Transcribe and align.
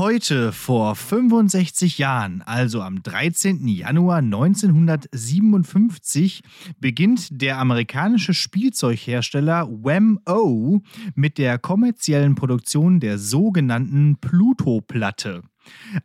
Heute 0.00 0.52
vor 0.52 0.96
65 0.96 1.98
Jahren, 1.98 2.42
also 2.46 2.80
am 2.80 3.02
13. 3.02 3.68
Januar 3.68 4.20
1957, 4.20 6.40
beginnt 6.78 7.42
der 7.42 7.58
amerikanische 7.58 8.32
Spielzeughersteller 8.32 9.68
Wham-O 9.68 10.80
mit 11.14 11.36
der 11.36 11.58
kommerziellen 11.58 12.34
Produktion 12.34 13.00
der 13.00 13.18
sogenannten 13.18 14.16
Pluto-Platte. 14.16 15.42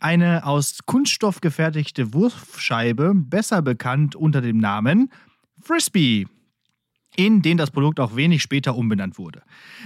Eine 0.01 0.45
aus 0.45 0.79
Kunststoff 0.85 1.39
gefertigte 1.39 2.13
Wurfscheibe, 2.13 3.13
besser 3.15 3.61
bekannt 3.61 4.17
unter 4.17 4.41
dem 4.41 4.57
Namen 4.57 5.09
Frisbee 5.61 6.27
in 7.15 7.41
den 7.41 7.57
das 7.57 7.71
Produkt 7.71 7.99
auch 7.99 8.15
wenig 8.15 8.41
später 8.41 8.75
umbenannt 8.75 9.17
wurde. 9.17 9.41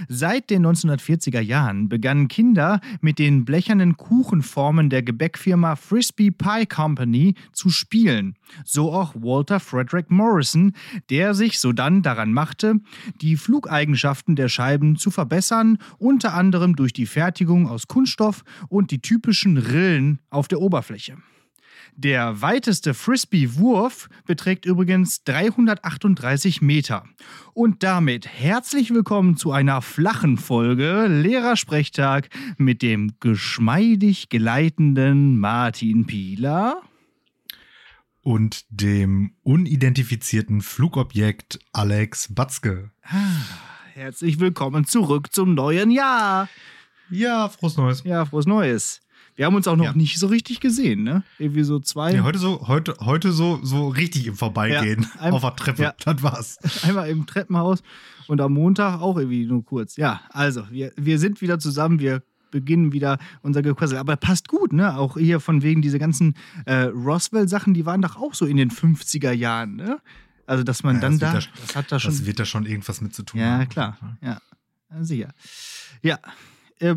Seit 0.08 0.50
den 0.50 0.66
1940er 0.66 1.40
Jahren 1.40 1.88
begannen 1.88 2.28
Kinder 2.28 2.80
mit 3.00 3.18
den 3.18 3.44
blechernen 3.44 3.96
Kuchenformen 3.96 4.90
der 4.90 5.02
Gebäckfirma 5.02 5.76
Frisbee 5.76 6.30
Pie 6.30 6.66
Company 6.66 7.34
zu 7.52 7.70
spielen. 7.70 8.36
So 8.64 8.92
auch 8.92 9.14
Walter 9.14 9.60
Frederick 9.60 10.10
Morrison, 10.10 10.72
der 11.08 11.34
sich 11.34 11.58
sodann 11.58 12.02
daran 12.02 12.32
machte, 12.32 12.76
die 13.20 13.36
Flugeigenschaften 13.36 14.36
der 14.36 14.48
Scheiben 14.48 14.96
zu 14.96 15.10
verbessern, 15.10 15.78
unter 15.98 16.34
anderem 16.34 16.76
durch 16.76 16.92
die 16.92 17.06
Fertigung 17.06 17.68
aus 17.68 17.88
Kunststoff 17.88 18.44
und 18.68 18.90
die 18.90 19.00
typischen 19.00 19.56
Rillen 19.56 20.20
auf 20.30 20.48
der 20.48 20.60
Oberfläche. 20.60 21.16
Der 22.02 22.40
weiteste 22.40 22.94
Frisbee-Wurf 22.94 24.08
beträgt 24.24 24.64
übrigens 24.64 25.22
338 25.24 26.62
Meter. 26.62 27.04
Und 27.52 27.82
damit 27.82 28.26
herzlich 28.26 28.94
willkommen 28.94 29.36
zu 29.36 29.52
einer 29.52 29.82
flachen 29.82 30.38
Folge 30.38 31.08
Lehrersprechtag 31.08 32.30
mit 32.56 32.80
dem 32.80 33.12
geschmeidig 33.20 34.30
geleitenden 34.30 35.38
Martin 35.40 36.06
Pieler 36.06 36.80
und 38.22 38.64
dem 38.70 39.34
unidentifizierten 39.42 40.62
Flugobjekt 40.62 41.58
Alex 41.74 42.34
Batzke. 42.34 42.92
Ah, 43.02 43.42
herzlich 43.92 44.40
willkommen 44.40 44.86
zurück 44.86 45.34
zum 45.34 45.52
neuen 45.52 45.90
Jahr. 45.90 46.48
Ja, 47.10 47.50
frohes 47.50 47.76
Neues. 47.76 48.04
Ja, 48.04 48.24
frohes 48.24 48.46
Neues. 48.46 49.02
Wir 49.40 49.46
haben 49.46 49.54
uns 49.54 49.66
auch 49.66 49.76
noch 49.76 49.86
ja. 49.86 49.92
nicht 49.94 50.18
so 50.18 50.26
richtig 50.26 50.60
gesehen, 50.60 51.02
ne? 51.02 51.22
Irgendwie 51.38 51.62
so 51.62 51.80
zwei. 51.80 52.12
Ja, 52.12 52.24
heute 52.24 52.38
so, 52.38 52.68
heute, 52.68 52.94
heute 53.00 53.32
so, 53.32 53.58
so 53.62 53.88
richtig 53.88 54.26
im 54.26 54.36
Vorbeigehen 54.36 55.06
ja, 55.14 55.20
ein, 55.22 55.32
auf 55.32 55.40
der 55.40 55.56
Treppe. 55.56 55.82
Ja. 55.82 55.94
Das 56.04 56.22
war's. 56.22 56.58
Einmal 56.84 57.08
im 57.08 57.24
Treppenhaus 57.24 57.82
und 58.26 58.42
am 58.42 58.52
Montag 58.52 59.00
auch 59.00 59.16
irgendwie 59.16 59.46
nur 59.46 59.64
kurz. 59.64 59.96
Ja, 59.96 60.20
also, 60.28 60.70
wir, 60.70 60.92
wir 60.96 61.18
sind 61.18 61.40
wieder 61.40 61.58
zusammen, 61.58 62.00
wir 62.00 62.22
beginnen 62.50 62.92
wieder 62.92 63.16
unser 63.40 63.62
Gequassel. 63.62 63.96
Aber 63.96 64.16
passt 64.16 64.46
gut, 64.46 64.74
ne? 64.74 64.94
Auch 64.98 65.16
hier 65.16 65.40
von 65.40 65.62
wegen 65.62 65.80
diese 65.80 65.98
ganzen 65.98 66.34
äh, 66.66 66.82
Roswell-Sachen, 66.82 67.72
die 67.72 67.86
waren 67.86 68.02
doch 68.02 68.18
auch 68.18 68.34
so 68.34 68.44
in 68.44 68.58
den 68.58 68.70
50er 68.70 69.32
Jahren, 69.32 69.76
ne? 69.76 70.00
Also, 70.44 70.64
dass 70.64 70.82
man 70.82 70.96
ja, 70.96 71.00
dann 71.00 71.18
das 71.18 71.32
da, 71.32 71.40
da, 71.40 71.60
das 71.62 71.76
hat 71.76 71.92
da 71.92 71.98
schon. 71.98 72.10
Das 72.10 72.26
wird 72.26 72.40
da 72.40 72.44
schon 72.44 72.66
irgendwas 72.66 73.00
mit 73.00 73.14
zu 73.14 73.22
tun 73.22 73.40
ja, 73.40 73.52
haben. 73.52 73.68
Klar. 73.70 73.96
Ja, 74.02 74.16
klar. 74.18 74.42
Ja, 74.90 75.02
sicher. 75.02 75.32
Ja. 76.02 76.18
Äh, 76.78 76.96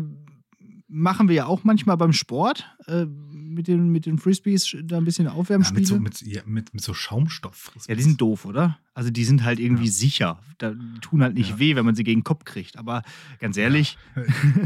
machen 0.94 1.28
wir 1.28 1.34
ja 1.34 1.46
auch 1.46 1.64
manchmal 1.64 1.96
beim 1.96 2.12
Sport 2.12 2.70
äh, 2.86 3.04
mit, 3.04 3.66
den, 3.66 3.88
mit 3.88 4.06
den 4.06 4.16
Frisbees 4.16 4.76
da 4.84 4.96
ein 4.96 5.04
bisschen 5.04 5.26
Aufwärmspiele. 5.26 5.84
Ja, 5.86 5.98
mit, 5.98 6.16
so, 6.16 6.24
mit, 6.24 6.34
ja, 6.34 6.42
mit, 6.46 6.72
mit 6.72 6.84
so 6.84 6.94
Schaumstoff. 6.94 7.72
-Frisbees. 7.74 7.88
Ja, 7.88 7.96
die 7.96 8.02
sind 8.02 8.20
doof, 8.20 8.44
oder? 8.44 8.78
Also 8.94 9.10
die 9.10 9.24
sind 9.24 9.42
halt 9.42 9.58
irgendwie 9.58 9.86
ja. 9.86 9.90
sicher. 9.90 10.38
Da, 10.58 10.70
die 10.70 11.00
tun 11.00 11.22
halt 11.22 11.34
nicht 11.34 11.50
ja. 11.50 11.58
weh, 11.58 11.74
wenn 11.74 11.84
man 11.84 11.96
sie 11.96 12.04
gegen 12.04 12.20
den 12.20 12.24
Kopf 12.24 12.44
kriegt. 12.44 12.78
Aber 12.78 13.02
ganz 13.40 13.56
ehrlich. 13.56 13.98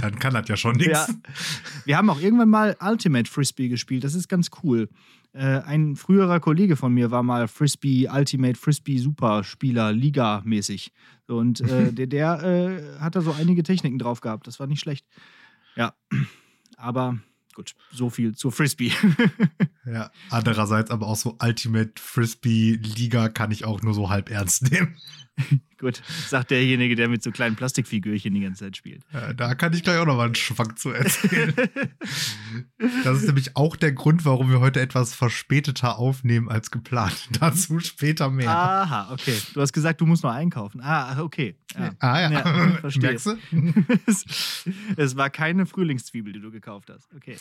Dann 0.00 0.18
kann 0.18 0.34
das 0.34 0.46
ja 0.48 0.56
schon 0.58 0.76
nichts. 0.76 1.14
Wir 1.86 1.96
haben 1.96 2.10
auch 2.10 2.20
irgendwann 2.20 2.50
mal 2.50 2.76
Ultimate 2.78 3.30
Frisbee 3.30 3.68
gespielt. 3.68 4.04
Das 4.04 4.14
ist 4.14 4.28
ganz 4.28 4.50
cool. 4.62 4.90
Äh, 5.32 5.60
ein 5.60 5.96
früherer 5.96 6.40
Kollege 6.40 6.76
von 6.76 6.92
mir 6.92 7.10
war 7.10 7.22
mal 7.22 7.48
Frisbee, 7.48 8.06
Ultimate 8.06 8.58
Frisbee 8.58 8.98
Superspieler, 8.98 9.92
Liga-mäßig. 9.92 10.92
Und 11.26 11.62
äh, 11.62 11.90
der, 11.90 12.06
der 12.06 12.42
äh, 12.42 13.00
hat 13.00 13.16
da 13.16 13.22
so 13.22 13.32
einige 13.32 13.62
Techniken 13.62 13.98
drauf 13.98 14.20
gehabt. 14.20 14.46
Das 14.46 14.60
war 14.60 14.66
nicht 14.66 14.80
schlecht. 14.80 15.06
Ja, 15.78 15.94
aber 16.76 17.18
gut, 17.54 17.76
so 17.92 18.10
viel 18.10 18.34
zur 18.34 18.50
Frisbee. 18.50 18.90
ja, 19.86 20.10
andererseits 20.28 20.90
aber 20.90 21.06
auch 21.06 21.16
so 21.16 21.38
Ultimate 21.40 21.92
Frisbee 21.96 22.72
Liga 22.82 23.28
kann 23.28 23.52
ich 23.52 23.64
auch 23.64 23.80
nur 23.82 23.94
so 23.94 24.10
halb 24.10 24.28
ernst 24.28 24.72
nehmen. 24.72 24.96
Gut, 25.78 26.02
sagt 26.26 26.50
derjenige, 26.50 26.96
der 26.96 27.08
mit 27.08 27.22
so 27.22 27.30
kleinen 27.30 27.54
Plastikfigürchen 27.54 28.34
die 28.34 28.40
ganze 28.40 28.64
Zeit 28.64 28.76
spielt. 28.76 29.04
Ja, 29.12 29.32
da 29.32 29.54
kann 29.54 29.72
ich 29.72 29.84
gleich 29.84 29.98
auch 29.98 30.06
noch 30.06 30.16
mal 30.16 30.26
einen 30.26 30.34
Schwank 30.34 30.76
zu 30.76 30.90
erzählen. 30.90 31.54
das 33.04 33.18
ist 33.18 33.26
nämlich 33.26 33.56
auch 33.56 33.76
der 33.76 33.92
Grund, 33.92 34.24
warum 34.24 34.50
wir 34.50 34.58
heute 34.58 34.80
etwas 34.80 35.14
verspäteter 35.14 35.98
aufnehmen 35.98 36.48
als 36.48 36.72
geplant. 36.72 37.28
Dazu 37.40 37.78
später 37.78 38.28
mehr. 38.28 38.50
Aha, 38.50 39.12
okay. 39.12 39.38
Du 39.54 39.60
hast 39.60 39.72
gesagt, 39.72 40.00
du 40.00 40.06
musst 40.06 40.24
noch 40.24 40.32
einkaufen. 40.32 40.80
Ah, 40.80 41.22
okay. 41.22 41.54
Ja. 41.78 41.92
Ah 42.00 42.20
ja, 42.22 42.30
ja 42.30 42.68
verstehe. 42.80 43.10
Merkst 43.10 43.26
du? 43.26 43.36
es 44.96 45.16
war 45.16 45.30
keine 45.30 45.66
Frühlingszwiebel, 45.66 46.32
die 46.32 46.40
du 46.40 46.50
gekauft 46.50 46.90
hast. 46.90 47.08
Okay. 47.14 47.36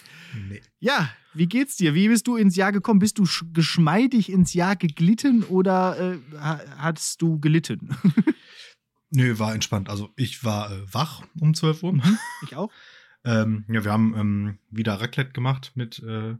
Nee. 0.47 0.61
Ja, 0.79 1.09
wie 1.37 1.47
geht's 1.47 1.75
dir? 1.75 1.93
Wie 1.93 2.07
bist 2.07 2.27
du 2.27 2.35
ins 2.35 2.55
Jahr 2.55 2.71
gekommen? 2.71 2.99
Bist 2.99 3.17
du 3.19 3.25
geschmeidig 3.53 4.31
ins 4.31 4.53
Jahr 4.53 4.75
geglitten 4.75 5.43
oder 5.43 6.13
äh, 6.13 6.17
hattest 6.39 7.21
du 7.21 7.39
gelitten? 7.39 7.95
Nö, 9.09 9.39
war 9.39 9.53
entspannt. 9.53 9.89
Also 9.89 10.09
ich 10.15 10.43
war 10.43 10.71
äh, 10.71 10.93
wach 10.93 11.23
um 11.39 11.53
12 11.53 11.83
Uhr. 11.83 11.93
Mhm, 11.93 12.17
ich 12.43 12.55
auch. 12.55 12.71
ähm, 13.23 13.65
ja, 13.69 13.83
wir 13.83 13.91
haben 13.91 14.15
ähm, 14.17 14.59
wieder 14.69 14.99
Raclette 14.99 15.31
gemacht 15.31 15.71
mit 15.75 15.99
äh, 15.99 16.35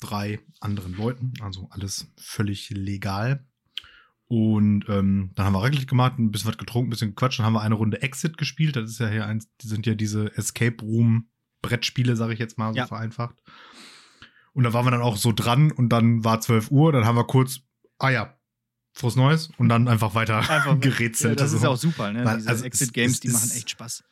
drei 0.00 0.40
anderen 0.60 0.94
Leuten. 0.94 1.32
Also 1.40 1.68
alles 1.70 2.12
völlig 2.16 2.70
legal. 2.70 3.44
Und 4.28 4.88
ähm, 4.88 5.32
dann 5.34 5.46
haben 5.46 5.52
wir 5.52 5.62
Raclette 5.62 5.86
gemacht, 5.86 6.18
ein 6.18 6.30
bisschen 6.30 6.48
was 6.48 6.58
getrunken, 6.58 6.88
ein 6.88 6.90
bisschen 6.90 7.10
gequatscht. 7.10 7.38
Dann 7.38 7.46
haben 7.46 7.52
wir 7.52 7.62
eine 7.62 7.74
Runde 7.74 8.00
Exit 8.00 8.38
gespielt. 8.38 8.76
Das 8.76 8.88
ist 8.88 9.00
ja 9.00 9.08
hier 9.08 9.26
eins, 9.26 9.48
die 9.60 9.66
sind 9.66 9.84
ja 9.86 9.94
diese 9.94 10.34
Escape 10.36 10.82
Room 10.82 11.28
Brettspiele, 11.62 12.16
sage 12.16 12.32
ich 12.32 12.38
jetzt 12.38 12.58
mal 12.58 12.72
so 12.72 12.78
ja. 12.78 12.86
vereinfacht. 12.86 13.36
Und 14.54 14.64
da 14.64 14.72
waren 14.72 14.84
wir 14.84 14.90
dann 14.90 15.02
auch 15.02 15.16
so 15.16 15.32
dran 15.32 15.70
und 15.70 15.88
dann 15.90 16.24
war 16.24 16.40
12 16.40 16.70
Uhr. 16.70 16.92
Dann 16.92 17.06
haben 17.06 17.16
wir 17.16 17.26
kurz, 17.26 17.60
ah 17.98 18.10
ja, 18.10 18.38
frohes 18.92 19.16
Neues 19.16 19.50
und 19.56 19.68
dann 19.68 19.88
einfach 19.88 20.14
weiter 20.14 20.38
einfach, 20.38 20.78
gerätselt. 20.80 21.38
Ja, 21.38 21.44
das 21.44 21.52
ist 21.52 21.64
auch 21.64 21.76
super, 21.76 22.12
ne? 22.12 22.24
Weil, 22.24 22.38
Diese 22.38 22.48
also 22.48 22.64
Exit 22.64 22.92
Games, 22.92 23.20
die 23.20 23.28
machen 23.28 23.50
echt 23.50 23.70
Spaß. 23.70 24.04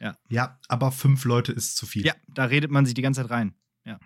Ja. 0.00 0.16
Ja, 0.28 0.60
aber 0.68 0.92
fünf 0.92 1.24
Leute 1.24 1.52
ist 1.52 1.76
zu 1.76 1.86
viel. 1.86 2.06
Ja, 2.06 2.14
da 2.28 2.44
redet 2.44 2.70
man 2.70 2.84
sich 2.84 2.94
die 2.94 3.02
ganze 3.02 3.22
Zeit 3.22 3.30
rein. 3.30 3.54
Ja. 3.84 3.98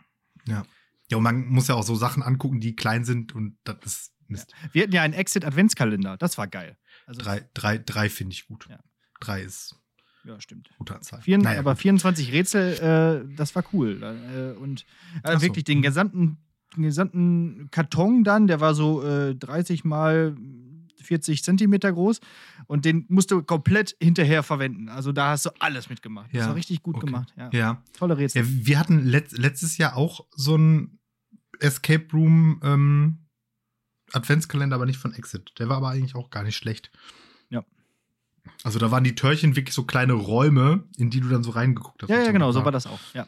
Ja. 0.47 0.63
Ja, 1.11 1.17
und 1.17 1.25
man 1.25 1.47
muss 1.47 1.67
ja 1.67 1.75
auch 1.75 1.83
so 1.83 1.97
Sachen 1.97 2.23
angucken, 2.23 2.61
die 2.61 2.77
klein 2.77 3.05
sind 3.05 3.35
und 3.35 3.59
das 3.65 3.77
ist 3.85 4.13
Mist. 4.29 4.53
Ja. 4.63 4.69
Wir 4.73 4.83
hatten 4.85 4.93
ja 4.93 5.03
einen 5.03 5.15
Exit-Adventskalender, 5.15 6.17
das 6.17 6.39
war 6.39 6.47
geil. 6.47 6.79
Also 7.07 7.21
drei, 7.21 7.49
drei, 7.53 7.79
drei 7.79 8.09
finde 8.09 8.35
ich 8.35 8.47
gut. 8.47 8.69
Ja. 8.71 8.79
Drei 9.19 9.43
ist. 9.43 9.77
Ja, 10.25 10.41
stimmt. 10.41 10.71
Gute 10.79 10.95
Anzahl. 10.95 11.23
Vier, 11.23 11.39
naja, 11.39 11.61
aber 11.61 11.73
gut. 11.73 11.83
24 11.83 12.33
Rätsel, 12.33 13.25
äh, 13.29 13.35
das 13.37 13.55
war 13.55 13.65
cool. 13.73 14.03
Äh, 14.03 14.59
und 14.59 14.85
äh, 15.23 15.41
wirklich 15.41 15.65
so. 15.67 15.73
den 15.73 15.83
gesamten 15.83 16.39
den 16.77 16.85
gesamten 16.85 17.69
Karton 17.71 18.25
dann, 18.25 18.47
der 18.47 18.61
war 18.61 18.75
so 18.75 19.03
äh, 19.03 19.35
30 19.35 19.85
mal 19.85 20.37
40 21.03 21.43
Zentimeter 21.43 21.93
groß 21.93 22.21
und 22.67 22.85
den 22.85 23.07
musst 23.09 23.31
du 23.31 23.43
komplett 23.43 23.97
hinterher 24.01 24.43
verwenden. 24.43 24.89
Also 24.89 25.13
da 25.13 25.31
hast 25.31 25.47
du 25.47 25.51
alles 25.59 25.89
mitgemacht. 25.89 26.33
Ja. 26.33 26.41
Das 26.41 26.49
war 26.49 26.55
richtig 26.55 26.83
gut 26.83 26.97
okay. 26.97 27.07
gemacht. 27.07 27.35
Ja. 27.37 27.51
ja. 27.53 27.83
Tolle 27.93 28.17
Rätsel. 28.17 28.43
Ja, 28.43 28.49
wir 28.49 28.79
hatten 28.79 29.05
let 29.05 29.33
letztes 29.33 29.79
Jahr 29.79 29.97
auch 29.97 30.27
so 30.31 30.57
ein 30.57 30.99
Escape 31.59 32.07
Room 32.13 32.61
ähm, 32.63 33.19
Adventskalender, 34.13 34.77
aber 34.77 34.87
nicht 34.87 34.99
von 34.99 35.15
Exit. 35.15 35.53
Der 35.59 35.69
war 35.69 35.79
aber 35.79 35.89
eigentlich 35.89 36.15
auch 36.15 36.31
gar 36.31 36.43
nicht 36.43 36.57
schlecht. 36.57 36.91
Also 38.63 38.79
da 38.79 38.91
waren 38.91 39.05
die 39.05 39.15
Türchen 39.15 39.57
wirklich 39.57 39.75
so 39.75 39.85
kleine 39.85 40.13
Räume, 40.13 40.85
in 40.97 41.11
die 41.11 41.21
du 41.21 41.29
dann 41.29 41.43
so 41.43 41.51
reingeguckt 41.51 42.03
hast. 42.03 42.11
Ja, 42.11 42.23
ja, 42.23 42.33
genau, 42.33 42.53
so 42.53 42.65
war 42.65 42.73
das 42.73 42.87
auch. 42.87 43.01
Ja. 43.15 43.27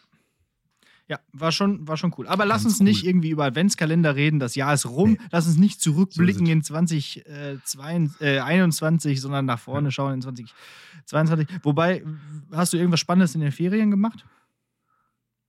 Ja, 1.08 1.18
war 1.32 1.50
schon, 1.52 1.86
war 1.86 1.98
schon 1.98 2.14
cool. 2.16 2.26
Aber 2.26 2.46
lass 2.46 2.64
uns 2.64 2.80
cool. 2.80 2.84
nicht 2.84 3.04
irgendwie 3.04 3.28
über 3.30 3.44
Adventskalender 3.44 4.16
reden. 4.16 4.38
Das 4.38 4.54
Jahr 4.54 4.72
ist 4.72 4.86
rum. 4.86 5.10
Nee. 5.12 5.18
Lass 5.30 5.46
uns 5.46 5.58
nicht 5.58 5.82
zurückblicken 5.82 6.46
so 6.46 6.52
in 6.52 6.62
2021, 6.62 9.12
äh, 9.12 9.16
sondern 9.16 9.44
nach 9.44 9.58
vorne 9.58 9.88
ja. 9.88 9.90
schauen 9.90 10.14
in 10.14 10.22
2022. 10.22 11.48
Wobei, 11.62 12.02
hast 12.50 12.72
du 12.72 12.78
irgendwas 12.78 13.00
Spannendes 13.00 13.34
in 13.34 13.42
den 13.42 13.52
Ferien 13.52 13.90
gemacht? 13.90 14.24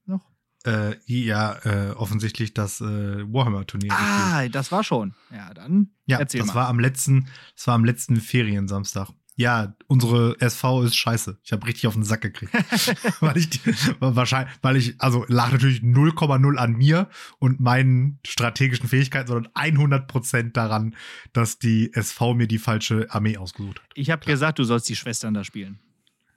Noch? 0.04 0.20
Äh, 0.66 0.96
ja, 1.06 1.56
äh, 1.64 1.92
offensichtlich 1.92 2.52
das 2.52 2.82
äh, 2.82 3.32
Warhammer-Turnier. 3.32 3.92
Ah, 3.92 4.46
das 4.48 4.70
war 4.72 4.84
schon. 4.84 5.14
Ja, 5.32 5.54
dann 5.54 5.92
ja, 6.04 6.18
erzähl 6.18 6.40
das 6.40 6.48
mal. 6.48 6.56
War 6.56 6.68
am 6.68 6.80
letzten, 6.80 7.28
das 7.56 7.66
war 7.68 7.76
am 7.76 7.86
letzten 7.86 8.16
Feriensamstag 8.16 9.08
ja, 9.36 9.74
unsere 9.88 10.40
SV 10.40 10.84
ist 10.84 10.96
scheiße. 10.96 11.38
Ich 11.42 11.52
habe 11.52 11.66
richtig 11.66 11.86
auf 11.88 11.94
den 11.94 12.04
Sack 12.04 12.20
gekriegt. 12.20 12.52
weil 13.20 13.36
ich 13.36 13.60
wahrscheinlich, 13.98 14.54
weil 14.62 14.76
ich, 14.76 15.00
also 15.00 15.24
lag 15.28 15.50
natürlich 15.50 15.80
0,0 15.80 16.56
an 16.56 16.72
mir 16.72 17.08
und 17.38 17.58
meinen 17.58 18.20
strategischen 18.24 18.88
Fähigkeiten, 18.88 19.26
sondern 19.26 19.50
100 19.54 20.06
Prozent 20.06 20.56
daran, 20.56 20.94
dass 21.32 21.58
die 21.58 21.92
SV 21.92 22.34
mir 22.34 22.46
die 22.46 22.58
falsche 22.58 23.06
Armee 23.10 23.36
ausgesucht 23.36 23.80
hat. 23.80 23.90
Ich 23.94 24.10
habe 24.10 24.24
gesagt, 24.24 24.60
du 24.60 24.64
sollst 24.64 24.88
die 24.88 24.96
Schwestern 24.96 25.34
da 25.34 25.42
spielen. 25.42 25.80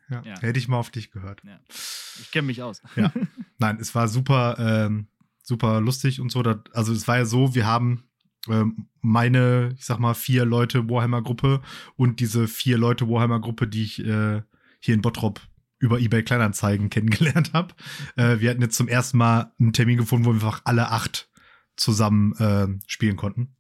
Ja, 0.09 0.23
ja, 0.23 0.39
hätte 0.39 0.57
ich 0.57 0.67
mal 0.67 0.77
auf 0.77 0.89
dich 0.89 1.11
gehört. 1.11 1.41
Ja. 1.43 1.59
Ich 1.69 2.31
kenne 2.31 2.47
mich 2.47 2.63
aus. 2.63 2.81
Ja. 2.95 3.11
nein, 3.59 3.77
es 3.79 3.93
war 3.93 4.07
super, 4.07 4.55
ähm, 4.57 5.07
super 5.43 5.81
lustig 5.81 6.19
und 6.21 6.31
so. 6.31 6.41
Also 6.73 6.93
es 6.93 7.07
war 7.07 7.17
ja 7.17 7.25
so, 7.25 7.53
wir 7.53 7.67
haben 7.67 8.06
meine, 9.01 9.73
ich 9.77 9.85
sag 9.85 9.99
mal, 9.99 10.13
vier 10.13 10.45
Leute 10.45 10.89
Warhammer-Gruppe 10.89 11.61
und 11.95 12.19
diese 12.19 12.47
vier 12.47 12.77
Leute 12.77 13.07
Warhammer-Gruppe, 13.07 13.67
die 13.67 13.83
ich 13.83 14.05
äh, 14.05 14.41
hier 14.79 14.93
in 14.93 15.01
Bottrop 15.01 15.41
über 15.79 15.99
eBay 15.99 16.23
Kleinanzeigen 16.23 16.89
kennengelernt 16.91 17.53
habe. 17.53 17.73
Äh, 18.15 18.39
wir 18.39 18.49
hatten 18.49 18.61
jetzt 18.61 18.77
zum 18.77 18.87
ersten 18.87 19.17
Mal 19.17 19.53
einen 19.59 19.73
Termin 19.73 19.97
gefunden, 19.97 20.25
wo 20.25 20.29
wir 20.31 20.35
einfach 20.35 20.61
alle 20.65 20.91
acht 20.91 21.29
zusammen 21.75 22.33
äh, 22.35 22.67
spielen 22.87 23.15
konnten. 23.15 23.53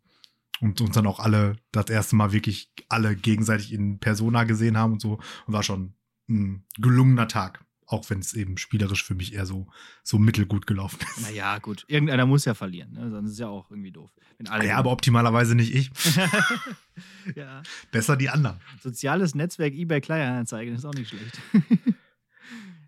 Und 0.59 0.81
uns 0.81 0.95
dann 0.95 1.05
auch 1.05 1.19
alle 1.19 1.57
das 1.71 1.87
erste 1.89 2.15
Mal 2.15 2.31
wirklich 2.31 2.71
alle 2.89 3.15
gegenseitig 3.15 3.71
in 3.71 3.99
Persona 3.99 4.43
gesehen 4.43 4.75
haben 4.75 4.93
und 4.93 5.01
so. 5.01 5.19
Und 5.45 5.53
war 5.53 5.61
schon 5.61 5.93
ein 6.27 6.65
gelungener 6.79 7.27
Tag. 7.27 7.63
Auch 7.89 8.09
wenn 8.09 8.19
es 8.19 8.33
eben 8.33 8.57
spielerisch 8.57 9.03
für 9.05 9.15
mich 9.15 9.33
eher 9.33 9.45
so, 9.45 9.67
so 10.03 10.19
mittelgut 10.19 10.67
gelaufen 10.67 10.99
ist. 11.17 11.21
Naja, 11.21 11.57
gut. 11.59 11.85
Irgendeiner 11.87 12.25
muss 12.25 12.43
ja 12.43 12.53
verlieren, 12.53 12.91
ne? 12.91 13.09
sonst 13.09 13.27
ist 13.29 13.33
es 13.35 13.39
ja 13.39 13.47
auch 13.47 13.71
irgendwie 13.71 13.93
doof. 13.93 14.11
Wenn 14.37 14.47
alle 14.47 14.67
Ja, 14.67 14.75
aber 14.77 14.91
optimalerweise 14.91 15.55
nicht 15.55 15.73
ich. 15.73 15.89
ja. 17.35 17.63
Besser 17.91 18.17
die 18.17 18.27
anderen. 18.29 18.59
Soziales 18.81 19.35
Netzwerk 19.35 19.73
eBay 19.73 20.01
Kleinanzeigen 20.01 20.75
ist 20.75 20.83
auch 20.85 20.93
nicht 20.93 21.09
schlecht. 21.09 21.39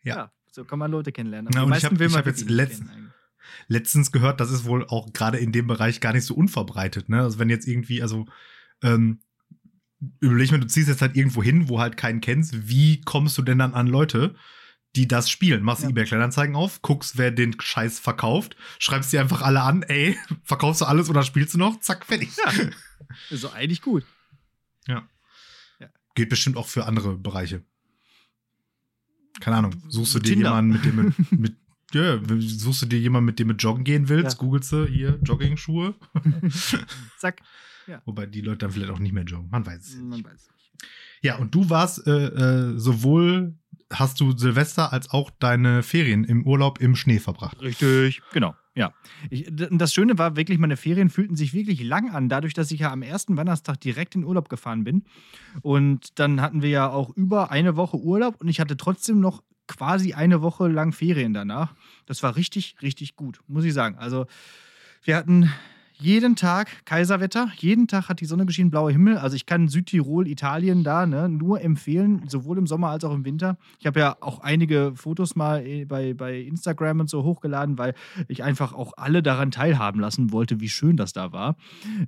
Ja. 0.03 0.31
So 0.51 0.63
kann 0.65 0.79
man 0.79 0.89
Leute 0.91 1.11
kennenlernen. 1.11 1.51
Na, 1.53 1.61
und 1.63 1.67
ich 1.67 1.83
meisten 1.83 1.85
hab- 1.95 2.01
jetzt 2.01 2.13
wirklich 2.15 2.35
nicht 2.45 2.49
letzt- 2.55 2.77
kennen 2.79 2.89
eigentlich. 2.89 3.13
letztens 3.67 4.11
gehört, 4.11 4.39
das 4.39 4.49
ist 4.49 4.63
wohl 4.65 4.85
auch 4.87 5.11
gerade 5.13 5.37
in 5.37 5.51
dem 5.51 5.67
Bereich 5.67 5.99
gar 5.99 6.13
nicht 6.13 6.23
so 6.25 6.33
unverbreitet. 6.35 7.09
Ne? 7.09 7.21
Also 7.21 7.37
wenn 7.37 7.49
jetzt 7.49 7.67
irgendwie, 7.67 8.01
also 8.01 8.25
ähm, 8.81 9.19
überleg 10.21 10.51
mal, 10.51 10.59
du 10.59 10.67
ziehst 10.67 10.87
jetzt 10.87 11.01
halt 11.01 11.15
irgendwo 11.17 11.43
hin, 11.43 11.67
wo 11.69 11.79
halt 11.79 11.97
keinen 11.97 12.21
kennst. 12.21 12.69
Wie 12.69 13.01
kommst 13.01 13.37
du 13.37 13.41
denn 13.41 13.59
dann 13.59 13.73
an 13.73 13.87
Leute, 13.87 14.35
die 14.95 15.07
das 15.07 15.29
spielen? 15.29 15.63
Machst 15.63 15.83
Ja. 15.83 15.89
eBay 15.89 16.05
Kleinanzeigen 16.05 16.55
auf, 16.55 16.81
guckst, 16.81 17.17
wer 17.17 17.31
den 17.31 17.59
Scheiß 17.59 17.99
verkauft, 17.99 18.55
schreibst 18.79 19.11
die 19.13 19.19
einfach 19.19 19.41
alle 19.41 19.61
an, 19.61 19.83
ey, 19.83 20.17
verkaufst 20.43 20.81
du 20.81 20.85
alles 20.85 21.09
oder 21.09 21.23
spielst 21.23 21.53
du 21.53 21.57
noch? 21.57 21.79
Zack, 21.79 22.05
fertig. 22.05 22.29
Ja. 22.37 22.51
Ist 23.29 23.43
doch 23.43 23.53
eigentlich 23.55 23.81
gut. 23.81 24.05
Geht 26.15 26.29
bestimmt 26.29 26.57
auch 26.57 26.67
für 26.67 26.85
andere 26.85 27.15
Bereiche. 27.17 27.63
Keine 29.39 29.57
Ahnung. 29.57 29.75
Suchst 29.87 30.15
du 30.15 30.19
dir 30.19 30.33
Tinder. 30.33 30.49
jemanden, 30.49 30.71
mit 30.73 30.83
dem 30.85 30.95
mit, 30.95 31.31
mit 31.39 31.55
ja, 31.93 32.19
suchst 32.39 32.81
du 32.81 32.85
dir 32.87 32.99
jemanden, 32.99 33.25
mit 33.27 33.39
dem 33.39 33.47
du 33.49 33.53
joggen 33.53 33.83
gehen 33.85 34.09
willst, 34.09 34.33
Ja. 34.33 34.39
googelst 34.43 34.71
du 34.73 34.85
hier 34.85 35.17
Jogging-Schuhe. 35.23 35.95
Zack. 37.17 37.41
Wobei 38.05 38.25
die 38.25 38.41
Leute 38.41 38.57
dann 38.59 38.71
vielleicht 38.71 38.91
auch 38.91 38.99
nicht 38.99 39.13
mehr 39.13 39.23
joggen. 39.23 39.49
Man 39.49 39.65
weiß 39.65 39.87
es 39.87 39.95
Man 39.95 40.09
nicht. 40.09 40.25
weiß 40.25 40.49
nicht. 40.51 40.89
Ja, 41.21 41.37
und 41.37 41.55
du 41.55 41.69
warst 41.69 42.05
äh, 42.05 42.27
äh, 42.27 42.77
sowohl 42.77 43.55
hast 43.91 44.19
du 44.19 44.37
Silvester 44.37 44.93
als 44.93 45.09
auch 45.09 45.31
deine 45.39 45.83
Ferien 45.83 46.23
im 46.23 46.45
Urlaub 46.45 46.79
im 46.79 46.95
Schnee 46.95 47.19
verbracht. 47.19 47.61
Richtig, 47.61 48.21
genau. 48.31 48.55
Ja. 48.75 48.93
Ich, 49.29 49.47
das 49.51 49.93
Schöne 49.93 50.17
war 50.17 50.35
wirklich, 50.35 50.57
meine 50.59 50.77
Ferien 50.77 51.09
fühlten 51.09 51.35
sich 51.35 51.53
wirklich 51.53 51.83
lang 51.83 52.11
an, 52.11 52.29
dadurch, 52.29 52.53
dass 52.53 52.71
ich 52.71 52.81
ja 52.81 52.91
am 52.91 53.01
ersten 53.01 53.35
Weihnachtstag 53.35 53.79
direkt 53.81 54.15
in 54.15 54.23
Urlaub 54.23 54.47
gefahren 54.47 54.83
bin. 54.83 55.03
Und 55.61 56.19
dann 56.19 56.41
hatten 56.41 56.61
wir 56.61 56.69
ja 56.69 56.89
auch 56.89 57.09
über 57.09 57.51
eine 57.51 57.75
Woche 57.75 57.97
Urlaub 57.97 58.39
und 58.39 58.47
ich 58.47 58.59
hatte 58.59 58.77
trotzdem 58.77 59.19
noch 59.19 59.43
quasi 59.67 60.13
eine 60.13 60.41
Woche 60.41 60.67
lang 60.67 60.93
Ferien 60.93 61.33
danach. 61.33 61.75
Das 62.05 62.23
war 62.23 62.35
richtig, 62.35 62.75
richtig 62.81 63.15
gut, 63.15 63.41
muss 63.47 63.65
ich 63.65 63.73
sagen. 63.73 63.97
Also, 63.97 64.27
wir 65.03 65.15
hatten 65.15 65.51
jeden 66.01 66.35
Tag 66.35 66.85
Kaiserwetter, 66.85 67.51
jeden 67.57 67.87
Tag 67.87 68.07
hat 68.07 68.21
die 68.21 68.25
Sonne 68.25 68.45
geschienen, 68.45 68.71
blauer 68.71 68.91
Himmel. 68.91 69.17
Also 69.17 69.35
ich 69.35 69.45
kann 69.45 69.67
Südtirol, 69.67 70.27
Italien 70.27 70.83
da 70.83 71.05
ne, 71.05 71.27
nur 71.27 71.61
empfehlen, 71.61 72.23
sowohl 72.27 72.57
im 72.57 72.67
Sommer 72.67 72.89
als 72.89 73.03
auch 73.03 73.13
im 73.13 73.25
Winter. 73.25 73.57
Ich 73.79 73.85
habe 73.85 73.99
ja 73.99 74.15
auch 74.21 74.39
einige 74.39 74.93
Fotos 74.95 75.35
mal 75.35 75.65
äh, 75.65 75.85
bei, 75.85 76.13
bei 76.13 76.39
Instagram 76.39 77.01
und 77.01 77.09
so 77.09 77.23
hochgeladen, 77.23 77.77
weil 77.77 77.95
ich 78.27 78.43
einfach 78.43 78.73
auch 78.73 78.93
alle 78.95 79.21
daran 79.21 79.51
teilhaben 79.51 79.99
lassen 79.99 80.31
wollte, 80.31 80.61
wie 80.61 80.69
schön 80.69 80.95
das 80.95 81.11
da 81.11 81.33
war. 81.33 81.57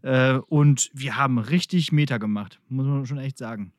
Äh, 0.03 0.35
und 0.47 0.89
wir 0.93 1.17
haben 1.17 1.37
richtig 1.37 1.91
Meter 1.91 2.17
gemacht, 2.17 2.61
muss 2.69 2.85
man 2.85 3.05
schon 3.05 3.17
echt 3.17 3.37
sagen. 3.37 3.73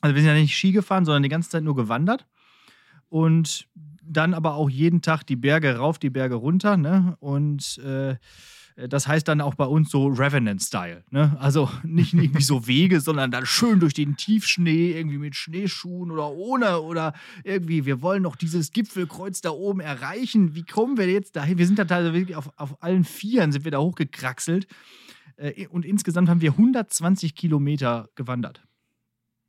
Also 0.00 0.14
wir 0.14 0.22
sind 0.22 0.30
ja 0.30 0.36
nicht 0.36 0.56
Ski 0.56 0.70
gefahren, 0.70 1.04
sondern 1.04 1.24
die 1.24 1.28
ganze 1.28 1.50
Zeit 1.50 1.64
nur 1.64 1.74
gewandert. 1.74 2.26
Und 3.08 3.68
dann 4.02 4.34
aber 4.34 4.54
auch 4.54 4.70
jeden 4.70 5.02
Tag 5.02 5.24
die 5.24 5.36
Berge 5.36 5.76
rauf, 5.76 5.98
die 5.98 6.10
Berge 6.10 6.36
runter. 6.36 6.76
Ne? 6.76 7.16
Und 7.20 7.78
äh, 7.78 8.16
das 8.86 9.08
heißt 9.08 9.26
dann 9.26 9.40
auch 9.40 9.54
bei 9.56 9.64
uns 9.64 9.90
so 9.90 10.06
Revenant-Style. 10.06 11.04
Ne? 11.10 11.36
Also 11.40 11.68
nicht 11.82 12.14
irgendwie 12.14 12.42
so 12.42 12.66
Wege, 12.68 13.00
sondern 13.00 13.30
dann 13.30 13.46
schön 13.46 13.80
durch 13.80 13.94
den 13.94 14.16
Tiefschnee, 14.16 14.92
irgendwie 14.92 15.18
mit 15.18 15.34
Schneeschuhen 15.34 16.10
oder 16.12 16.30
ohne 16.30 16.80
oder 16.82 17.14
irgendwie, 17.42 17.86
wir 17.86 18.02
wollen 18.02 18.22
noch 18.22 18.36
dieses 18.36 18.70
Gipfelkreuz 18.70 19.40
da 19.40 19.50
oben 19.50 19.80
erreichen. 19.80 20.54
Wie 20.54 20.64
kommen 20.64 20.96
wir 20.96 21.10
jetzt 21.10 21.34
dahin? 21.34 21.58
Wir 21.58 21.66
sind 21.66 21.78
da 21.78 21.84
teilweise 21.86 22.14
wirklich 22.14 22.36
auf, 22.36 22.50
auf 22.56 22.80
allen 22.82 23.04
Vieren 23.04 23.50
sind 23.50 23.64
wir 23.64 23.72
da 23.72 23.78
hochgekraxelt. 23.78 24.68
Äh, 25.36 25.66
Und 25.68 25.84
insgesamt 25.84 26.28
haben 26.28 26.40
wir 26.40 26.52
120 26.52 27.34
Kilometer 27.34 28.08
gewandert. 28.14 28.62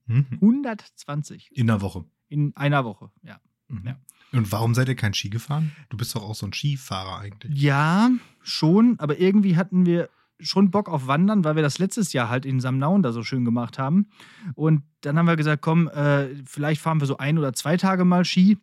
Mhm. 0.08 0.26
120 0.42 1.52
In 1.54 1.68
der 1.68 1.82
Woche. 1.82 2.06
in 2.30 2.56
einer 2.56 2.84
Woche, 2.86 3.12
ja. 3.24 3.40
Mhm. 3.68 3.84
Ja. 3.86 4.00
Und 4.32 4.52
warum 4.52 4.76
seid 4.76 4.88
ihr 4.90 4.96
kein 4.96 5.14
Ski 5.14 5.30
gefahren? 5.30 5.72
Du 5.90 5.98
bist 5.98 6.16
doch 6.16 6.24
auch 6.24 6.36
so 6.36 6.46
ein 6.46 6.54
Skifahrer 6.54 7.20
eigentlich. 7.20 7.60
Ja, 7.60 8.12
schon, 8.42 8.96
aber 9.00 9.20
irgendwie 9.20 9.56
hatten 9.56 9.86
wir 9.86 10.10
schon 10.40 10.72
Bock 10.72 10.88
auf 10.88 11.08
Wandern, 11.08 11.44
weil 11.44 11.56
wir 11.56 11.64
das 11.64 11.80
letztes 11.80 12.14
Jahr 12.14 12.30
halt 12.30 12.46
in 12.46 12.60
Samnaun 12.60 13.04
da 13.04 13.12
so 13.12 13.24
schön 13.24 13.44
gemacht 13.44 13.78
haben. 13.78 14.08
Und 14.56 14.84
dann 15.02 15.18
haben 15.18 15.28
wir 15.28 15.36
gesagt, 15.36 15.62
komm, 15.62 15.88
äh, 15.90 16.28
vielleicht 16.46 16.82
fahren 16.82 17.02
wir 17.02 17.08
so 17.08 17.18
ein 17.18 17.38
oder 17.38 17.54
zwei 17.54 17.76
Tage 17.76 18.06
mal 18.06 18.24
Ski. 18.24 18.58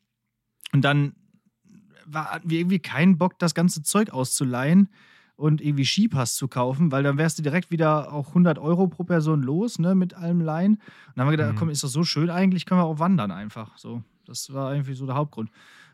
Und 0.73 0.83
dann 0.83 1.15
war, 2.07 2.31
hatten 2.33 2.49
wir 2.49 2.61
irgendwie 2.61 2.79
keinen 2.79 3.19
Bock, 3.19 3.39
das 3.39 3.55
ganze 3.55 3.83
Zeug 3.83 4.11
auszuleihen 4.11 4.89
und 5.37 5.61
irgendwie 5.61 5.85
Skipass 5.85 6.35
zu 6.35 6.49
kaufen, 6.49 6.91
weil 6.93 7.03
dann 7.03 7.19
wärst 7.19 7.39
du 7.39 7.43
direkt 7.43 7.71
wieder 7.71 8.13
auch 8.13 8.29
100 8.29 8.59
Euro 8.59 8.89
pro 8.89 9.05
Person 9.05 9.43
los, 9.43 9.79
ne, 9.79 9.95
mit 9.95 10.15
allem 10.15 10.41
Leihen. 10.41 10.73
Und 10.75 10.81
dann 11.15 11.27
haben 11.27 11.33
wir 11.33 11.37
gedacht, 11.37 11.55
Mhm. 11.55 11.59
komm, 11.59 11.69
ist 11.71 11.85
das 11.85 11.93
so 11.93 12.05
schön 12.05 12.31
eigentlich, 12.31 12.65
können 12.67 12.81
wir 12.81 12.85
auch 12.87 12.99
wandern 12.99 13.31
einfach. 13.31 13.77
So, 13.77 14.03
das 14.27 14.53
war 14.53 14.73
irgendwie 14.73 14.95
so 14.95 15.05
der 15.07 15.15
Hauptgrund. 15.15 15.51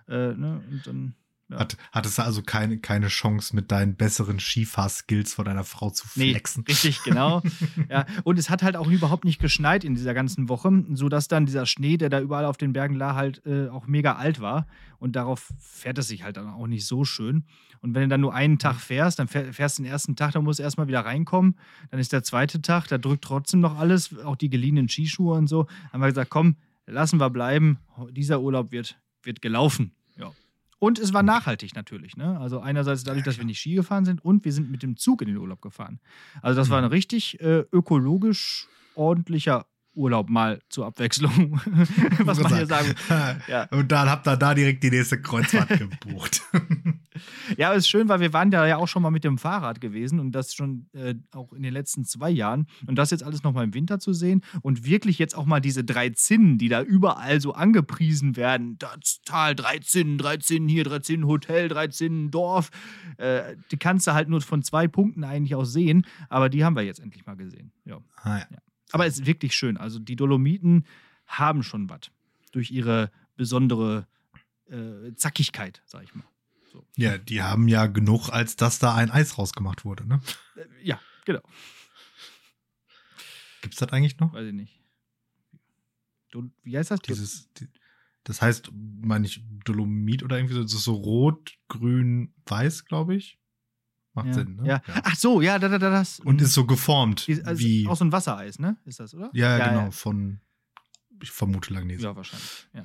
Äh, 0.08 0.34
ne, 0.34 0.62
und 0.70 0.86
dann 0.86 1.14
Ja. 1.52 1.58
Hat, 1.60 1.76
hattest 1.93 2.19
du 2.19 2.22
also 2.22 2.43
keine, 2.43 2.78
keine 2.78 3.08
Chance, 3.08 3.54
mit 3.54 3.70
deinen 3.70 3.94
besseren 3.96 4.38
Skifahr-Skills 4.40 5.34
vor 5.34 5.44
deiner 5.44 5.64
Frau 5.64 5.90
zu 5.90 6.06
Nee, 6.14 6.31
flexen? 6.32 6.64
richtig, 6.66 7.02
genau. 7.04 7.43
ja, 7.90 8.06
und 8.25 8.38
es 8.38 8.49
hat 8.50 8.62
halt 8.62 8.76
auch 8.76 8.88
überhaupt 8.88 9.25
nicht 9.25 9.40
geschneit 9.40 9.84
in 9.84 9.94
dieser 9.94 10.14
ganzen 10.14 10.49
Woche, 10.49 10.84
sodass 10.94 11.28
dann 11.28 11.46
dieser 11.46 11.66
Schnee, 11.66 11.96
der 11.96 12.08
da 12.08 12.20
überall 12.20 12.44
auf 12.46 12.56
den 12.56 12.72
Bergen 12.72 12.94
lag, 12.94 13.14
halt 13.14 13.43
äh, 13.46 13.69
auch 13.69 13.87
mega 13.87 14.16
alt 14.16 14.40
war. 14.40 14.66
Und 14.99 15.16
darauf 15.16 15.52
fährt 15.58 15.99
es 15.99 16.08
sich 16.08 16.22
halt 16.25 16.37
dann 16.37 16.49
auch 16.49 16.66
nicht 16.66 16.87
so 16.87 17.04
schön. 17.04 17.44
Und 17.81 17.94
wenn 17.94 18.02
du 18.02 18.08
dann 18.08 18.20
nur 18.20 18.32
einen 18.34 18.59
Tag 18.59 18.76
fährst, 18.76 19.18
dann 19.18 19.26
fähr- 19.28 19.52
fährst 19.52 19.78
du 19.78 19.82
den 19.82 19.90
ersten 19.90 20.14
Tag, 20.16 20.32
dann 20.32 20.44
musst 20.44 20.61
du 20.61 20.62
erstmal 20.62 20.87
wieder 20.87 21.00
reinkommen. 21.04 21.56
Dann 21.90 21.99
ist 21.99 22.12
der 22.12 22.23
zweite 22.23 22.62
Tag, 22.62 22.87
da 22.87 22.99
drückt 22.99 23.25
trotzdem 23.25 23.61
noch 23.61 23.76
alles, 23.78 24.16
auch 24.21 24.37
die 24.37 24.49
geliehenen 24.50 24.88
Skischuhe 24.88 25.37
und 25.37 25.49
so. 25.49 25.64
Dann 25.64 25.94
haben 25.94 26.00
wir 26.02 26.09
gesagt, 26.09 26.30
komm, 26.30 26.56
lassen 26.87 27.18
wir 27.18 27.30
bleiben. 27.30 27.78
Dieser 28.12 28.40
Urlaub 28.40 28.71
wird, 28.71 29.00
wird 29.25 29.42
gelaufen. 29.42 29.92
Und 30.82 30.98
es 30.98 31.14
war 31.14 31.22
nachhaltig 31.22 31.76
natürlich. 31.76 32.16
Ne? 32.16 32.40
Also 32.40 32.58
einerseits 32.58 33.04
dadurch, 33.04 33.22
dass 33.22 33.38
wir 33.38 33.44
nicht 33.44 33.60
Ski 33.60 33.76
gefahren 33.76 34.04
sind 34.04 34.24
und 34.24 34.44
wir 34.44 34.52
sind 34.52 34.68
mit 34.68 34.82
dem 34.82 34.96
Zug 34.96 35.22
in 35.22 35.28
den 35.28 35.36
Urlaub 35.36 35.62
gefahren. 35.62 36.00
Also 36.40 36.60
das 36.60 36.70
war 36.70 36.78
ein 36.78 36.86
richtig 36.86 37.40
äh, 37.40 37.64
ökologisch 37.70 38.66
ordentlicher 38.96 39.66
Urlaub 39.94 40.30
mal 40.30 40.61
zur 40.68 40.87
Abwechslung, 40.87 41.61
was 42.20 42.40
man 42.40 42.54
hier 42.54 42.66
sagen 42.66 42.94
Ja. 43.49 43.64
Und 43.70 43.92
dann 43.92 44.08
habt 44.08 44.26
ihr 44.26 44.37
da 44.37 44.54
direkt 44.54 44.82
die 44.82 44.90
nächste 44.90 45.20
Kreuzfahrt 45.20 45.68
gebucht. 45.78 46.42
Ja, 47.56 47.68
aber 47.68 47.76
es 47.76 47.84
ist 47.84 47.90
schön, 47.90 48.08
weil 48.08 48.20
wir 48.20 48.32
waren 48.32 48.50
da 48.50 48.66
ja 48.66 48.76
auch 48.78 48.88
schon 48.88 49.02
mal 49.02 49.11
mit 49.11 49.25
dem 49.25 49.38
Fahrrad 49.38 49.80
gewesen 49.80 50.18
und 50.18 50.32
das 50.32 50.54
schon 50.54 50.87
äh, 50.92 51.14
auch 51.32 51.52
in 51.52 51.62
den 51.62 51.72
letzten 51.72 52.04
zwei 52.04 52.30
Jahren. 52.30 52.66
Und 52.87 52.96
das 52.96 53.11
jetzt 53.11 53.22
alles 53.22 53.42
nochmal 53.42 53.64
im 53.64 53.75
Winter 53.75 53.99
zu 53.99 54.12
sehen 54.12 54.42
und 54.62 54.87
wirklich 54.87 55.18
jetzt 55.18 55.37
auch 55.37 55.44
mal 55.44 55.61
diese 55.61 55.84
drei 55.84 56.11
Zinnen, 56.11 56.58
die 56.58 56.68
da 56.68 56.82
überall 56.82 57.40
so 57.40 57.52
angepriesen 57.52 58.37
werden. 58.37 58.78
Das 58.78 59.20
Tal, 59.25 59.54
drei 59.54 59.78
Zinnen, 59.78 60.18
drei 60.18 60.38
Zinnen 60.38 60.68
hier, 60.68 60.84
drei 60.84 61.00
Zinnen 61.00 61.26
Hotel, 61.26 61.68
drei 61.68 61.88
Zinnen 61.88 62.30
Dorf. 62.30 62.70
Äh, 63.18 63.56
die 63.70 63.76
kannst 63.76 64.06
du 64.06 64.14
halt 64.14 64.28
nur 64.28 64.40
von 64.40 64.62
zwei 64.62 64.88
Punkten 64.88 65.25
eigentlich 65.25 65.54
aus 65.54 65.72
sehen, 65.72 66.06
aber 66.28 66.49
die 66.49 66.64
haben 66.64 66.76
wir 66.76 66.82
jetzt 66.82 67.00
endlich 67.00 67.26
mal 67.26 67.37
gesehen. 67.37 67.72
Ja. 67.84 67.99
ah, 68.22 68.38
ja. 68.38 68.58
Aber 68.92 69.06
es 69.06 69.18
ist 69.18 69.26
wirklich 69.26 69.54
schön. 69.54 69.76
Also 69.76 69.99
die 69.99 70.16
Dolomiten 70.16 70.87
haben 71.26 71.62
schon 71.62 71.88
was 71.88 72.11
durch 72.52 72.70
ihre 72.70 73.11
besondere 73.37 74.06
äh, 74.68 75.14
Zackigkeit, 75.14 75.82
sag 75.87 76.04
ich 76.04 76.14
mal. 76.14 76.25
ja, 76.96 77.18
die 77.18 77.42
haben 77.42 77.68
ja 77.68 77.87
genug, 77.87 78.28
als 78.30 78.56
dass 78.56 78.78
da 78.78 78.94
ein 78.94 79.11
Eis 79.11 79.38
rausgemacht 79.38 79.84
wurde. 79.84 80.06
Ne? 80.06 80.20
Äh, 80.56 80.66
ja, 80.82 81.00
genau. 81.25 81.42
Gibt's 83.62 83.78
das 83.78 83.90
eigentlich 83.90 84.18
noch? 84.18 84.32
Weiß 84.32 84.46
ich 84.46 84.54
nicht. 84.54 84.80
Dol 86.30 86.50
Wie 86.62 86.76
heißt 86.76 86.90
das? 86.90 87.00
Dieses, 87.00 87.52
die, 87.54 87.68
das 88.25 88.40
heißt, 88.42 88.70
meine 88.72 89.26
ich, 89.26 89.42
Dolomit 89.64 90.22
oder 90.22 90.37
irgendwie 90.37 90.54
so, 90.54 90.62
das 90.62 90.72
ist 90.72 90.84
so 90.84 90.94
rot, 90.94 91.58
grün, 91.68 92.34
weiß, 92.46 92.84
glaube 92.87 93.14
ich. 93.16 93.38
Macht 94.14 94.26
ja. 94.28 94.33
Sinn, 94.35 94.57
ne? 94.57 94.69
Ja. 94.69 94.83
Ach 95.04 95.16
so, 95.16 95.40
ja, 95.40 95.59
da, 95.59 95.69
da, 95.69 95.78
da, 95.78 95.90
das. 95.90 96.21
Und 96.21 96.40
ist 96.42 96.52
so 96.52 96.66
geformt, 96.66 97.28
Ist- 97.28 97.47
also 97.47 97.61
wie. 97.61 97.87
Auch 97.88 97.97
so 97.97 98.04
ein 98.04 98.12
Wassereis, 98.12 98.59
ne? 98.59 98.76
Ist 98.85 99.00
das, 99.00 99.14
oder? 99.14 99.31
ja, 99.33 99.57
ja, 99.59 99.69
genau, 99.69 99.81
Ja, 99.85 99.90
von, 99.90 100.40
ich 101.23 101.31
vermute 101.31 101.73
Langnese. 101.73 102.02
ja 102.04 102.14
wahrscheinlich. 102.16 102.66
Ja. 102.75 102.85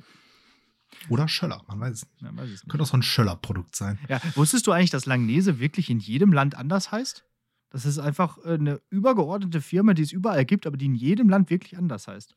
Oder 1.10 1.28
Schöller, 1.28 1.62
man 1.68 1.80
weiß 1.80 1.92
es 1.92 2.02
nicht. 2.06 2.22
Ja, 2.22 2.34
weiß 2.36 2.46
ich 2.46 2.50
nicht. 2.52 2.68
Könnte 2.68 2.82
auch 2.82 2.88
so 2.88 2.96
ein 2.96 3.02
Schöller-Produkt 3.02 3.76
sein. 3.76 3.98
Ja, 4.08 4.20
wusstest 4.34 4.66
du 4.66 4.72
eigentlich, 4.72 4.90
dass 4.90 5.06
Langnese 5.06 5.60
wirklich 5.60 5.90
in 5.90 5.98
jedem 6.00 6.32
Land 6.32 6.54
anders 6.54 6.90
heißt? 6.90 7.24
Das 7.70 7.84
ist 7.84 7.98
einfach 7.98 8.38
äh, 8.46 8.54
eine 8.54 8.80
übergeordnete 8.88 9.60
Firma, 9.60 9.92
die 9.92 10.02
es 10.02 10.12
überall 10.12 10.46
gibt, 10.46 10.66
aber 10.66 10.78
die 10.78 10.86
in 10.86 10.94
jedem 10.94 11.28
Land 11.28 11.50
wirklich 11.50 11.76
anders 11.76 12.08
heißt. 12.08 12.34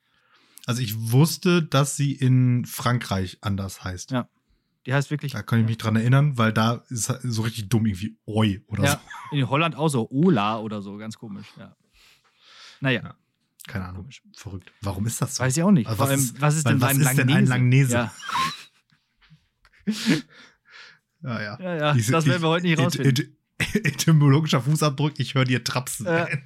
Also 0.65 0.81
ich 0.81 1.11
wusste, 1.11 1.63
dass 1.63 1.95
sie 1.95 2.11
in 2.11 2.65
Frankreich 2.65 3.37
anders 3.41 3.83
heißt. 3.85 4.11
Ja. 4.11 4.27
Die 4.85 4.93
heißt 4.93 5.11
wirklich. 5.11 5.33
Da 5.33 5.43
kann 5.43 5.59
ich 5.61 5.65
mich 5.67 5.77
dran 5.77 5.95
erinnern, 5.95 6.37
weil 6.37 6.51
da 6.53 6.83
ist 6.89 7.05
so 7.23 7.43
richtig 7.43 7.69
dumm 7.69 7.85
irgendwie 7.85 8.17
Oi 8.25 8.63
oder 8.67 8.83
ja, 8.83 9.01
in 9.31 9.47
Holland 9.49 9.75
auch 9.75 9.89
so 9.89 10.09
Ola 10.09 10.57
oder 10.59 10.81
so, 10.81 10.97
ganz 10.97 11.17
komisch. 11.17 11.45
Ja. 11.57 11.75
Naja, 12.79 13.01
Ja. 13.03 13.09
so. 13.09 13.15
Keine 13.71 13.85
Ahnung. 13.85 14.01
komisch. 14.01 14.23
Verrückt. 14.35 14.71
Warum 14.81 15.05
ist 15.05 15.21
das 15.21 15.35
so? 15.35 15.43
Weiß 15.43 15.55
ich 15.55 15.61
auch 15.63 15.69
nicht. 15.71 15.87
Also 15.87 15.99
was 15.99 16.09
allem, 16.09 16.19
ist- 16.19 16.41
was 16.41 16.55
ist 16.55 16.67
denn 16.67 16.81
was 16.81 16.89
ein 16.89 17.01
ist 17.01 17.17
denn 17.17 17.29
ein 17.31 17.45
Langnese? 17.45 17.93
Ja, 17.93 18.11
Ja, 21.23 21.41
ja. 21.41 21.59
ja, 21.59 21.75
ja 21.75 21.95
Ich- 21.95 22.07
das 22.07 22.25
werden 22.25 22.41
wir 22.41 22.49
heute 22.49 22.65
nicht 22.65 22.79
rausfinden. 22.79 23.25
et- 23.25 23.85
Etymologischer 23.85 24.59
Fußabdruck, 24.61 25.19
ich 25.19 25.35
höre 25.35 25.45
dir 25.45 25.63
trapsen. 25.63 26.07
Äh, 26.07 26.37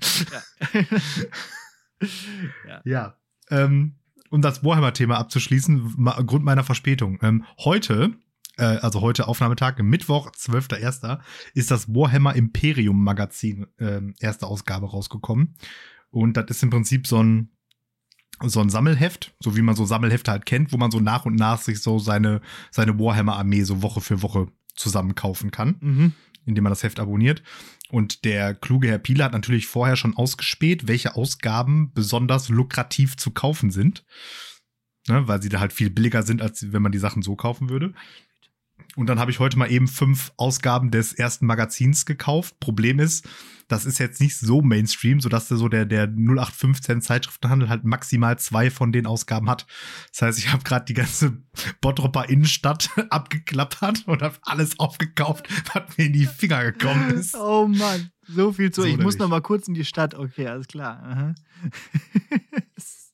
Ja. 2.83 3.17
Ähm, 3.49 3.95
um 4.29 4.41
das 4.41 4.63
Warhammer-Thema 4.65 5.17
abzuschließen, 5.17 5.95
Grund 6.27 6.43
meiner 6.43 6.63
Verspätung. 6.65 7.19
Ähm, 7.21 7.45
heute, 7.59 8.13
also 8.63 9.01
heute 9.01 9.27
Aufnahmetag, 9.27 9.79
Mittwoch, 9.79 10.31
12.01., 10.31 11.19
ist 11.53 11.71
das 11.71 11.89
Warhammer 11.89 12.35
Imperium 12.35 13.03
Magazin, 13.03 13.67
ähm, 13.79 14.15
erste 14.19 14.47
Ausgabe 14.47 14.89
rausgekommen. 14.89 15.55
Und 16.09 16.37
das 16.37 16.45
ist 16.49 16.63
im 16.63 16.69
Prinzip 16.69 17.07
so 17.07 17.21
ein, 17.21 17.49
so 18.43 18.61
ein 18.61 18.69
Sammelheft, 18.69 19.35
so 19.39 19.55
wie 19.55 19.61
man 19.61 19.75
so 19.75 19.85
Sammelhefte 19.85 20.31
halt 20.31 20.45
kennt, 20.45 20.71
wo 20.71 20.77
man 20.77 20.91
so 20.91 20.99
nach 20.99 21.25
und 21.25 21.35
nach 21.35 21.61
sich 21.61 21.81
so 21.81 21.99
seine, 21.99 22.41
seine 22.71 22.97
Warhammer-Armee 22.99 23.63
so 23.63 23.81
Woche 23.81 24.01
für 24.01 24.21
Woche 24.21 24.47
zusammenkaufen 24.75 25.51
kann 25.51 25.77
mhm. 25.79 26.13
indem 26.45 26.63
man 26.65 26.71
das 26.71 26.83
Heft 26.83 26.99
abonniert. 26.99 27.41
Und 27.89 28.25
der 28.25 28.53
kluge 28.53 28.87
Herr 28.87 28.97
Pieler 28.97 29.25
hat 29.25 29.33
natürlich 29.33 29.67
vorher 29.67 29.95
schon 29.95 30.17
ausgespäht, 30.17 30.87
welche 30.87 31.15
Ausgaben 31.15 31.91
besonders 31.93 32.49
lukrativ 32.49 33.15
zu 33.15 33.31
kaufen 33.31 33.71
sind. 33.71 34.05
Ne, 35.07 35.27
weil 35.27 35.39
sie 35.39 35.49
da 35.49 35.59
halt 35.59 35.71
viel 35.71 35.91
billiger 35.91 36.23
sind, 36.23 36.41
als 36.41 36.71
wenn 36.73 36.81
man 36.81 36.91
die 36.91 36.97
Sachen 36.97 37.21
so 37.21 37.35
kaufen 37.35 37.69
würde. 37.69 37.93
Und 38.95 39.07
dann 39.07 39.19
habe 39.19 39.31
ich 39.31 39.39
heute 39.39 39.57
mal 39.57 39.71
eben 39.71 39.87
fünf 39.87 40.31
Ausgaben 40.37 40.89
des 40.89 41.13
ersten 41.13 41.45
Magazins 41.45 42.05
gekauft. 42.05 42.59
Problem 42.59 42.99
ist, 42.99 43.27
das 43.67 43.85
ist 43.85 43.97
jetzt 43.97 44.21
nicht 44.21 44.37
so 44.37 44.61
Mainstream, 44.61 45.19
sodass 45.19 45.47
der 45.47 45.57
so 45.57 45.67
der, 45.67 45.85
der 45.85 46.03
0815 46.07 47.01
Zeitschriftenhandel 47.01 47.67
halt 47.67 47.83
maximal 47.83 48.37
zwei 48.37 48.69
von 48.69 48.91
den 48.91 49.07
Ausgaben 49.07 49.49
hat. 49.49 49.65
Das 50.11 50.21
heißt, 50.21 50.39
ich 50.39 50.51
habe 50.51 50.63
gerade 50.63 50.85
die 50.85 50.93
ganze 50.93 51.37
Bottropper 51.81 52.29
Innenstadt 52.29 52.89
abgeklappert 53.09 54.07
und 54.07 54.21
habe 54.21 54.37
alles 54.43 54.79
aufgekauft, 54.79 55.49
was 55.73 55.97
mir 55.97 56.05
in 56.05 56.13
die 56.13 56.27
Finger 56.27 56.71
gekommen 56.71 57.09
ist. 57.11 57.35
Oh 57.35 57.67
Mann, 57.67 58.11
so 58.27 58.53
viel 58.53 58.71
zu. 58.71 58.81
So 58.81 58.87
ich 58.87 58.93
muss 58.93 59.15
nämlich. 59.15 59.19
noch 59.19 59.29
mal 59.29 59.41
kurz 59.41 59.67
in 59.67 59.73
die 59.73 59.85
Stadt. 59.85 60.13
Okay, 60.13 60.47
alles 60.47 60.67
klar. 60.67 61.35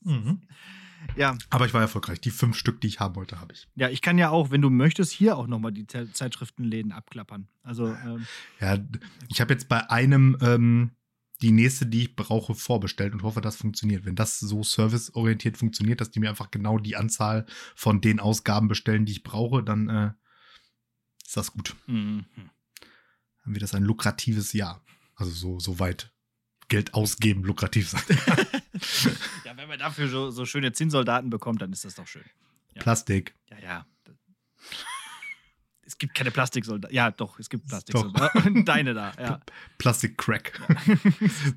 Mhm. 0.04 0.42
Ja, 1.16 1.38
Aber 1.50 1.66
ich 1.66 1.74
war 1.74 1.82
erfolgreich. 1.82 2.22
Die 2.22 2.32
fünf 2.32 2.56
Stück, 2.58 2.82
die 2.82 2.88
ich 2.88 3.00
haben 3.00 3.16
wollte, 3.16 3.40
habe 3.42 3.54
ich. 3.54 3.68
ja, 3.76 3.90
ich 3.90 4.02
kann 4.02 4.18
ja 4.18 4.30
auch, 4.30 4.50
wenn 4.52 4.62
du 4.62 4.70
möchtest, 4.70 5.12
hier 5.12 5.38
auch 5.38 5.48
noch 5.48 5.60
mal 5.60 5.72
die 5.72 5.86
Ze- 5.88 6.12
Zeitschriftenläden 6.12 6.92
abklappern. 6.92 7.48
Also 7.64 7.88
ähm, 7.88 8.26
Ja, 8.60 8.78
ich 9.30 9.42
habe 9.42 9.54
jetzt 9.54 9.68
bei 9.70 9.90
einem 9.90 10.38
ähm, 10.42 10.92
die 11.42 11.52
nächste, 11.52 11.86
die 11.88 12.04
ich 12.04 12.16
brauche, 12.16 12.54
vorbestellt 12.56 13.14
und 13.14 13.24
hoffe, 13.24 13.42
das 13.42 13.56
funktioniert. 13.58 14.06
Wenn 14.06 14.16
das 14.16 14.40
so 14.40 14.64
serviceorientiert 14.64 15.58
funktioniert, 15.58 16.00
dass 16.00 16.12
die 16.12 16.20
mir 16.20 16.30
einfach 16.30 16.52
genau 16.52 16.78
die 16.80 16.96
Anzahl 16.96 17.46
von 17.76 18.00
den 18.00 18.20
Ausgaben 18.20 18.68
bestellen, 18.68 19.06
die 19.06 19.14
ich 19.14 19.24
brauche, 19.24 19.64
dann 19.64 19.90
äh, 19.90 20.12
ist 21.26 21.36
das 21.38 21.52
gut. 21.52 21.76
mhm. 21.88 22.26
Dann 23.44 23.54
wird 23.56 23.64
das 23.64 23.74
ein 23.74 23.84
lukratives 23.84 24.54
Jahr. 24.54 24.84
Also 25.16 25.32
so, 25.32 25.60
so 25.60 25.80
weit 25.80 26.11
Geld 26.72 26.94
ausgeben 26.94 27.44
lukrativ 27.44 27.90
sein. 27.90 28.02
ja, 29.46 29.58
wenn 29.58 29.68
man 29.68 29.78
dafür 29.78 30.08
so, 30.08 30.32
so 30.32 30.46
schöne 30.46 30.72
Zinnsoldaten 30.72 31.30
bekommt, 31.30 31.62
dann 31.62 31.74
ist 31.74 31.84
das 31.84 31.96
doch 31.96 32.08
schön. 32.08 32.24
Ja. 32.74 32.82
Plastik. 32.82 33.36
Ja, 33.50 33.58
ja. 33.60 33.86
Es 35.84 35.98
gibt 35.98 36.16
keine 36.16 36.32
Plastiksoldaten. 36.32 36.96
Ja, 36.96 37.12
doch, 37.12 37.38
es 37.40 37.50
gibt 37.50 37.68
Plastiksoldaten. 37.68 38.64
Deine 38.66 38.94
da, 38.94 39.12
ja. 39.20 39.42
Plastik-Crack. 39.80 40.62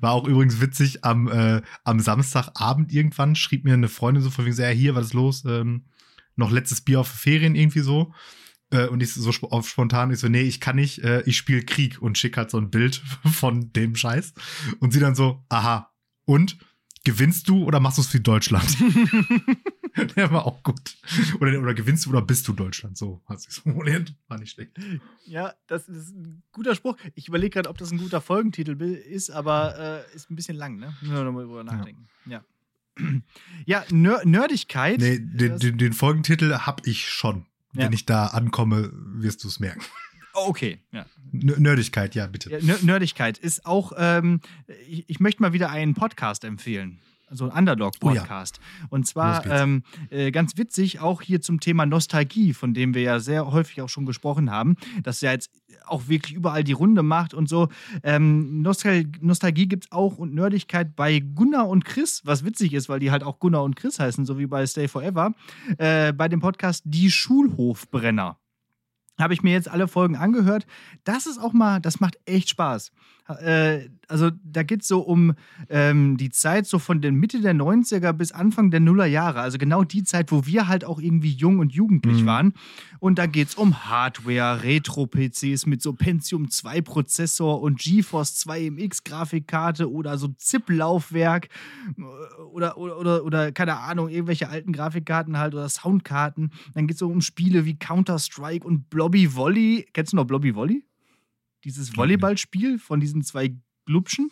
War 0.01 0.11
auch 0.11 0.27
übrigens 0.27 0.59
witzig, 0.59 1.05
am, 1.05 1.29
äh, 1.29 1.61
am 1.85 2.01
Samstagabend 2.01 2.91
irgendwann 2.91 3.37
schrieb 3.37 3.63
mir 3.63 3.73
eine 3.73 3.87
Freundin 3.87 4.21
so 4.21 4.29
von 4.29 4.43
wegen, 4.43 4.53
so, 4.53 4.63
ja, 4.63 4.69
hier, 4.69 4.95
was 4.95 5.07
ist 5.07 5.13
los? 5.13 5.45
Ähm, 5.45 5.85
noch 6.35 6.51
letztes 6.51 6.81
Bier 6.81 6.99
auf 6.99 7.07
Ferien 7.07 7.55
irgendwie 7.55 7.79
so. 7.79 8.13
Äh, 8.71 8.87
und 8.87 9.01
ich 9.01 9.13
so 9.13 9.29
sp 9.31 9.47
auf 9.51 9.69
spontan, 9.69 10.11
ich 10.11 10.19
so, 10.19 10.27
nee, 10.27 10.41
ich 10.41 10.59
kann 10.59 10.75
nicht, 10.75 10.99
äh, 10.99 11.21
ich 11.25 11.37
spiele 11.37 11.63
Krieg 11.63 12.01
und 12.01 12.17
schick 12.17 12.37
halt 12.37 12.49
so 12.49 12.57
ein 12.57 12.69
Bild 12.69 12.95
von 13.31 13.71
dem 13.73 13.95
Scheiß. 13.95 14.33
Und 14.79 14.91
sie 14.91 14.99
dann 14.99 15.15
so, 15.15 15.43
aha, 15.49 15.91
und? 16.25 16.57
Gewinnst 17.03 17.47
du 17.49 17.63
oder 17.63 17.79
machst 17.79 17.99
du 17.99 18.01
es 18.01 18.07
für 18.07 18.19
Deutschland? 18.19 18.65
Der 20.15 20.31
war 20.31 20.47
auch 20.47 20.63
gut. 20.63 20.97
Oder, 21.39 21.61
oder 21.61 21.75
gewinnst 21.75 22.05
du 22.05 22.09
oder 22.09 22.23
bist 22.23 22.47
du 22.47 22.53
Deutschland? 22.53 22.97
So 22.97 23.21
hat 23.27 23.39
sich 23.41 23.53
formuliert. 23.53 24.15
War 24.27 24.39
nicht 24.39 24.53
schlecht. 24.53 24.71
Ja, 25.25 25.53
das 25.67 25.87
ist 25.87 26.15
ein 26.15 26.41
guter 26.51 26.73
Spruch. 26.73 26.97
Ich 27.13 27.27
überlege 27.27 27.51
gerade, 27.51 27.69
ob 27.69 27.77
das 27.77 27.91
ein 27.91 27.99
guter 27.99 28.21
Folgentitel 28.21 28.81
ist, 28.81 29.29
aber 29.29 30.03
äh, 30.09 30.15
ist 30.15 30.31
ein 30.31 30.35
bisschen 30.35 30.57
lang, 30.57 30.77
ne? 30.77 30.95
Müssen 30.99 31.13
wir 31.13 31.23
nochmal 31.23 31.45
drüber 31.45 31.63
nachdenken. 31.63 32.07
Ja. 32.25 32.43
Ja, 33.65 33.83
Ner 33.91 34.21
Nerdigkeit. 34.23 34.99
Nee, 34.99 35.19
den, 35.19 35.59
den, 35.59 35.77
den 35.77 35.91
Folgentitel 35.91 36.53
hab 36.59 36.87
ich 36.87 37.09
schon. 37.09 37.45
Ja. 37.75 37.85
Wenn 37.85 37.93
ich 37.93 38.05
da 38.05 38.27
ankomme, 38.27 38.91
wirst 38.93 39.43
du 39.43 39.47
es 39.47 39.59
merken. 39.59 39.81
Oh, 40.33 40.47
okay, 40.49 40.79
ja. 40.91 41.05
Nerdigkeit, 41.31 42.13
ja, 42.15 42.27
bitte. 42.27 42.49
ja 42.51 42.57
Ner- 42.59 42.83
Nerdigkeit 42.83 43.37
ist 43.37 43.65
auch, 43.65 43.93
ähm, 43.97 44.41
ich, 44.87 45.09
ich 45.09 45.19
möchte 45.21 45.41
mal 45.41 45.53
wieder 45.53 45.69
einen 45.69 45.93
Podcast 45.93 46.43
empfehlen. 46.43 46.99
Also 47.27 47.49
ein 47.49 47.57
Underdog-Podcast. 47.57 48.59
Und 48.89 49.07
zwar 49.07 49.37
Los 49.37 49.43
geht's. 49.43 49.61
ähm, 49.61 49.83
äh, 50.11 50.31
ganz 50.31 50.57
witzig, 50.57 50.99
auch 50.99 51.21
hier 51.21 51.41
zum 51.41 51.59
Thema 51.59 51.85
Nostalgie, 51.85 52.53
von 52.53 52.73
dem 52.73 52.93
wir 52.93 53.01
ja 53.01 53.19
sehr 53.19 53.51
häufig 53.51 53.81
auch 53.81 53.89
schon 53.89 54.05
gesprochen 54.05 54.51
haben, 54.51 54.75
das 55.01 55.21
ja 55.21 55.31
jetzt 55.31 55.49
auch 55.85 56.07
wirklich 56.07 56.33
überall 56.35 56.63
die 56.63 56.73
Runde 56.73 57.03
macht 57.03 57.33
und 57.33 57.49
so. 57.49 57.69
Ähm, 58.03 58.61
Nostal 58.61 59.05
Nostalgie 59.21 59.67
gibt 59.67 59.85
es 59.85 59.91
auch 59.91 60.17
und 60.17 60.33
Nerdigkeit 60.35 60.95
bei 60.95 61.19
Gunnar 61.19 61.67
und 61.67 61.83
Chris, 61.85 62.21
was 62.25 62.45
witzig 62.45 62.73
ist, 62.73 62.89
weil 62.89 62.99
die 62.99 63.11
halt 63.11 63.23
auch 63.23 63.39
Gunnar 63.39 63.63
und 63.63 63.75
Chris 63.75 63.99
heißen, 63.99 64.25
so 64.25 64.37
wie 64.37 64.45
bei 64.45 64.65
Stay 64.67 64.87
Forever, 64.87 65.33
äh, 65.77 66.13
bei 66.13 66.27
dem 66.27 66.41
Podcast 66.41 66.83
Die 66.85 67.09
Schulhofbrenner. 67.09 68.37
Habe 69.17 69.33
ich 69.33 69.43
mir 69.43 69.53
jetzt 69.53 69.69
alle 69.69 69.87
Folgen 69.87 70.17
angehört. 70.17 70.65
Das 71.05 71.25
ist 71.25 71.37
auch 71.37 71.53
mal, 71.53 71.79
das 71.79 72.01
macht 72.01 72.17
echt 72.25 72.49
Spaß. 72.49 72.91
Äh, 73.27 73.89
also 74.07 74.29
da 74.43 74.61
geht 74.61 74.81
es 74.83 74.87
so 74.87 74.99
um 74.99 75.33
ähm, 75.69 76.15
die 76.17 76.29
Zeit 76.29 76.67
so 76.67 76.77
von 76.77 77.01
der 77.01 77.11
Mitte 77.11 77.41
der 77.41 77.55
90er 77.55 78.13
bis 78.13 78.31
Anfang 78.31 78.69
der 78.69 78.79
Nuller 78.79 79.07
Jahre. 79.07 79.39
Also 79.39 79.57
genau 79.57 79.83
die 79.83 80.03
Zeit, 80.03 80.31
wo 80.31 80.45
wir 80.45 80.67
halt 80.67 80.85
auch 80.85 80.99
irgendwie 80.99 81.31
jung 81.31 81.57
und 81.59 81.73
jugendlich 81.73 82.21
Mhm. 82.21 82.25
waren. 82.27 82.53
Und 82.99 83.17
da 83.17 83.25
geht 83.25 83.47
es 83.49 83.55
um 83.55 83.85
Hardware, 83.89 84.61
Retro-PCs 84.63 85.65
mit 85.65 85.81
so 85.81 85.93
Pentium 85.93 86.49
2 86.51 86.81
Prozessor 86.81 87.61
und 87.61 87.79
GeForce 87.79 88.35
2 88.35 88.69
MX 88.69 89.03
Grafikkarte 89.03 89.91
oder 89.91 90.17
so 90.19 90.27
ZIP-Laufwerk 90.27 91.49
äh, 91.97 92.01
oder, 92.51 92.77
oder, 92.77 92.97
oder, 92.99 93.23
oder 93.25 93.51
keine 93.51 93.77
Ahnung, 93.77 94.09
irgendwelche 94.09 94.49
alten 94.49 94.71
Grafikkarten 94.71 95.37
halt 95.39 95.55
oder 95.55 95.67
Soundkarten. 95.67 96.51
Dann 96.75 96.85
geht 96.87 96.95
es 96.95 96.99
so 96.99 97.07
um 97.09 97.21
Spiele 97.21 97.65
wie 97.65 97.77
Counter-Strike 97.77 98.65
und 98.65 98.89
Blobby 98.91 99.33
Volley. 99.35 99.87
Kennst 99.93 100.13
du 100.13 100.17
noch 100.17 100.25
Blobby 100.25 100.53
Volley? 100.53 100.83
Dieses 101.65 101.87
nicht. 101.89 101.97
Volleyballspiel 101.97 102.79
von 102.79 102.99
diesen 102.99 103.23
zwei 103.23 103.53
Glubschen? 103.85 104.29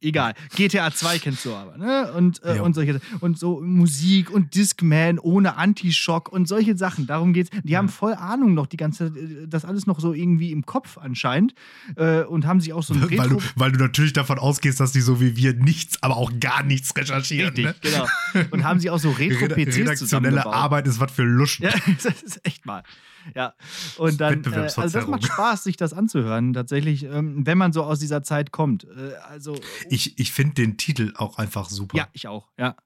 Egal. 0.00 0.34
GTA 0.54 0.90
2 0.92 1.18
kennst 1.18 1.46
du 1.46 1.54
aber, 1.54 1.78
ne? 1.78 2.12
Und, 2.12 2.42
äh, 2.42 2.56
Ja. 2.56 2.62
und 2.62 2.74
solche 2.74 3.00
und 3.20 3.38
so 3.38 3.62
Musik 3.62 4.30
und 4.30 4.54
Discman 4.54 5.18
ohne 5.18 5.56
Anti-Schock 5.56 6.30
und 6.30 6.46
solche 6.46 6.76
Sachen. 6.76 7.06
Darum 7.06 7.32
geht's. 7.32 7.48
Die 7.62 7.74
haben 7.74 7.88
voll 7.88 8.12
Ahnung 8.12 8.52
noch, 8.52 8.66
die 8.66 8.76
ganze, 8.76 9.10
das 9.48 9.64
alles 9.64 9.86
noch 9.86 10.00
so 10.00 10.12
irgendwie 10.12 10.52
im 10.52 10.66
Kopf 10.66 10.98
anscheinend. 10.98 11.54
Äh, 11.96 12.24
und 12.24 12.46
haben 12.46 12.60
sich 12.60 12.74
auch 12.74 12.82
so 12.82 12.92
ein 12.92 13.00
Weil 13.00 13.08
du, 13.08 13.36
Retro. 13.36 13.42
weil 13.56 13.72
du 13.72 13.78
natürlich 13.78 14.12
davon 14.12 14.38
ausgehst, 14.38 14.78
dass 14.78 14.92
die 14.92 15.00
so 15.00 15.22
wie 15.22 15.36
wir 15.38 15.54
nichts, 15.54 16.02
aber 16.02 16.18
auch 16.18 16.32
gar 16.38 16.62
nichts 16.64 16.94
recherchieren. 16.94 17.54
Richtig, 17.54 17.64
ne? 17.64 17.74
genau. 17.80 18.06
Und 18.50 18.62
haben 18.64 18.80
sie 18.80 18.90
auch 18.90 18.98
so 18.98 19.10
Retro-PCs 19.18 19.76
Redaktionelle. 19.78 20.44
Arbeit 20.44 20.86
ist 20.86 21.00
was 21.00 21.12
für 21.12 21.22
Luschen. 21.24 21.64
Ja, 21.64 21.72
das 22.02 22.22
ist 22.22 22.44
echt 22.44 22.66
mal. 22.66 22.82
Ja. 23.34 23.54
Und 23.96 24.20
dann, 24.20 24.44
äh, 24.44 24.56
also 24.56 24.82
das 24.82 25.06
macht 25.06 25.24
Spaß, 25.24 25.64
sich 25.64 25.76
das 25.76 25.92
anzuhören, 25.92 26.52
tatsächlich, 26.52 27.04
ähm, 27.04 27.46
wenn 27.46 27.58
man 27.58 27.72
so 27.72 27.82
aus 27.82 27.98
dieser 27.98 28.22
Zeit 28.22 28.52
kommt. 28.52 28.84
Äh, 28.84 29.14
also, 29.28 29.58
Ich, 29.88 30.18
ich 30.18 30.32
finde 30.32 30.54
den 30.54 30.76
Titel 30.76 31.12
auch 31.16 31.38
einfach 31.38 31.70
super. 31.70 31.96
ja, 31.96 32.08
ich 32.12 32.28
auch, 32.28 32.50
ja. 32.58 32.76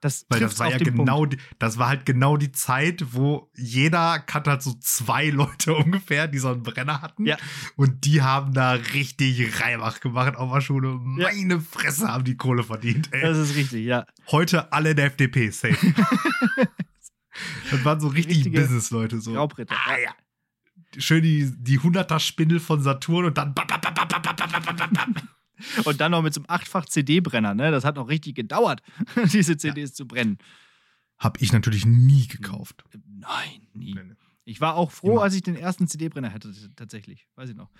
Das 0.00 0.24
Weil 0.30 0.40
das 0.40 0.58
war 0.58 0.70
ja 0.70 0.78
genau, 0.78 1.26
die, 1.26 1.36
das 1.58 1.76
war 1.76 1.88
halt 1.88 2.06
genau 2.06 2.38
die 2.38 2.52
Zeit, 2.52 3.12
wo 3.12 3.50
jeder 3.54 4.18
kannte 4.18 4.50
halt 4.50 4.62
so 4.62 4.72
zwei 4.80 5.28
Leute 5.30 5.74
ungefähr, 5.74 6.26
die 6.26 6.38
so 6.38 6.48
einen 6.48 6.62
Brenner 6.62 7.02
hatten. 7.02 7.26
Ja. 7.26 7.36
Und 7.76 8.06
die 8.06 8.22
haben 8.22 8.54
da 8.54 8.72
richtig 8.72 9.60
Reibach 9.60 10.00
gemacht 10.00 10.36
auf 10.36 10.52
der 10.54 10.62
Schule. 10.62 10.98
Ja. 11.18 11.28
Meine 11.28 11.60
Fresse 11.60 12.08
haben 12.08 12.24
die 12.24 12.36
Kohle 12.36 12.62
verdient, 12.62 13.10
ey. 13.12 13.20
Das 13.20 13.36
ist 13.36 13.54
richtig, 13.56 13.84
ja. 13.84 14.06
Heute 14.30 14.72
alle 14.72 14.90
in 14.90 14.96
der 14.96 15.06
FDP, 15.06 15.50
safe. 15.50 15.76
Das 17.70 17.84
waren 17.84 18.00
so 18.00 18.08
richtig 18.08 18.50
Business-Leute. 18.52 19.20
So. 19.20 19.34
Raubritter. 19.34 19.76
Ah, 19.86 19.98
ja. 19.98 20.14
Schön 20.98 21.22
die, 21.22 21.52
die 21.56 21.78
100er-Spindel 21.78 22.58
von 22.60 22.82
Saturn 22.82 23.26
und 23.26 23.38
dann. 23.38 23.54
Und 25.84 26.00
dann 26.00 26.10
noch 26.10 26.22
mit 26.22 26.34
so 26.34 26.40
einem 26.40 26.46
achtfach 26.48 26.86
CD-Brenner, 26.86 27.54
ne? 27.54 27.70
Das 27.70 27.84
hat 27.84 27.96
noch 27.96 28.08
richtig 28.08 28.34
gedauert, 28.34 28.80
diese 29.32 29.56
CDs 29.56 29.92
zu 29.92 30.06
brennen. 30.06 30.38
Hab 31.18 31.42
ich 31.42 31.52
natürlich 31.52 31.84
nie 31.84 32.26
gekauft. 32.26 32.82
Nein, 33.06 33.68
nie. 33.74 33.94
Nee, 33.94 34.04
nee. 34.04 34.14
Ich 34.44 34.60
war 34.60 34.74
auch 34.74 34.90
froh, 34.90 35.12
Immer. 35.12 35.22
als 35.22 35.34
ich 35.34 35.42
den 35.42 35.54
ersten 35.54 35.86
CD-Brenner 35.86 36.32
hatte, 36.32 36.52
tatsächlich. 36.76 37.28
Weiß 37.36 37.50
ich 37.50 37.56
noch. 37.56 37.70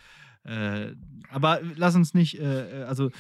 Äh, 0.44 0.94
aber 1.30 1.60
lass 1.76 1.94
uns 1.94 2.14
nicht, 2.14 2.38
äh, 2.38 2.84
also, 2.86 3.10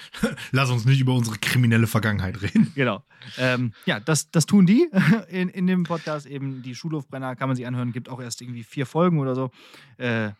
Lass 0.52 0.70
uns 0.70 0.84
nicht 0.84 1.00
über 1.00 1.14
unsere 1.14 1.38
kriminelle 1.38 1.86
Vergangenheit 1.86 2.40
reden. 2.42 2.72
genau. 2.74 3.04
Ähm, 3.38 3.72
ja, 3.86 4.00
das, 4.00 4.30
das 4.30 4.46
tun 4.46 4.66
die 4.66 4.88
in, 5.28 5.48
in 5.48 5.66
dem 5.66 5.84
Podcast 5.84 6.26
eben. 6.26 6.62
Die 6.62 6.74
Schulhofbrenner 6.74 7.36
kann 7.36 7.48
man 7.48 7.56
sich 7.56 7.66
anhören. 7.66 7.92
Gibt 7.92 8.08
auch 8.08 8.20
erst 8.20 8.40
irgendwie 8.42 8.64
vier 8.64 8.86
Folgen 8.86 9.18
oder 9.18 9.34
so. 9.34 9.50
Äh, 9.98 10.30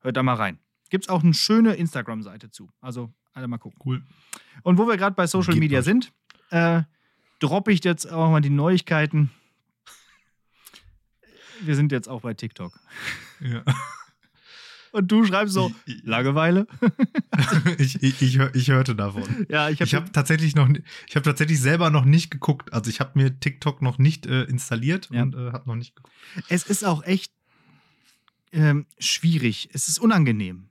hört 0.00 0.16
da 0.16 0.22
mal 0.22 0.34
rein. 0.34 0.58
Gibt 0.90 1.04
es 1.04 1.08
auch 1.08 1.22
eine 1.22 1.34
schöne 1.34 1.74
Instagram-Seite 1.74 2.50
zu. 2.50 2.70
Also, 2.80 3.12
alle 3.32 3.48
mal 3.48 3.58
gucken. 3.58 3.80
Cool. 3.84 4.02
Und 4.62 4.78
wo 4.78 4.86
wir 4.86 4.96
gerade 4.96 5.14
bei 5.14 5.26
Social 5.26 5.54
Geht 5.54 5.60
Media 5.60 5.80
euch. 5.80 5.84
sind, 5.84 6.12
äh, 6.50 6.82
droppe 7.40 7.72
ich 7.72 7.84
jetzt 7.84 8.10
auch 8.10 8.30
mal 8.30 8.40
die 8.40 8.50
Neuigkeiten. 8.50 9.30
Wir 11.60 11.74
sind 11.74 11.92
jetzt 11.92 12.08
auch 12.08 12.20
bei 12.20 12.34
TikTok. 12.34 12.78
Ja. 13.40 13.62
Und 14.96 15.12
du 15.12 15.26
schreibst 15.26 15.52
so, 15.52 15.70
Langeweile? 16.04 16.66
ich, 17.78 18.02
ich, 18.02 18.22
ich, 18.22 18.38
ich 18.38 18.68
hörte 18.68 18.94
davon. 18.94 19.24
Ja, 19.50 19.68
ich 19.68 19.82
habe 19.82 19.90
habe 19.90 20.10
tatsächlich 20.10 20.54
noch, 20.56 20.70
ich 21.06 21.16
habe 21.16 21.22
tatsächlich 21.24 21.60
selber 21.60 21.90
noch 21.90 22.06
nicht 22.06 22.30
geguckt. 22.30 22.72
Also 22.72 22.88
ich 22.88 22.98
habe 22.98 23.10
mir 23.14 23.38
TikTok 23.38 23.82
noch 23.82 23.98
nicht 23.98 24.24
äh, 24.24 24.44
installiert 24.44 25.10
Ja. 25.12 25.20
und 25.22 25.34
äh, 25.34 25.52
habe 25.52 25.68
noch 25.68 25.76
nicht 25.76 25.96
geguckt. 25.96 26.14
Es 26.48 26.62
ist 26.62 26.82
auch 26.82 27.04
echt 27.04 27.30
ähm, 28.52 28.86
schwierig. 28.98 29.68
Es 29.74 29.88
ist 29.88 29.98
unangenehm. 29.98 30.64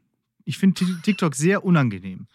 Ich 0.44 0.58
finde 0.58 0.84
TikTok 1.04 1.36
sehr 1.36 1.64
unangenehm. 1.64 2.26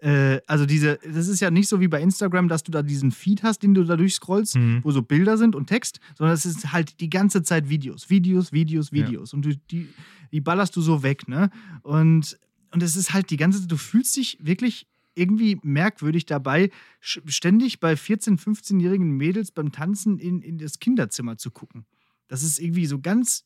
Äh, 0.00 0.40
also 0.46 0.66
diese, 0.66 0.98
das 1.04 1.28
ist 1.28 1.40
ja 1.40 1.50
nicht 1.50 1.68
so 1.68 1.80
wie 1.80 1.88
bei 1.88 2.00
Instagram, 2.00 2.48
dass 2.48 2.62
du 2.62 2.70
da 2.72 2.82
diesen 2.82 3.10
Feed 3.10 3.42
hast, 3.42 3.62
den 3.62 3.74
du 3.74 3.84
da 3.84 3.96
durchscrollst, 3.96 4.56
Mhm. 4.56 4.80
wo 4.82 4.90
so 4.90 5.02
Bilder 5.02 5.36
sind 5.36 5.54
und 5.54 5.66
Text, 5.66 6.00
sondern 6.16 6.34
es 6.34 6.46
ist 6.46 6.72
halt 6.72 7.00
die 7.00 7.10
ganze 7.10 7.42
Zeit 7.42 7.68
Videos, 7.68 8.08
Videos, 8.10 8.52
Videos, 8.52 8.90
Ja. 8.90 9.06
Videos. 9.06 9.34
Und 9.34 9.44
du, 9.44 9.56
die, 9.56 9.88
die 10.32 10.40
ballerst 10.40 10.74
du 10.76 10.80
so 10.80 11.02
weg, 11.02 11.28
ne? 11.28 11.50
Und, 11.82 12.38
und 12.72 12.82
es 12.82 12.96
ist 12.96 13.12
halt 13.12 13.30
die 13.30 13.36
ganze 13.36 13.60
Zeit, 13.60 13.70
du 13.70 13.76
fühlst 13.76 14.16
dich 14.16 14.38
wirklich 14.40 14.86
irgendwie 15.14 15.58
merkwürdig 15.62 16.24
dabei, 16.24 16.70
ständig 17.00 17.80
bei 17.80 17.94
14-, 17.94 18.38
15-jährigen 18.38 19.10
Mädels 19.10 19.50
beim 19.50 19.72
Tanzen 19.72 20.18
in, 20.18 20.40
in 20.40 20.56
das 20.56 20.78
Kinderzimmer 20.78 21.36
zu 21.36 21.50
gucken. 21.50 21.84
Das 22.28 22.42
ist 22.42 22.58
irgendwie 22.60 22.86
so 22.86 23.00
ganz 23.00 23.44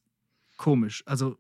komisch. 0.57 1.03
Also 1.07 1.37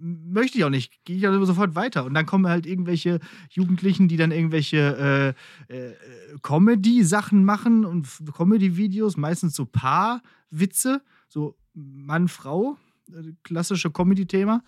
möchte 0.00 0.58
ich 0.58 0.64
auch 0.64 0.70
nicht. 0.70 1.04
Gehe 1.04 1.16
ich 1.16 1.28
auch 1.28 1.44
sofort 1.44 1.74
weiter. 1.74 2.04
Und 2.04 2.14
dann 2.14 2.26
kommen 2.26 2.46
halt 2.46 2.66
irgendwelche 2.66 3.20
Jugendlichen, 3.50 4.08
die 4.08 4.16
dann 4.16 4.30
irgendwelche 4.30 5.34
äh, 5.68 5.74
äh, 5.74 5.94
Comedy-Sachen 6.42 7.44
machen 7.44 7.84
und 7.84 8.08
Comedy-Videos, 8.34 9.16
meistens 9.16 9.54
so 9.54 9.66
Paar-Witze, 9.66 11.02
so 11.28 11.56
Mann-Frau, 11.74 12.76
äh, 13.10 13.32
klassische 13.42 13.90
Comedy-Thema. 13.90 14.62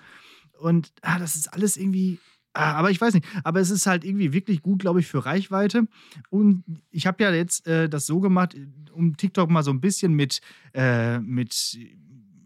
Und 0.58 0.92
ah, 1.02 1.18
das 1.18 1.36
ist 1.36 1.52
alles 1.52 1.76
irgendwie. 1.76 2.18
Ah, 2.52 2.72
aber 2.72 2.90
ich 2.90 3.00
weiß 3.00 3.14
nicht. 3.14 3.26
Aber 3.44 3.60
es 3.60 3.70
ist 3.70 3.86
halt 3.86 4.04
irgendwie 4.04 4.32
wirklich 4.32 4.62
gut, 4.62 4.80
glaube 4.80 5.00
ich, 5.00 5.06
für 5.06 5.24
Reichweite. 5.24 5.86
Und 6.30 6.64
ich 6.90 7.06
habe 7.06 7.22
ja 7.22 7.32
jetzt 7.32 7.66
äh, 7.66 7.88
das 7.88 8.06
so 8.06 8.20
gemacht, 8.20 8.56
um 8.92 9.16
TikTok 9.16 9.48
mal 9.48 9.62
so 9.62 9.70
ein 9.70 9.80
bisschen 9.80 10.14
mit, 10.14 10.40
äh, 10.74 11.20
mit 11.20 11.78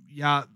ja, 0.09 0.47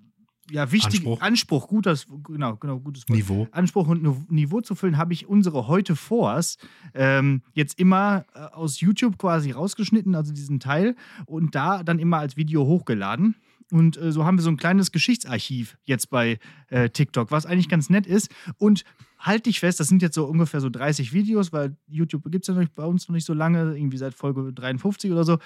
ja, 0.50 0.70
wichtig, 0.72 1.00
Anspruch. 1.00 1.20
Anspruch, 1.20 1.68
gut, 1.68 1.86
das, 1.86 2.06
genau, 2.24 2.56
genau, 2.56 2.78
gutes 2.78 3.08
Wort. 3.08 3.16
Niveau. 3.16 3.48
Anspruch 3.50 3.88
und 3.88 4.02
Niv- 4.02 4.26
Niveau 4.30 4.60
zu 4.60 4.74
füllen, 4.74 4.96
habe 4.96 5.12
ich 5.12 5.26
unsere 5.26 5.66
heute 5.66 5.96
vors 5.96 6.56
ähm, 6.94 7.42
jetzt 7.52 7.78
immer 7.78 8.24
äh, 8.35 8.38
aus 8.54 8.80
YouTube 8.80 9.18
quasi 9.18 9.50
rausgeschnitten, 9.50 10.14
also 10.14 10.32
diesen 10.32 10.61
Teil, 10.61 10.94
und 11.26 11.54
da 11.54 11.82
dann 11.82 11.98
immer 11.98 12.18
als 12.18 12.37
Video 12.37 12.64
hochgeladen. 12.64 13.35
Und 13.72 13.96
äh, 13.96 14.12
so 14.12 14.24
haben 14.24 14.38
wir 14.38 14.42
so 14.42 14.50
ein 14.50 14.56
kleines 14.56 14.92
Geschichtsarchiv 14.92 15.76
jetzt 15.85 16.11
bei 16.11 16.38
äh, 16.68 16.88
TikTok, 16.88 17.32
was 17.32 17.46
eigentlich 17.46 17.68
ganz 17.68 17.90
nett 17.90 18.06
ist. 18.06 18.30
Und 18.59 18.85
halt 19.18 19.46
dich 19.46 19.59
fest, 19.59 19.80
das 19.80 19.88
sind 19.88 20.02
jetzt 20.02 20.14
so 20.14 20.26
ungefähr 20.26 20.61
so 20.61 20.70
30 20.70 21.12
Videos, 21.12 21.52
weil 21.52 21.76
YouTube 21.88 22.30
gibt 22.30 22.44
es 22.48 22.54
ja 22.54 22.61
noch, 22.61 22.68
bei 22.68 22.85
uns 22.85 23.09
noch 23.09 23.14
nicht 23.14 23.24
so 23.24 23.35
lange, 23.35 23.76
irgendwie 23.76 23.96
seit 23.98 24.14
Folge 24.14 24.52
53 24.52 25.11
oder 25.11 25.24
so. 25.24 25.38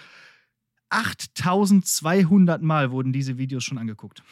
8200 0.90 2.62
Mal 2.62 2.90
wurden 2.90 3.12
diese 3.12 3.38
Videos 3.38 3.64
schon 3.64 3.78
angeguckt. 3.78 4.22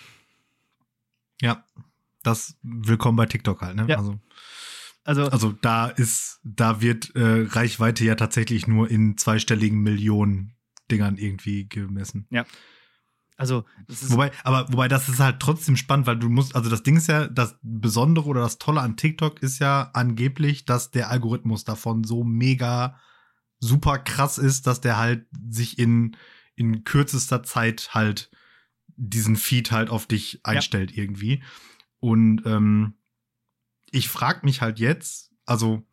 Ja. 1.41 1.65
Das 2.23 2.57
willkommen 2.63 3.17
bei 3.17 3.27
TikTok 3.27 3.61
halt, 3.61 3.77
ne? 3.77 3.87
Ja. 3.89 3.97
Also, 3.97 4.19
Also, 5.05 5.25
also 5.29 5.53
da 5.53 5.87
ist, 5.87 6.41
da 6.43 6.81
wird 6.81 7.15
äh, 7.17 7.47
Reichweite 7.49 8.05
ja 8.05 8.15
tatsächlich 8.15 8.67
nur 8.67 8.91
in 8.91 9.17
zweistelligen 9.17 9.81
Millionen 9.81 10.55
Dingern 10.91 11.17
irgendwie 11.17 11.69
gemessen. 11.69 12.27
also 13.39 13.65
das 13.87 14.03
ist 14.03 14.13
Wobei, 14.13 14.33
aber 14.43 14.71
wobei 14.73 14.89
das 14.89 15.09
ist 15.09 15.21
halt 15.21 15.39
trotzdem 15.39 15.77
spannend, 15.77 16.09
weil 16.09 16.19
du 16.19 16.29
musst, 16.29 16.57
also 16.57 16.69
das 16.69 16.83
Ding 16.83 16.97
ist 16.97 17.07
ja, 17.07 17.29
das 17.29 17.57
Besondere 17.63 18.27
oder 18.27 18.41
das 18.41 18.59
Tolle 18.59 18.81
an 18.81 18.97
TikTok 18.97 19.41
ist 19.41 19.61
ja 19.61 19.91
angeblich, 19.95 20.65
dass 20.65 20.91
der 20.91 21.09
Algorithmus 21.09 21.63
davon 21.63 22.03
so 22.03 22.25
mega 22.25 22.99
super 23.61 23.99
krass 23.99 24.39
ist, 24.39 24.67
dass 24.67 24.81
der 24.81 24.97
halt 24.99 25.27
sich 25.49 25.79
in, 25.79 26.17
in 26.57 26.83
kürzester 26.83 27.45
Zeit 27.45 27.91
halt 27.95 28.29
diesen 28.99 29.37
Feed 29.37 29.71
halt 29.71 29.89
auf 29.89 30.07
dich 30.07 30.41
einstellt 30.43 30.97
irgendwie. 30.97 31.43
Und 32.01 32.43
ähm, 32.45 32.95
ich 33.91 34.09
frage 34.09 34.41
mich 34.45 34.61
halt 34.61 34.79
jetzt, 34.79 35.31
also 35.47 35.87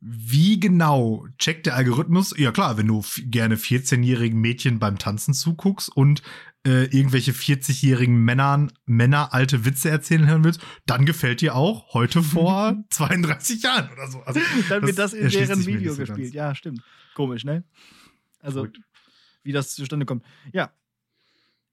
wie 0.00 0.58
genau 0.58 1.26
checkt 1.38 1.66
der 1.66 1.76
Algorithmus? 1.76 2.34
Ja 2.36 2.50
klar, 2.52 2.76
wenn 2.76 2.88
du 2.88 3.04
gerne 3.26 3.56
14-jährigen 3.56 4.40
Mädchen 4.40 4.78
beim 4.78 4.98
Tanzen 4.98 5.32
zuguckst 5.32 5.88
und 5.88 6.22
äh, 6.66 6.84
irgendwelche 6.84 7.32
40-jährigen 7.32 8.16
Männern, 8.16 8.72
Männer 8.84 9.32
alte 9.32 9.64
Witze 9.64 9.90
erzählen 9.90 10.26
hören 10.28 10.44
willst, 10.44 10.60
dann 10.86 11.06
gefällt 11.06 11.40
dir 11.40 11.54
auch 11.54 11.94
heute 11.94 12.22
vor 12.22 12.84
32 12.90 13.62
Jahren 13.62 13.90
oder 13.92 14.08
so. 14.08 14.20
Also, 14.22 14.40
dann 14.68 14.82
wird 14.86 14.98
das 14.98 15.12
in 15.12 15.28
deren 15.28 15.66
Video 15.66 15.92
nicht 15.92 16.06
so 16.06 16.14
gespielt. 16.14 16.34
Ja, 16.34 16.54
stimmt. 16.54 16.82
Komisch, 17.14 17.44
ne? 17.44 17.64
Also, 18.40 18.60
Verrückt. 18.60 18.80
wie 19.42 19.52
das 19.52 19.74
zustande 19.74 20.06
kommt. 20.06 20.24
Ja. 20.52 20.72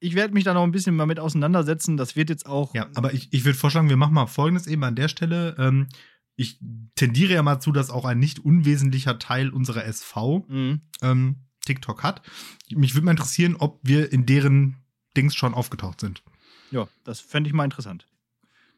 Ich 0.00 0.14
werde 0.14 0.32
mich 0.34 0.44
da 0.44 0.54
noch 0.54 0.62
ein 0.64 0.72
bisschen 0.72 0.96
mal 0.96 1.06
mit 1.06 1.20
auseinandersetzen. 1.20 1.96
Das 1.96 2.16
wird 2.16 2.30
jetzt 2.30 2.46
auch. 2.46 2.74
Ja, 2.74 2.86
aber 2.94 3.12
ich, 3.14 3.32
ich 3.32 3.44
würde 3.44 3.58
vorschlagen, 3.58 3.88
wir 3.90 3.96
machen 3.98 4.14
mal 4.14 4.26
Folgendes 4.26 4.66
eben 4.66 4.82
an 4.84 4.96
der 4.96 5.08
Stelle. 5.08 5.54
Ähm, 5.58 5.88
ich 6.36 6.58
tendiere 6.94 7.34
ja 7.34 7.42
mal 7.42 7.60
zu, 7.60 7.70
dass 7.70 7.90
auch 7.90 8.06
ein 8.06 8.18
nicht 8.18 8.38
unwesentlicher 8.38 9.18
Teil 9.18 9.50
unserer 9.50 9.84
SV 9.84 10.46
Mhm. 10.48 10.80
ähm, 11.02 11.36
TikTok 11.66 12.02
hat. 12.02 12.22
Mich 12.70 12.94
würde 12.94 13.04
mal 13.04 13.10
interessieren, 13.10 13.56
ob 13.56 13.78
wir 13.82 14.10
in 14.10 14.24
deren 14.24 14.76
Dings 15.16 15.34
schon 15.34 15.52
aufgetaucht 15.52 16.00
sind. 16.00 16.22
Ja, 16.70 16.88
das 17.04 17.20
fände 17.20 17.48
ich 17.48 17.54
mal 17.54 17.64
interessant. 17.64 18.06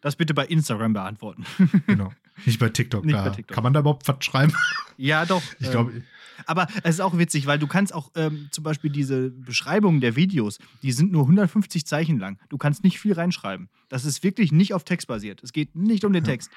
Das 0.00 0.16
bitte 0.16 0.34
bei 0.34 0.44
Instagram 0.46 0.92
beantworten. 0.94 1.44
Genau. 1.86 2.12
Nicht 2.46 2.58
bei 2.58 2.68
TikTok. 2.68 3.04
Nicht 3.04 3.14
da. 3.16 3.24
bei 3.24 3.30
TikTok. 3.30 3.54
Kann 3.54 3.64
man 3.64 3.72
da 3.72 3.80
überhaupt 3.80 4.06
was 4.08 4.24
schreiben? 4.24 4.52
ja, 4.96 5.24
doch. 5.26 5.42
Ich 5.58 5.66
ähm, 5.66 5.72
glaube, 5.72 6.02
Aber 6.46 6.66
es 6.82 6.96
ist 6.96 7.00
auch 7.00 7.16
witzig, 7.18 7.46
weil 7.46 7.58
du 7.58 7.66
kannst 7.66 7.94
auch 7.94 8.10
ähm, 8.16 8.48
zum 8.50 8.64
Beispiel 8.64 8.90
diese 8.90 9.30
Beschreibungen 9.30 10.00
der 10.00 10.16
Videos, 10.16 10.58
die 10.82 10.92
sind 10.92 11.12
nur 11.12 11.22
150 11.22 11.86
Zeichen 11.86 12.18
lang. 12.18 12.38
Du 12.48 12.58
kannst 12.58 12.82
nicht 12.84 12.98
viel 12.98 13.12
reinschreiben. 13.12 13.68
Das 13.88 14.04
ist 14.04 14.22
wirklich 14.22 14.50
nicht 14.52 14.74
auf 14.74 14.84
Text 14.84 15.06
basiert. 15.06 15.42
Es 15.42 15.52
geht 15.52 15.76
nicht 15.76 16.04
um 16.04 16.12
den 16.12 16.24
Ja. 16.24 16.30
Text. 16.30 16.50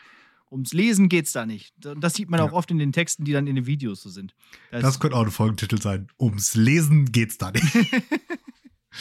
Ums 0.51 0.73
Lesen 0.73 1.09
geht 1.09 1.25
es 1.25 1.33
da 1.33 1.45
nicht. 1.45 1.73
Das 1.77 2.13
sieht 2.13 2.29
man 2.29 2.39
Ja. 2.39 2.45
auch 2.45 2.53
oft 2.53 2.69
in 2.71 2.77
den 2.77 2.93
Texten, 2.93 3.25
die 3.25 3.33
dann 3.33 3.47
in 3.47 3.55
den 3.55 3.65
Videos 3.65 4.01
so 4.03 4.09
sind. 4.09 4.35
Da 4.71 4.79
das 4.79 4.95
ist- 4.95 4.99
könnte 4.99 5.17
auch 5.17 5.25
ein 5.25 5.31
Folgentitel 5.31 5.81
sein. 5.81 6.07
Ums 6.19 6.55
Lesen 6.55 7.11
geht's 7.11 7.37
da 7.37 7.51
nicht. 7.51 7.65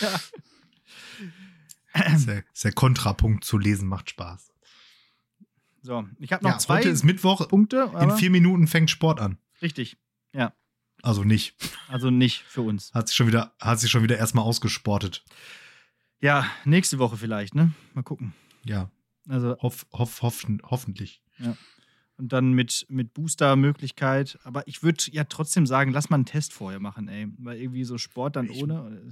Ja. 0.01 0.11
der, 2.27 2.45
ist 2.53 2.65
der 2.65 2.73
Kontrapunkt 2.73 3.45
zu 3.45 3.59
Lesen 3.59 3.87
macht 3.89 4.11
Spaß. 4.11 4.51
So, 5.85 6.09
ich 6.19 6.33
habe 6.33 6.43
noch 6.45 6.53
Ja, 6.53 6.59
zwei 6.59 6.79
heute 6.79 6.89
ist 6.89 7.05
Mittwoch. 7.05 7.47
Punkte. 7.49 7.91
In 8.01 8.11
vier 8.13 8.31
Minuten 8.31 8.67
fängt 8.67 8.91
Sport 8.91 9.21
an. 9.21 9.39
richtig. 9.63 9.97
Also 11.03 11.23
nicht. 11.23 11.55
Also 11.89 12.09
nicht 12.11 12.45
für 12.45 12.63
uns. 12.63 12.95
Hat 12.95 13.09
sich 13.09 13.17
schon 13.17 13.27
wieder, 13.27 13.55
hat 13.61 13.79
sich 13.79 13.91
schon 13.91 14.03
wieder 14.03 14.17
erstmal 14.17 14.45
ausgesportet. 14.45 15.23
Ja, 16.21 16.47
nächste 16.65 16.99
Woche 16.99 17.19
vielleicht, 17.19 17.55
ne? 17.55 17.73
Mal 17.93 18.03
gucken. 18.03 18.33
Ja, 18.65 18.91
Also, 19.29 19.55
hoff, 19.59 19.85
hoff, 19.93 20.23
hoffen, 20.23 20.63
hoffentlich. 20.65 21.21
und 22.17 22.33
dann 22.33 22.53
mit, 22.55 22.87
mit 22.89 23.13
Booster-Möglichkeit. 23.13 24.39
Aber 24.45 24.67
ich 24.67 24.83
würde 24.83 25.05
ja 25.11 25.25
trotzdem 25.25 25.67
sagen, 25.67 25.93
lass 25.93 26.09
mal 26.09 26.15
einen 26.17 26.25
Test 26.25 26.55
vorher 26.55 26.81
machen, 26.81 27.09
ey. 27.09 27.29
Weil 27.37 27.59
irgendwie 27.59 27.85
so 27.85 27.99
Sport 27.99 28.37
dann 28.37 28.49
Ich- 28.49 28.63
ohne. 28.63 29.11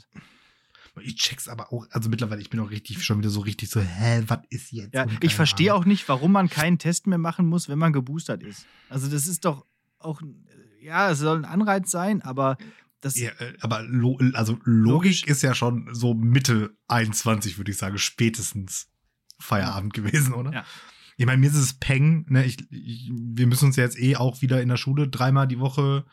Ich 1.01 1.17
check's 1.17 1.49
aber 1.49 1.73
auch, 1.73 1.87
also 1.91 2.11
mittlerweile, 2.11 2.41
ich 2.41 2.51
bin 2.51 2.61
auch 2.61 2.71
richtig, 2.71 3.03
schon 3.03 3.19
wieder 3.19 3.31
so 3.31 3.41
richtig 3.41 3.71
so, 3.71 3.81
hä, 3.81 4.23
was 4.27 4.41
ist 4.51 4.73
jetzt? 4.73 4.95
Ja, 4.95 5.07
ich 5.21 5.35
verstehe 5.35 5.75
auch 5.75 5.87
nicht, 5.87 6.07
warum 6.09 6.33
man 6.33 6.51
keinen 6.51 6.79
Test 6.79 7.07
mehr 7.07 7.19
machen 7.19 7.47
muss, 7.47 7.69
wenn 7.69 7.79
man 7.79 7.93
geboostert 7.93 8.43
ist. 8.43 8.67
Also, 8.91 9.09
das 9.09 9.27
ist 9.27 9.45
doch 9.45 9.65
auch, 9.99 10.21
ja, 10.81 11.11
es 11.11 11.21
soll 11.21 11.39
ein 11.39 11.45
Anreiz 11.45 11.91
sein, 11.91 12.21
aber 12.23 12.59
Das, 13.01 13.19
Ja, 13.19 13.31
äh, 13.39 13.55
aber 13.61 13.83
lo 13.83 14.19
also 14.35 14.59
Logik 14.65 15.27
ist 15.27 15.43
ja 15.43 15.55
schon 15.55 15.89
so 15.93 16.15
Mitte 16.15 16.77
21, 16.89 17.59
würde 17.59 17.71
ich 17.71 17.79
sagen, 17.79 17.99
spätestens 17.99 18.89
Feierabend 19.41 19.95
gewesen, 19.95 20.35
oder? 20.35 20.53
Ja. 20.53 20.65
Ich 21.17 21.27
meine, 21.27 21.39
mir 21.39 21.49
ist 21.49 21.57
es 21.57 21.75
Peng, 21.75 22.27
ne? 22.29 22.45
Ich, 22.45 22.59
ich, 22.71 23.11
wir 23.13 23.47
müssen 23.47 23.67
uns 23.67 23.77
ja 23.77 23.85
jetzt 23.85 23.99
eh 23.99 24.17
auch 24.17 24.41
wieder 24.41 24.63
in 24.63 24.69
der 24.69 24.77
Schule 24.77 25.09
dreimal 25.09 25.47
die 25.49 25.59
Woche 25.59 26.05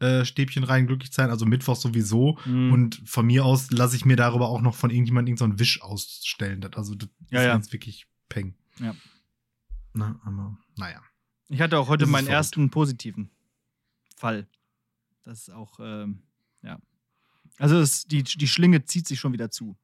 äh, 0.00 0.24
Stäbchen 0.24 0.64
rein 0.64 0.86
glücklich 0.86 1.12
sein, 1.12 1.30
also 1.30 1.46
Mittwoch 1.46 1.76
sowieso. 1.76 2.38
Mhm. 2.44 2.72
Und 2.72 3.02
von 3.06 3.26
mir 3.26 3.44
aus 3.44 3.70
lasse 3.70 3.96
ich 3.96 4.04
mir 4.04 4.16
darüber 4.16 4.48
auch 4.48 4.60
noch 4.60 4.74
von 4.74 4.90
irgendjemandem 4.90 5.32
irgendeinen 5.32 5.50
so 5.50 5.52
einen 5.52 5.60
Wisch 5.60 5.82
ausstellen. 5.82 6.60
Das, 6.60 6.72
also 6.74 6.94
das 6.94 7.08
Ja, 7.30 7.40
ist 7.40 7.46
ja. 7.46 7.56
jetzt 7.56 7.72
wirklich 7.72 8.06
Peng. 8.28 8.54
Ja. 8.80 8.94
Na, 9.92 10.20
aber 10.24 10.58
naja. 10.76 11.02
Ich 11.48 11.60
hatte 11.60 11.78
auch 11.78 11.88
heute 11.88 12.04
Das 12.04 12.10
meinen 12.10 12.26
ersten 12.26 12.70
positiven 12.70 13.30
Fall. 14.16 14.48
Das 15.24 15.40
ist 15.40 15.50
auch, 15.50 15.78
ähm, 15.80 16.22
ja. 16.62 16.78
Also 17.58 17.78
es, 17.78 18.04
die, 18.04 18.22
die 18.24 18.48
Schlinge 18.48 18.84
zieht 18.84 19.06
sich 19.06 19.20
schon 19.20 19.32
wieder 19.32 19.50
zu. 19.50 19.76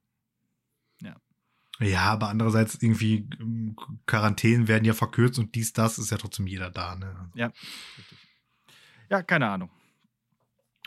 Ja, 1.80 2.02
aber 2.12 2.28
andererseits 2.28 2.74
irgendwie 2.82 3.26
ähm, 3.40 3.74
Quarantänen 4.04 4.68
werden 4.68 4.84
ja 4.84 4.92
verkürzt 4.92 5.38
und 5.38 5.54
dies, 5.54 5.72
das 5.72 5.98
ist 5.98 6.10
ja 6.10 6.18
trotzdem 6.18 6.46
jeder 6.46 6.70
da. 6.70 6.94
Ne? 6.94 7.30
Ja, 7.34 7.46
richtig. 7.96 8.18
Ja, 9.08 9.22
keine 9.22 9.48
Ahnung. 9.48 9.70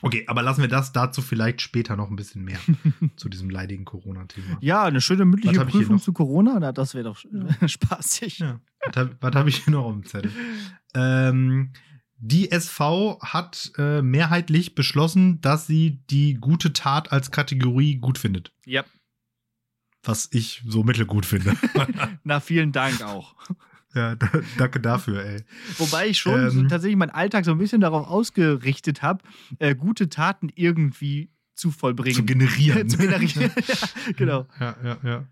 Okay, 0.04 0.26
aber 0.28 0.44
lassen 0.44 0.60
wir 0.60 0.68
das 0.68 0.92
dazu 0.92 1.22
vielleicht 1.22 1.62
später 1.62 1.96
noch 1.96 2.10
ein 2.10 2.18
bisschen 2.18 2.44
mehr 2.44 2.60
zu 3.16 3.30
diesem 3.30 3.50
leidigen 3.50 3.86
Corona-Thema. 3.86 4.58
Ja, 4.60 4.84
eine 4.84 5.00
schöne 5.00 5.24
mündliche 5.24 5.64
Prüfung 5.64 5.98
zu 5.98 6.12
Corona, 6.12 6.60
na, 6.60 6.74
das 6.74 6.94
wäre 6.94 7.06
doch 7.06 7.24
äh, 7.24 7.68
spaßig. 7.70 8.40
Ja. 8.40 8.60
Was 8.86 8.98
habe 8.98 9.18
hab 9.22 9.48
ich 9.48 9.64
hier 9.64 9.72
noch 9.72 9.86
auf 9.86 9.94
dem 9.94 10.06
Zettel? 10.06 10.30
Ähm, 10.94 11.72
die 12.18 12.52
SV 12.52 13.18
hat 13.22 13.72
äh, 13.78 14.02
mehrheitlich 14.02 14.76
beschlossen, 14.76 15.40
dass 15.40 15.68
sie 15.68 16.04
die 16.10 16.34
gute 16.34 16.74
Tat 16.74 17.14
als 17.14 17.32
Kategorie 17.32 17.96
gut 17.96 18.18
findet. 18.18 18.52
Ja, 18.66 18.84
Was 20.04 20.28
ich 20.34 20.64
so 20.68 20.84
mittelgut 20.84 21.26
finde. 21.26 21.56
na, 22.26 22.42
vielen 22.42 22.74
Dank 22.74 23.02
auch. 23.04 23.36
Ja, 23.96 24.16
da, 24.16 24.30
danke 24.58 24.80
dafür, 24.80 25.24
ey. 25.24 25.44
Wobei 25.78 26.08
ich 26.08 26.20
schon 26.20 26.40
Ähm. 26.50 26.68
tatsächlich 26.70 26.98
meinen 26.98 27.12
Alltag 27.12 27.46
so 27.46 27.52
ein 27.52 27.58
bisschen 27.58 27.82
darauf 27.82 28.08
ausgerichtet 28.08 29.02
habe, 29.02 29.24
äh, 29.60 29.76
gute 29.76 30.10
Taten 30.10 30.50
irgendwie 30.56 31.30
zu 31.56 31.72
vollbringen. 31.72 32.16
Zu 32.16 32.24
generieren. 32.26 32.90
zu 32.90 32.98
generieren. 32.98 33.52
ja, 33.68 34.12
genau. 34.18 34.48
Ja, 34.60 34.76
ja, 34.84 34.98
ja. 35.04 35.28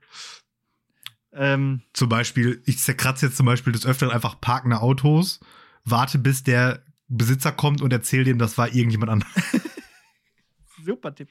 Ähm, 1.33 1.81
Zum 1.93 2.09
Beispiel, 2.09 2.61
ich 2.65 2.79
zerkratze 2.79 3.27
jetzt 3.27 3.37
zum 3.37 3.45
Beispiel 3.45 3.71
des 3.73 3.85
Öfteren 3.85 4.11
einfach 4.13 4.39
parkende 4.41 4.81
Autos, 4.81 5.39
warte, 5.85 6.19
bis 6.19 6.43
der 6.43 6.83
Besitzer 7.07 7.51
kommt 7.51 7.81
und 7.81 7.91
erzähle 7.93 8.25
dem, 8.25 8.37
das 8.37 8.57
war 8.57 8.67
irgendjemand 8.73 9.11
anderes. 9.11 9.31
super 10.83 11.13
Tipp. 11.13 11.29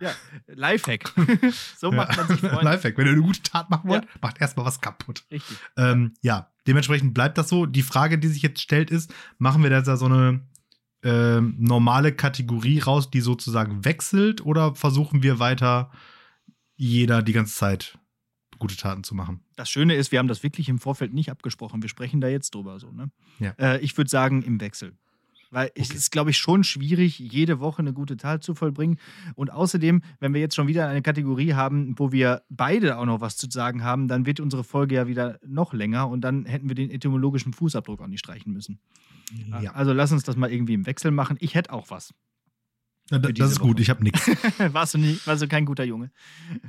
Ja, 0.00 0.10
Lifehack. 0.48 1.12
so 1.78 1.92
macht 1.92 2.16
man 2.16 2.26
sich 2.28 2.40
Freunde. 2.40 2.64
Lifehack. 2.64 2.98
Wenn 2.98 3.06
ihr 3.06 3.12
eine 3.12 3.22
gute 3.22 3.42
Tat 3.42 3.70
machen 3.70 3.88
wollt, 3.88 4.04
Ja. 4.04 4.10
macht 4.20 4.40
erstmal 4.40 4.66
was 4.66 4.80
kaputt. 4.80 5.24
Richtig. 5.30 5.56
Ähm, 5.76 6.14
ja, 6.20 6.50
dementsprechend 6.68 7.14
bleibt 7.14 7.38
das 7.38 7.48
so. 7.48 7.66
Die 7.66 7.82
Frage, 7.82 8.18
die 8.18 8.28
sich 8.28 8.42
jetzt 8.42 8.60
stellt, 8.60 8.90
ist: 8.90 9.12
Machen 9.38 9.62
wir 9.64 9.70
da 9.70 9.96
so 9.96 10.04
eine 10.04 10.42
ähm, 11.02 11.56
normale 11.58 12.12
Kategorie 12.12 12.78
raus, 12.78 13.10
die 13.10 13.20
sozusagen 13.20 13.84
wechselt, 13.84 14.44
oder 14.44 14.74
versuchen 14.74 15.22
wir 15.22 15.38
weiter, 15.38 15.90
jeder 16.76 17.22
die 17.22 17.32
ganze 17.32 17.54
Zeit 17.54 17.98
gute 18.58 18.76
Taten 18.76 19.04
zu 19.04 19.14
machen? 19.14 19.40
Das 19.56 19.70
Schöne 19.70 19.94
ist, 19.94 20.12
wir 20.12 20.18
haben 20.18 20.28
das 20.28 20.42
wirklich 20.42 20.68
im 20.68 20.78
Vorfeld 20.78 21.14
nicht 21.14 21.30
abgesprochen. 21.30 21.82
Wir 21.82 21.88
sprechen 21.88 22.20
da 22.20 22.28
jetzt 22.28 22.54
drüber 22.54 22.78
so, 22.78 22.92
ne? 22.92 23.10
Ja. 23.38 23.50
Äh, 23.58 23.80
ich 23.80 23.96
würde 23.96 24.10
sagen, 24.10 24.42
im 24.42 24.60
Wechsel. 24.60 24.96
Weil 25.50 25.70
es 25.74 25.88
Okay. 25.88 25.96
ist, 25.98 26.10
glaube 26.10 26.30
ich, 26.30 26.36
schon 26.38 26.62
schwierig, 26.62 27.18
jede 27.18 27.58
Woche 27.60 27.80
eine 27.80 27.92
gute 27.94 28.16
Tat 28.18 28.42
zu 28.42 28.54
vollbringen. 28.54 28.98
Und 29.34 29.50
außerdem, 29.50 30.02
wenn 30.20 30.34
wir 30.34 30.40
jetzt 30.42 30.54
schon 30.54 30.66
wieder 30.68 30.88
eine 30.88 31.00
Kategorie 31.00 31.54
haben, 31.54 31.98
wo 31.98 32.12
wir 32.12 32.42
beide 32.50 32.98
auch 32.98 33.06
noch 33.06 33.20
was 33.22 33.36
zu 33.38 33.48
sagen 33.50 33.82
haben, 33.82 34.08
dann 34.08 34.26
wird 34.26 34.40
unsere 34.40 34.62
Folge 34.64 34.96
ja 34.96 35.06
wieder 35.06 35.38
noch 35.46 35.72
länger 35.72 36.08
und 36.08 36.20
dann 36.20 36.44
hätten 36.44 36.68
wir 36.68 36.74
den 36.74 36.90
etymologischen 36.90 37.52
Fußabdruck 37.54 38.00
auch 38.02 38.06
nicht 38.08 38.20
streichen 38.20 38.52
müssen. 38.52 38.78
Ja, 39.62 39.72
Also 39.72 39.92
lass 39.92 40.12
uns 40.12 40.22
das 40.22 40.36
mal 40.36 40.50
irgendwie 40.52 40.74
im 40.74 40.84
Wechsel 40.86 41.10
machen. 41.10 41.36
Ich 41.40 41.54
hätte 41.54 41.72
auch 41.72 41.90
was. 41.90 42.12
das, 43.08 43.20
für 43.24 43.32
das 43.32 43.52
ist 43.52 43.58
gut. 43.60 43.74
Woche. 43.76 43.82
Ich 43.82 43.90
habe 43.90 44.02
nichts. 44.04 44.26
warst, 44.74 44.94
du 44.94 44.98
warst 45.26 45.42
du 45.42 45.48
kein 45.48 45.64
guter 45.64 45.84
Junge? 45.84 46.10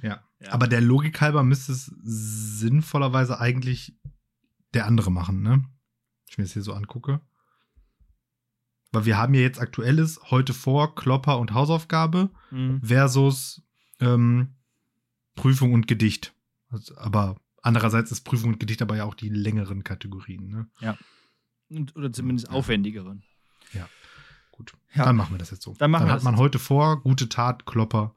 Ja. 0.02 0.24
Ja. 0.42 0.52
Aber 0.54 0.68
der 0.68 0.80
Logik 0.82 1.20
halber 1.20 1.44
müsste 1.44 1.74
es 1.74 1.92
sinnvollerweise 2.04 3.40
eigentlich 3.40 3.94
der 4.74 4.86
andere 4.86 5.12
machen, 5.12 5.42
ne? 5.42 5.66
Ich 6.30 6.38
mir 6.38 6.44
das 6.46 6.54
hier 6.54 6.62
so 6.62 6.74
angucke. 6.74 7.22
Weil 8.92 9.06
wir 9.06 9.18
haben 9.18 9.34
ja 9.34 9.42
jetzt 9.42 9.60
aktuelles 9.60 10.20
heute 10.32 10.54
vor 10.54 10.96
Klopper 10.96 11.40
und 11.40 11.54
Hausaufgabe 11.54 12.30
Mhm. 12.52 12.82
versus 12.84 13.62
ähm, 14.00 14.56
Prüfung 15.36 15.74
und 15.74 15.88
Gedicht. 15.88 16.34
Also, 16.70 16.98
aber 16.98 17.36
andererseits 17.62 18.12
ist 18.12 18.22
Prüfung 18.22 18.52
und 18.54 18.60
Gedicht 18.60 18.82
aber 18.82 18.96
ja 18.96 19.04
auch 19.06 19.16
die 19.16 19.30
längeren 19.30 19.84
Kategorien, 19.84 20.50
ne? 20.50 20.68
Und, 21.70 21.96
oder 21.96 22.12
zumindest 22.12 22.48
Ja. 22.48 22.54
aufwendigeren. 22.54 23.24
Gut. 24.52 24.74
Ja. 24.94 25.06
Dann 25.06 25.16
machen 25.16 25.34
wir 25.36 25.38
das 25.38 25.52
jetzt 25.52 25.62
so. 25.64 25.74
Dann 25.78 25.92
wir 25.92 26.00
hat 26.02 26.24
man 26.24 26.36
heute 26.36 26.60
vor, 26.60 27.02
gute 27.02 27.30
Tat, 27.30 27.66
Klopper 27.66 28.14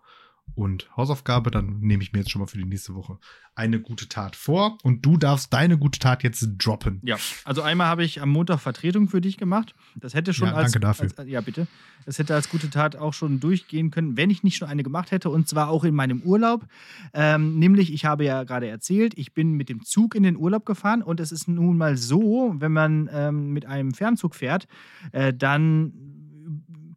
und 0.55 0.91
Hausaufgabe. 0.97 1.51
Dann 1.51 1.81
nehme 1.81 2.03
ich 2.03 2.13
mir 2.13 2.21
jetzt 2.21 2.31
schon 2.31 2.41
mal 2.41 2.47
für 2.47 2.59
die 2.59 2.65
nächste 2.65 2.95
Woche 2.95 3.19
eine 3.55 3.81
gute 3.81 4.09
Tat 4.09 4.35
vor 4.35 4.79
und 4.83 5.05
du 5.05 5.19
darfst 5.19 5.53
deine 5.53 5.77
gute 5.77 5.99
Tat 5.99 6.23
jetzt 6.23 6.47
droppen. 6.57 7.01
Ja, 7.05 7.17
also 7.45 7.61
einmal 7.61 7.87
habe 7.87 8.03
ich 8.03 8.23
am 8.23 8.31
Montag 8.31 8.61
Vertretung 8.61 9.09
für 9.09 9.21
dich 9.21 9.37
gemacht. 9.37 9.75
Das 9.95 10.15
hätte 10.15 10.33
schon 10.33 10.49
Ja, 10.49 10.55
als, 10.55 10.73
danke 10.73 10.81
dafür. 10.81 11.11
als 11.17 11.29
ja 11.29 11.41
bitte, 11.43 11.67
das 12.07 12.19
hätte 12.19 12.35
als 12.35 12.49
gute 12.49 12.71
Tat 12.71 12.97
auch 12.97 13.13
schon 13.13 13.41
durchgehen 13.41 13.91
können, 13.91 14.17
wenn 14.17 14.31
ich 14.31 14.43
nicht 14.43 14.57
schon 14.57 14.69
eine 14.69 14.83
gemacht 14.83 15.11
hätte 15.11 15.29
und 15.29 15.49
zwar 15.49 15.69
auch 15.69 15.85
in 15.85 15.95
meinem 15.95 16.23
Urlaub. 16.23 16.67
Ähm, 17.13 17.59
nämlich, 17.59 17.93
ich 17.93 18.07
habe 18.07 18.25
ja 18.25 18.45
gerade 18.45 18.69
erzählt, 18.69 19.19
ich 19.19 19.35
bin 19.35 19.53
mit 19.53 19.69
dem 19.69 19.85
Zug 19.85 20.15
in 20.15 20.23
den 20.23 20.37
Urlaub 20.37 20.65
gefahren 20.65 21.03
und 21.03 21.21
es 21.21 21.31
ist 21.31 21.47
nun 21.47 21.77
mal 21.77 21.99
so, 21.99 22.55
wenn 22.57 22.73
man 22.73 23.11
ähm, 23.13 23.53
mit 23.53 23.67
einem 23.67 23.93
Fernzug 23.93 24.35
fährt, 24.35 24.67
äh, 25.13 25.35
dann 25.35 26.22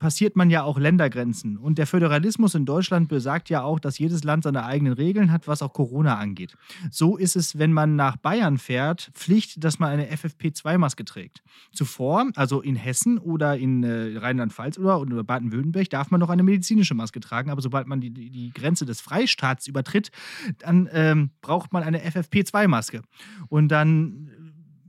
passiert 0.05 0.35
man 0.35 0.51
ja 0.51 0.61
auch 0.61 0.77
Ländergrenzen. 0.77 1.57
Und 1.57 1.79
der 1.79 1.87
Föderalismus 1.87 2.53
in 2.53 2.67
Deutschland 2.67 3.09
besagt 3.09 3.49
ja 3.49 3.63
auch, 3.63 3.79
dass 3.79 3.97
jedes 3.97 4.23
Land 4.23 4.43
seine 4.43 4.63
eigenen 4.63 4.93
Regeln 4.93 5.31
hat, 5.31 5.47
was 5.47 5.63
auch 5.63 5.73
Corona 5.73 6.19
angeht. 6.19 6.55
So 6.91 7.17
ist 7.17 7.35
es, 7.35 7.57
wenn 7.57 7.73
man 7.73 7.95
nach 7.95 8.15
Bayern 8.15 8.59
fährt, 8.59 9.09
Pflicht, 9.15 9.63
dass 9.63 9.79
man 9.79 9.89
eine 9.89 10.05
FFP2-Maske 10.13 11.05
trägt. 11.05 11.41
Zuvor, 11.73 12.29
also 12.35 12.61
in 12.61 12.75
Hessen 12.75 13.17
oder 13.17 13.57
in 13.57 13.83
äh, 13.83 14.19
Rheinland-Pfalz 14.19 14.77
oder, 14.77 15.01
oder 15.01 15.23
Baden-Württemberg, 15.23 15.89
darf 15.89 16.11
man 16.11 16.19
noch 16.19 16.29
eine 16.29 16.43
medizinische 16.43 16.93
Maske 16.93 17.19
tragen. 17.19 17.49
Aber 17.49 17.63
sobald 17.63 17.87
man 17.87 17.99
die, 17.99 18.11
die 18.11 18.51
Grenze 18.53 18.85
des 18.85 19.01
Freistaats 19.01 19.65
übertritt, 19.65 20.11
dann 20.59 20.87
ähm, 20.91 21.31
braucht 21.41 21.73
man 21.73 21.81
eine 21.81 21.97
FFP2-Maske. 22.07 23.01
Und 23.47 23.69
dann 23.69 24.29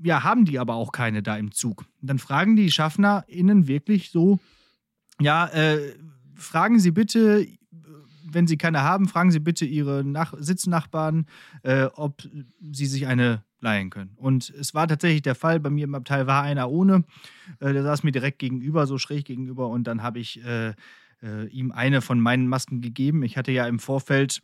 ja, 0.02 0.24
haben 0.24 0.44
die 0.44 0.58
aber 0.58 0.74
auch 0.74 0.92
keine 0.92 1.22
da 1.22 1.38
im 1.38 1.52
Zug. 1.52 1.86
Dann 2.02 2.18
fragen 2.18 2.54
die 2.54 2.70
SchaffnerInnen 2.70 3.66
wirklich 3.66 4.10
so, 4.10 4.40
ja, 5.20 5.46
äh, 5.48 5.94
fragen 6.34 6.78
Sie 6.78 6.90
bitte, 6.90 7.46
wenn 8.28 8.46
Sie 8.46 8.56
keine 8.56 8.82
haben, 8.82 9.08
fragen 9.08 9.30
Sie 9.30 9.40
bitte 9.40 9.64
Ihre 9.64 10.04
Nach 10.04 10.34
Sitznachbarn, 10.38 11.26
äh, 11.62 11.84
ob 11.94 12.22
Sie 12.60 12.86
sich 12.86 13.06
eine 13.06 13.44
leihen 13.60 13.90
können. 13.90 14.12
Und 14.16 14.50
es 14.50 14.74
war 14.74 14.86
tatsächlich 14.86 15.22
der 15.22 15.34
Fall. 15.34 15.60
Bei 15.60 15.70
mir 15.70 15.84
im 15.84 15.94
Abteil 15.94 16.26
war 16.26 16.42
einer 16.42 16.70
ohne. 16.70 17.04
Äh, 17.60 17.72
der 17.72 17.82
saß 17.82 18.02
mir 18.02 18.12
direkt 18.12 18.38
gegenüber, 18.38 18.86
so 18.86 18.98
schräg 18.98 19.24
gegenüber. 19.24 19.68
Und 19.68 19.84
dann 19.84 20.02
habe 20.02 20.18
ich 20.18 20.44
äh, 20.44 20.74
äh, 21.22 21.46
ihm 21.48 21.72
eine 21.72 22.02
von 22.02 22.20
meinen 22.20 22.48
Masken 22.48 22.80
gegeben. 22.80 23.22
Ich 23.22 23.36
hatte 23.36 23.52
ja 23.52 23.66
im 23.66 23.78
Vorfeld 23.78 24.42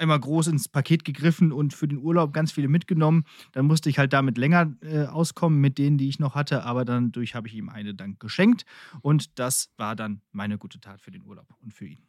einmal 0.00 0.18
groß 0.18 0.48
ins 0.48 0.68
Paket 0.68 1.04
gegriffen 1.04 1.52
und 1.52 1.74
für 1.74 1.86
den 1.86 1.98
Urlaub 1.98 2.32
ganz 2.32 2.52
viele 2.52 2.68
mitgenommen. 2.68 3.24
Dann 3.52 3.66
musste 3.66 3.88
ich 3.90 3.98
halt 3.98 4.12
damit 4.12 4.38
länger 4.38 4.74
äh, 4.82 5.04
auskommen 5.04 5.60
mit 5.60 5.78
denen, 5.78 5.98
die 5.98 6.08
ich 6.08 6.18
noch 6.18 6.34
hatte, 6.34 6.64
aber 6.64 6.84
dann 6.84 7.12
durch 7.12 7.34
habe 7.34 7.48
ich 7.48 7.54
ihm 7.54 7.68
eine 7.68 7.94
dann 7.94 8.18
geschenkt 8.18 8.64
und 9.02 9.38
das 9.38 9.70
war 9.76 9.94
dann 9.94 10.22
meine 10.32 10.58
gute 10.58 10.80
Tat 10.80 11.00
für 11.00 11.10
den 11.10 11.22
Urlaub 11.22 11.46
und 11.62 11.74
für 11.74 11.86
ihn. 11.86 12.02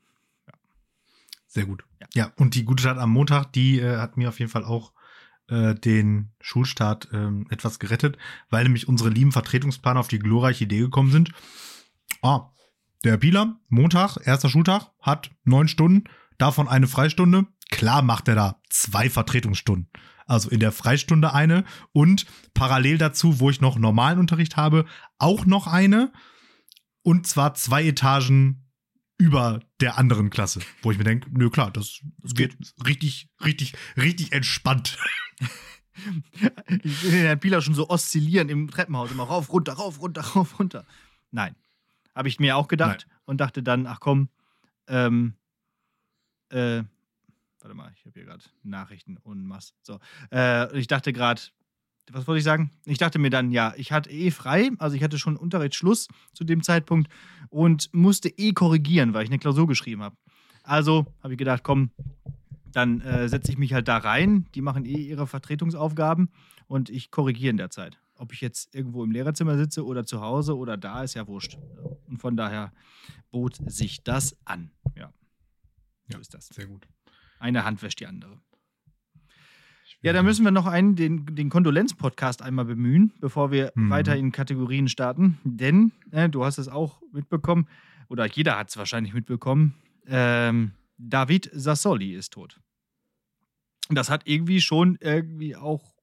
Sehr 1.51 1.65
gut. 1.65 1.83
Ja. 1.99 2.07
Ja, 2.13 2.31
und 2.37 2.55
die 2.55 2.63
gute 2.63 2.83
Tat 2.83 2.97
am 2.97 3.11
Montag, 3.11 3.51
die 3.51 3.79
äh, 3.79 3.97
hat 3.97 4.15
mir 4.15 4.29
auf 4.29 4.39
jeden 4.39 4.49
Fall 4.49 4.63
auch 4.63 4.93
äh, 5.49 5.75
den 5.75 6.29
Schulstart 6.39 7.09
ähm, 7.11 7.45
etwas 7.49 7.77
gerettet, 7.77 8.17
weil 8.49 8.63
nämlich 8.63 8.87
unsere 8.87 9.09
lieben 9.09 9.33
Vertretungsplaner 9.33 9.99
auf 9.99 10.07
die 10.07 10.19
glorreiche 10.19 10.63
Idee 10.63 10.79
gekommen 10.79 11.11
sind. 11.11 11.33
Ah, 12.21 12.51
der 13.03 13.17
Bieler, 13.17 13.59
Montag, 13.67 14.15
erster 14.25 14.47
Schultag, 14.47 14.91
hat 15.01 15.29
neun 15.43 15.67
Stunden, 15.67 16.05
davon 16.37 16.69
eine 16.69 16.87
Freistunde. 16.87 17.47
Klar 17.71 18.03
macht 18.03 18.27
er 18.27 18.35
da 18.35 18.61
zwei 18.69 19.09
Vertretungsstunden. 19.09 19.89
Also 20.27 20.49
in 20.49 20.59
der 20.59 20.71
Freistunde 20.71 21.33
eine 21.33 21.65
und 21.91 22.25
parallel 22.53 22.97
dazu, 22.97 23.39
wo 23.39 23.49
ich 23.49 23.59
noch 23.59 23.77
normalen 23.77 24.19
Unterricht 24.19 24.55
habe, 24.55 24.85
auch 25.17 25.45
noch 25.45 25.67
eine. 25.67 26.13
Und 27.01 27.25
zwar 27.25 27.55
zwei 27.55 27.83
Etagen 27.85 28.71
über 29.17 29.59
der 29.79 29.97
anderen 29.97 30.29
Klasse, 30.29 30.61
wo 30.81 30.91
ich 30.91 30.97
mir 30.97 31.03
denke, 31.03 31.29
nö 31.31 31.49
klar, 31.49 31.71
das, 31.71 32.01
geht 32.23 32.55
richtig, 32.85 33.29
richtig, 33.43 33.73
richtig 33.97 34.31
entspannt. 34.31 34.97
Ich 36.83 36.99
sehe 36.99 37.11
den 37.11 37.21
Herrn 37.25 37.39
Pieler 37.39 37.61
schon 37.61 37.75
so 37.75 37.89
oszillieren 37.89 38.49
im 38.49 38.69
Treppenhaus, 38.69 39.11
immer 39.11 39.23
rauf, 39.23 39.51
runter, 39.51 39.73
rauf, 39.73 40.01
runter, 40.01 40.21
rauf, 40.35 40.59
runter. 40.59 40.85
Nein. 41.31 41.55
Habe 42.15 42.27
ich 42.27 42.39
mir 42.39 42.57
auch 42.57 42.67
gedacht 42.67 43.07
und 43.25 43.37
dachte 43.39 43.63
dann, 43.63 43.87
ach 43.87 43.99
komm, 43.99 44.29
ähm, 44.87 45.35
äh, 46.49 46.83
warte 47.63 47.75
mal, 47.75 47.91
ich 47.95 48.05
habe 48.05 48.13
hier 48.13 48.25
gerade 48.25 48.43
Nachrichten 48.63 49.17
und 49.17 49.43
Mass. 49.43 49.73
So, 49.81 49.99
äh, 50.31 50.77
ich 50.77 50.87
dachte 50.87 51.13
gerade, 51.13 51.41
was 52.11 52.27
wollte 52.27 52.39
ich 52.39 52.43
sagen? 52.43 52.71
Ich 52.85 52.97
dachte 52.97 53.19
mir 53.19 53.29
dann, 53.29 53.51
ja, 53.51 53.73
ich 53.77 53.91
hatte 53.91 54.09
eh 54.09 54.31
frei, 54.31 54.71
also 54.79 54.95
ich 54.95 55.03
hatte 55.03 55.19
schon 55.19 55.37
Unterrichtsschluss 55.37 56.07
zu 56.33 56.43
dem 56.43 56.63
Zeitpunkt 56.63 57.11
und 57.49 57.93
musste 57.93 58.29
eh 58.29 58.53
korrigieren, 58.53 59.13
weil 59.13 59.23
ich 59.23 59.29
eine 59.29 59.39
Klausur 59.39 59.67
geschrieben 59.67 60.01
habe. 60.01 60.17
Also 60.63 61.05
habe 61.21 61.33
ich 61.33 61.37
gedacht, 61.37 61.63
komm, 61.63 61.91
dann 62.71 63.01
äh, 63.01 63.27
setze 63.29 63.51
ich 63.51 63.57
mich 63.57 63.73
halt 63.73 63.87
da 63.87 63.97
rein. 63.97 64.47
Die 64.55 64.61
machen 64.61 64.85
eh 64.85 64.97
ihre 64.97 65.27
Vertretungsaufgaben 65.27 66.29
und 66.67 66.89
ich 66.89 67.11
korrigiere 67.11 67.51
in 67.51 67.57
der 67.57 67.69
Zeit. 67.69 67.99
Ob 68.15 68.33
ich 68.33 68.41
jetzt 68.41 68.73
irgendwo 68.75 69.03
im 69.03 69.11
Lehrerzimmer 69.11 69.57
sitze 69.57 69.85
oder 69.85 70.05
zu 70.05 70.21
Hause 70.21 70.55
oder 70.55 70.77
da, 70.77 71.03
ist 71.03 71.15
ja 71.15 71.27
wurscht. 71.27 71.57
Und 72.07 72.19
von 72.19 72.37
daher 72.37 72.71
bot 73.31 73.57
sich 73.65 74.03
das 74.03 74.37
an. 74.45 74.71
Ja. 74.95 75.11
So 76.11 76.19
ist 76.19 76.33
das. 76.33 76.47
Sehr 76.47 76.67
gut. 76.67 76.87
Eine 77.41 77.65
Hand 77.65 77.81
wäscht 77.81 77.99
die 77.99 78.05
andere. 78.05 78.39
Ja, 80.03 80.13
da 80.13 80.21
müssen 80.21 80.45
wir 80.45 80.51
noch 80.51 80.67
einen, 80.67 80.95
den, 80.95 81.25
den 81.35 81.49
Kondolenz-Podcast 81.49 82.43
einmal 82.43 82.65
bemühen, 82.65 83.13
bevor 83.19 83.51
wir 83.51 83.71
mhm. 83.73 83.89
weiter 83.89 84.15
in 84.15 84.31
Kategorien 84.31 84.87
starten. 84.87 85.39
Denn, 85.43 85.91
äh, 86.11 86.29
du 86.29 86.45
hast 86.45 86.59
es 86.59 86.67
auch 86.67 87.01
mitbekommen, 87.11 87.67
oder 88.09 88.27
jeder 88.27 88.59
hat 88.59 88.69
es 88.69 88.77
wahrscheinlich 88.77 89.13
mitbekommen, 89.13 89.73
ähm, 90.05 90.73
David 90.97 91.49
Sassoli 91.51 92.13
ist 92.13 92.33
tot. 92.33 92.59
Das 93.89 94.11
hat 94.11 94.27
irgendwie 94.27 94.61
schon 94.61 94.97
irgendwie 95.01 95.55
auch, 95.55 95.95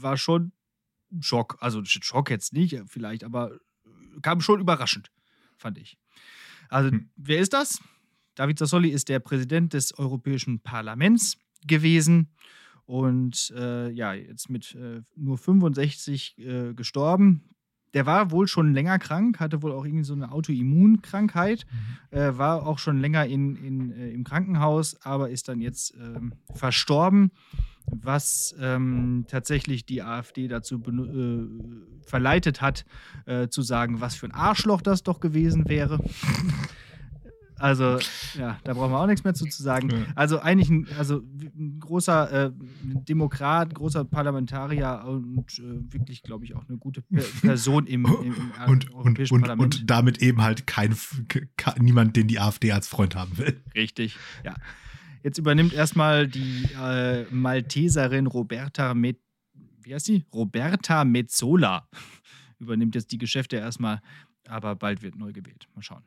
war 0.00 0.16
schon 0.16 0.52
Schock. 1.20 1.58
Also 1.60 1.84
Schock 1.84 2.30
jetzt 2.30 2.54
nicht 2.54 2.80
vielleicht, 2.86 3.22
aber 3.22 3.58
kam 4.22 4.40
schon 4.40 4.60
überraschend, 4.60 5.10
fand 5.58 5.76
ich. 5.76 5.98
Also, 6.70 6.90
hm. 6.90 7.10
wer 7.16 7.38
ist 7.38 7.52
das? 7.52 7.82
David 8.34 8.58
Sassoli 8.58 8.88
ist 8.88 9.08
der 9.08 9.20
Präsident 9.20 9.72
des 9.74 9.98
Europäischen 9.98 10.60
Parlaments 10.60 11.36
gewesen 11.66 12.28
und 12.86 13.52
äh, 13.56 13.90
ja, 13.90 14.12
jetzt 14.12 14.50
mit 14.50 14.74
äh, 14.74 15.02
nur 15.16 15.38
65 15.38 16.38
äh, 16.38 16.74
gestorben. 16.74 17.48
Der 17.94 18.06
war 18.06 18.30
wohl 18.30 18.48
schon 18.48 18.72
länger 18.72 18.98
krank, 18.98 19.38
hatte 19.38 19.62
wohl 19.62 19.72
auch 19.72 19.84
irgendwie 19.84 20.04
so 20.04 20.14
eine 20.14 20.32
Autoimmunkrankheit, 20.32 21.66
mhm. 21.70 22.18
Äh, 22.18 22.38
war 22.38 22.66
auch 22.66 22.78
schon 22.78 22.98
länger 22.98 23.26
in, 23.26 23.56
in, 23.56 23.92
äh, 23.92 24.10
im 24.10 24.24
Krankenhaus, 24.24 24.96
aber 25.02 25.30
ist 25.30 25.48
dann 25.48 25.60
jetzt 25.60 25.94
ähm, 25.98 26.32
verstorben, 26.54 27.32
was 27.86 28.54
ähm, 28.58 29.26
tatsächlich 29.28 29.84
die 29.84 30.02
AfD 30.02 30.48
dazu 30.48 30.80
äh, 30.80 32.06
verleitet 32.06 32.60
hat, 32.60 32.84
zu 33.50 33.62
sagen, 33.62 34.00
was 34.00 34.16
für 34.16 34.26
ein 34.26 34.32
Arschloch 34.32 34.82
das 34.82 35.02
doch 35.04 35.20
gewesen 35.20 35.68
wäre. 35.68 35.98
Also, 37.62 38.00
ja, 38.36 38.58
da 38.64 38.74
brauchen 38.74 38.90
wir 38.90 38.98
auch 38.98 39.06
nichts 39.06 39.22
mehr 39.22 39.34
zu, 39.34 39.44
zu 39.44 39.62
sagen. 39.62 40.06
Also, 40.16 40.40
eigentlich 40.40 40.68
ein, 40.68 40.88
also 40.98 41.18
ein 41.18 41.78
großer 41.78 42.46
äh, 42.46 42.52
Demokrat, 42.82 43.72
großer 43.72 44.04
Parlamentarier 44.04 45.04
und 45.06 45.58
äh, 45.60 45.92
wirklich, 45.92 46.24
glaube 46.24 46.44
ich, 46.44 46.56
auch 46.56 46.68
eine 46.68 46.76
gute 46.78 47.02
Person 47.42 47.86
im, 47.86 48.04
im, 48.04 48.34
im 48.34 48.52
und, 48.66 48.92
Europäischen 48.92 49.34
und, 49.34 49.40
Parlament. 49.42 49.80
Und 49.80 49.90
damit 49.90 50.20
eben 50.20 50.42
halt 50.42 50.66
kein, 50.66 50.96
niemand, 51.78 52.16
den 52.16 52.26
die 52.26 52.40
AfD 52.40 52.72
als 52.72 52.88
Freund 52.88 53.14
haben 53.14 53.38
will. 53.38 53.62
Richtig, 53.76 54.16
ja. 54.44 54.54
Jetzt 55.22 55.38
übernimmt 55.38 55.72
erstmal 55.72 56.26
die 56.26 56.68
äh, 56.82 57.26
Malteserin 57.30 58.26
Roberta 58.26 58.92
Met 58.92 59.18
wie 59.84 59.94
heißt 59.94 60.06
sie? 60.06 60.24
Roberta 60.32 61.04
Mezzola 61.04 61.88
übernimmt 62.58 62.94
jetzt 62.94 63.12
die 63.12 63.18
Geschäfte 63.18 63.56
erstmal, 63.56 64.00
aber 64.48 64.74
bald 64.74 65.02
wird 65.02 65.16
neu 65.16 65.32
gewählt. 65.32 65.68
Mal 65.74 65.82
schauen. 65.82 66.02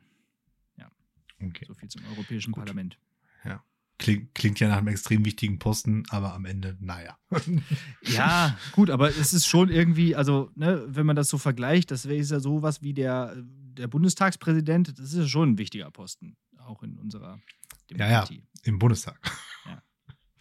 Okay. 1.42 1.64
So 1.66 1.74
viel 1.74 1.88
zum 1.88 2.04
Europäischen 2.06 2.52
Gut. 2.52 2.64
Parlament. 2.64 2.98
Ja. 3.44 3.62
Klingt, 3.98 4.34
klingt 4.34 4.60
ja 4.60 4.68
nach 4.68 4.78
einem 4.78 4.88
extrem 4.88 5.24
wichtigen 5.24 5.58
Posten, 5.58 6.04
aber 6.10 6.34
am 6.34 6.44
Ende, 6.44 6.76
naja. 6.80 7.16
ja, 8.02 8.58
gut, 8.72 8.90
aber 8.90 9.08
es 9.08 9.32
ist 9.32 9.46
schon 9.46 9.70
irgendwie, 9.70 10.14
also, 10.14 10.50
ne, 10.54 10.84
wenn 10.86 11.06
man 11.06 11.16
das 11.16 11.30
so 11.30 11.38
vergleicht, 11.38 11.90
das 11.90 12.06
wäre 12.06 12.22
ja 12.22 12.40
sowas 12.40 12.82
wie 12.82 12.92
der, 12.92 13.34
der 13.36 13.86
Bundestagspräsident, 13.86 14.98
das 14.98 15.12
ist 15.12 15.18
ja 15.18 15.26
schon 15.26 15.52
ein 15.52 15.58
wichtiger 15.58 15.90
Posten, 15.90 16.36
auch 16.58 16.82
in 16.82 16.98
unserer 16.98 17.40
Demokratie. 17.88 18.34
Ja, 18.34 18.40
ja, 18.40 18.60
im 18.64 18.78
Bundestag. 18.78 19.18
Ja. 19.64 19.82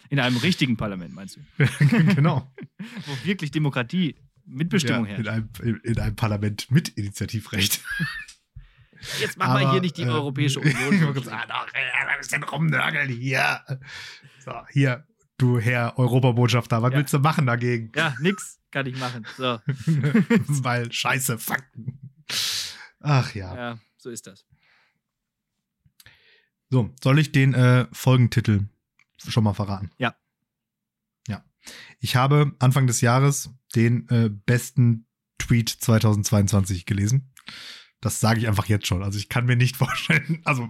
In 0.09 0.19
einem 0.19 0.37
richtigen 0.37 0.75
Parlament, 0.75 1.13
meinst 1.13 1.37
du? 1.37 1.65
genau. 2.13 2.51
Wo 3.05 3.25
wirklich 3.25 3.51
Demokratie, 3.51 4.15
Mitbestimmung 4.45 5.05
ja, 5.05 5.11
herrscht. 5.11 5.27
In 5.27 5.27
einem, 5.29 5.81
in 5.83 5.99
einem 5.99 6.15
Parlament 6.15 6.69
mit 6.71 6.89
Initiativrecht. 6.89 7.81
Jetzt 9.19 9.37
machen 9.37 9.59
wir 9.59 9.71
hier 9.71 9.81
nicht 9.81 9.97
die 9.97 10.03
äh, 10.03 10.09
Europäische 10.09 10.59
Union. 10.61 11.15
Ich 11.17 11.31
ah, 11.31 11.45
doch, 11.47 11.73
ja, 11.73 12.07
ein 12.07 12.19
bisschen 12.19 12.43
rumnörgeln 12.43 13.09
hier. 13.09 13.61
So, 14.39 14.53
hier, 14.71 15.05
du 15.37 15.59
Herr 15.59 15.97
Europabotschafter, 15.97 16.81
was 16.81 16.91
ja. 16.91 16.97
willst 16.97 17.13
du 17.13 17.19
machen 17.19 17.45
dagegen? 17.45 17.91
Ja, 17.95 18.15
nix 18.19 18.59
kann 18.71 18.85
ich 18.85 18.97
machen. 18.97 19.25
So. 19.37 19.59
Weil 19.65 20.91
scheiße 20.91 21.37
Fakten. 21.39 21.99
Ach 22.99 23.33
ja. 23.33 23.55
Ja, 23.55 23.79
so 23.97 24.09
ist 24.09 24.27
das. 24.27 24.45
So, 26.69 26.93
soll 27.01 27.19
ich 27.19 27.31
den 27.31 27.53
äh, 27.53 27.87
Folgentitel 27.91 28.65
schon 29.17 29.43
mal 29.43 29.53
verraten? 29.53 29.91
Ja. 29.97 30.15
Ja. 31.27 31.43
Ich 31.99 32.15
habe 32.15 32.53
Anfang 32.59 32.87
des 32.87 33.01
Jahres 33.01 33.49
den 33.75 34.09
äh, 34.09 34.29
besten 34.29 35.07
Tweet 35.37 35.69
2022 35.69 36.85
gelesen. 36.85 37.31
Das 38.05 38.19
sage 38.19 38.39
ich 38.39 38.47
einfach 38.47 38.67
jetzt 38.67 38.85
schon. 38.85 39.01
Also 39.01 39.17
ich 39.17 39.29
kann 39.29 39.47
mir 39.47 39.55
nicht 39.55 39.77
vorstellen, 39.77 40.39
also 40.45 40.69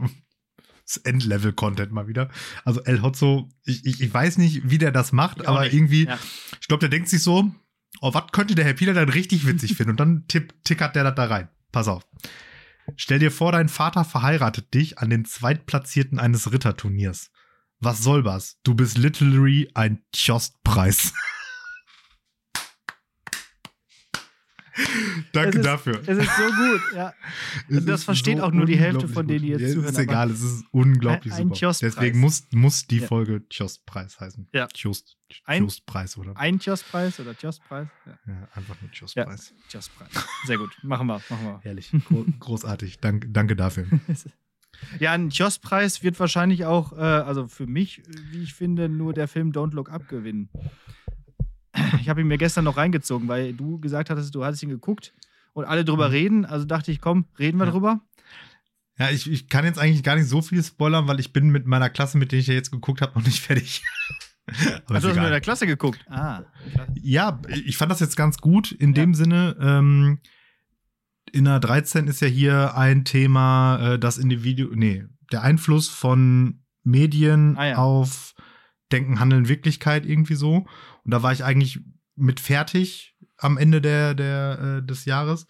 das 0.86 0.96
Endlevel-Content 0.96 1.92
mal 1.92 2.08
wieder. 2.08 2.30
Also 2.64 2.82
El 2.84 3.02
Hotzo, 3.02 3.50
ich, 3.66 3.86
ich, 3.86 4.00
ich 4.00 4.14
weiß 4.14 4.38
nicht, 4.38 4.70
wie 4.70 4.78
der 4.78 4.94
das 4.94 5.12
macht, 5.12 5.46
aber 5.46 5.64
nicht. 5.64 5.74
irgendwie, 5.74 6.06
ja. 6.06 6.18
ich 6.62 6.70
glaube, 6.70 6.80
der 6.80 6.88
denkt 6.88 7.10
sich 7.10 7.22
so, 7.22 7.52
oh, 8.00 8.14
was 8.14 8.32
könnte 8.32 8.56
der 8.56 8.64
Herr 8.64 8.74
Peter 8.74 8.94
dann 8.94 9.10
richtig 9.10 9.46
witzig 9.46 9.76
finden? 9.76 9.92
Und 9.92 10.00
dann 10.00 10.26
tipp, 10.30 10.54
tickert 10.64 10.96
der 10.96 11.04
das 11.04 11.16
da 11.16 11.26
rein. 11.26 11.50
Pass 11.74 11.90
auf. 11.90 12.08
Stell 12.96 13.20
dir 13.20 13.32
vor, 13.32 13.52
dein 13.52 13.68
Vater 13.68 14.06
verheiratet 14.06 14.74
dich 14.74 15.00
an 15.00 15.10
den 15.10 15.26
Zweitplatzierten 15.26 16.20
eines 16.20 16.54
Ritterturniers. 16.54 17.32
Was 17.82 18.02
soll 18.02 18.24
was? 18.24 18.62
Du 18.64 18.76
bist 18.76 18.98
literally 18.98 19.70
ein 19.74 20.06
Tjostpreis. 20.14 21.12
Danke 25.32 25.50
es 25.50 25.56
ist, 25.56 25.66
dafür. 25.66 26.02
Es 26.06 26.18
ist 26.18 26.38
so 26.38 26.44
gut, 26.44 26.82
ja. 26.96 27.14
Es 27.70 27.86
das 27.86 28.04
versteht 28.04 28.38
so 28.38 28.44
auch 28.44 28.52
nur 28.52 28.66
die 28.66 28.78
Hälfte 28.78 29.08
von 29.08 29.28
denen, 29.28 29.42
die 29.44 29.50
jetzt 29.50 29.62
ja, 29.62 29.70
zuhören. 29.70 29.94
Ist 29.94 30.00
egal, 30.00 30.32
es 30.32 30.42
ist 30.42 30.66
unglaublich 30.72 31.34
ein, 31.34 31.52
ein 31.52 31.56
super. 31.56 31.74
Deswegen 31.82 32.20
muss, 32.20 32.48
muss 32.52 32.86
die 32.86 33.00
Folge 33.00 33.48
Tjostpreis 33.50 34.20
heißen. 34.20 34.48
Ja. 34.54 34.68
Tjost, 34.68 35.18
Tjostpreis, 35.30 36.18
oder? 36.18 36.38
Ein 36.38 36.60
Tjostpreis 36.60 37.20
oder 37.20 37.38
Tjostpreis? 37.38 37.88
Ja. 38.06 38.20
ja, 38.28 38.48
einfach 38.54 38.80
nur 38.82 38.92
Tjostpreis. 38.92 39.50
Ja, 39.50 39.70
Tjostpreis. 39.70 40.10
Sehr 40.46 40.58
gut. 40.58 40.78
Machen 40.84 41.08
wir, 41.08 41.22
machen 41.30 41.46
wir. 41.46 41.60
Herrlich. 41.64 41.92
Großartig. 42.40 43.00
Dank, 43.00 43.28
danke 43.30 43.56
dafür. 43.56 43.88
Ja, 45.00 45.14
ein 45.14 45.30
Tjostpreis 45.30 46.04
wird 46.04 46.20
wahrscheinlich 46.20 46.66
auch, 46.66 46.94
äh, 46.94 47.02
also 47.02 47.48
für 47.48 47.66
mich, 47.66 48.02
wie 48.32 48.44
ich 48.44 48.54
finde, 48.54 48.90
nur 48.90 49.14
der 49.14 49.30
Film 49.30 49.52
Don't 49.52 49.74
Look 49.74 49.90
Up 49.90 50.10
gewinnen. 50.10 50.50
Ich 52.00 52.10
habe 52.10 52.22
ihn 52.22 52.28
mir 52.28 52.38
gestern 52.38 52.66
noch 52.66 52.78
reingezogen, 52.78 53.28
weil 53.28 53.54
du 53.54 53.80
gesagt 53.80 54.10
hattest, 54.10 54.34
du 54.36 54.46
hattest 54.46 54.64
ihn 54.64 54.70
geguckt 54.70 55.14
und 55.54 55.66
alle 55.66 55.86
drüber 55.86 56.08
mhm. 56.08 56.14
reden. 56.14 56.46
Also 56.46 56.66
dachte 56.66 56.92
ich, 56.92 57.02
komm, 57.02 57.26
reden 57.40 57.58
wir 57.58 57.66
ja. 57.66 57.72
drüber. 57.72 58.02
Ja, 58.98 59.10
ich, 59.10 59.30
ich 59.30 59.50
kann 59.50 59.66
jetzt 59.66 59.78
eigentlich 59.78 60.04
gar 60.04 60.16
nicht 60.16 60.30
so 60.30 60.42
viel 60.42 60.64
spoilern, 60.64 61.08
weil 61.08 61.20
ich 61.20 61.34
bin 61.34 61.50
mit 61.50 61.66
meiner 61.66 61.90
Klasse, 61.90 62.18
mit 62.18 62.32
der 62.32 62.40
ich 62.40 62.48
ja 62.48 62.54
jetzt 62.54 62.72
geguckt 62.72 63.02
habe, 63.02 63.18
noch 63.18 63.26
nicht 63.26 63.42
fertig. 63.42 63.84
Aber 64.48 64.96
Hast 64.96 65.04
du 65.04 65.08
das 65.10 65.18
mit 65.18 65.26
der 65.26 65.42
Klasse 65.42 65.66
geguckt? 65.66 66.00
Ah. 66.08 66.44
Ja, 66.94 67.42
ich 67.50 67.78
fand 67.78 67.92
das 67.92 68.00
jetzt 68.00 68.16
ganz 68.16 68.38
gut 68.38 68.72
in 68.72 68.90
ja. 68.90 69.02
dem 69.02 69.14
Sinne. 69.16 69.58
Ähm, 69.60 70.20
in 71.32 71.46
der 71.46 71.60
13 71.60 72.08
ist 72.08 72.22
ja 72.22 72.28
hier 72.28 72.78
ein 72.78 73.04
Thema, 73.04 73.94
äh, 73.94 74.00
das 74.00 74.18
Individuum, 74.18 74.76
nee, 74.76 75.04
der 75.32 75.42
Einfluss 75.42 75.90
von 75.90 76.64
Medien 76.84 77.58
ah, 77.58 77.66
ja. 77.66 77.78
auf 77.78 78.35
Denken, 78.92 79.20
Handeln, 79.20 79.48
Wirklichkeit 79.48 80.06
irgendwie 80.06 80.36
so. 80.36 80.66
Und 81.04 81.12
da 81.12 81.24
war 81.24 81.32
ich 81.32 81.44
eigentlich 81.44 81.80
mit 82.16 82.40
fertig 82.40 83.16
am 83.38 83.58
Ende 83.58 83.82
der, 83.82 84.14
der, 84.14 84.60
äh, 84.60 84.86
des 84.86 85.06
Jahres. 85.06 85.48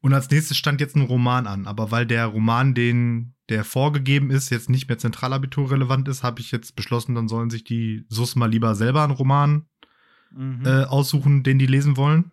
Und 0.00 0.14
als 0.14 0.30
nächstes 0.30 0.56
stand 0.56 0.80
jetzt 0.80 0.96
ein 0.96 1.02
Roman 1.02 1.46
an. 1.46 1.66
Aber 1.66 1.90
weil 1.90 2.06
der 2.06 2.26
Roman, 2.26 2.74
den 2.74 3.34
der 3.48 3.64
vorgegeben 3.64 4.30
ist, 4.30 4.50
jetzt 4.50 4.70
nicht 4.70 4.88
mehr 4.88 4.98
Zentralabitur 4.98 5.70
relevant 5.70 6.08
ist, 6.08 6.22
habe 6.22 6.40
ich 6.40 6.52
jetzt 6.52 6.76
beschlossen, 6.76 7.14
dann 7.14 7.28
sollen 7.28 7.50
sich 7.50 7.64
die 7.64 8.04
SUS 8.08 8.36
mal 8.36 8.50
lieber 8.50 8.74
selber 8.74 9.02
einen 9.02 9.12
Roman 9.12 9.66
mhm. 10.30 10.64
äh, 10.64 10.84
aussuchen, 10.84 11.42
den 11.42 11.58
die 11.58 11.66
lesen 11.66 11.96
wollen. 11.96 12.30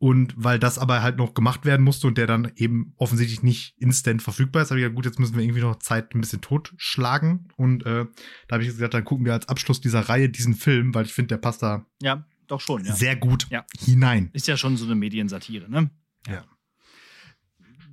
Und 0.00 0.32
weil 0.36 0.60
das 0.60 0.78
aber 0.78 1.02
halt 1.02 1.16
noch 1.16 1.34
gemacht 1.34 1.64
werden 1.64 1.82
musste 1.82 2.06
und 2.06 2.16
der 2.18 2.28
dann 2.28 2.52
eben 2.54 2.92
offensichtlich 2.98 3.42
nicht 3.42 3.74
instant 3.78 4.22
verfügbar 4.22 4.62
ist, 4.62 4.70
habe 4.70 4.78
ich 4.78 4.84
gesagt, 4.84 4.94
gut, 4.94 5.06
jetzt 5.06 5.18
müssen 5.18 5.34
wir 5.36 5.42
irgendwie 5.42 5.60
noch 5.60 5.76
Zeit 5.80 6.14
ein 6.14 6.20
bisschen 6.20 6.40
totschlagen. 6.40 7.48
Und 7.56 7.84
äh, 7.84 8.06
da 8.46 8.54
habe 8.54 8.62
ich 8.62 8.68
gesagt, 8.68 8.94
dann 8.94 9.04
gucken 9.04 9.26
wir 9.26 9.32
als 9.32 9.48
Abschluss 9.48 9.80
dieser 9.80 10.02
Reihe 10.08 10.28
diesen 10.28 10.54
Film, 10.54 10.94
weil 10.94 11.06
ich 11.06 11.12
finde, 11.12 11.28
der 11.28 11.38
passt 11.38 11.62
da 11.64 11.84
ja, 12.00 12.24
doch 12.46 12.60
schon, 12.60 12.84
ja. 12.84 12.94
sehr 12.94 13.16
gut 13.16 13.48
ja. 13.50 13.64
hinein. 13.76 14.30
Ist 14.34 14.46
ja 14.46 14.56
schon 14.56 14.76
so 14.76 14.84
eine 14.84 14.94
Mediensatire, 14.94 15.68
ne? 15.68 15.90
Ja. 16.28 16.44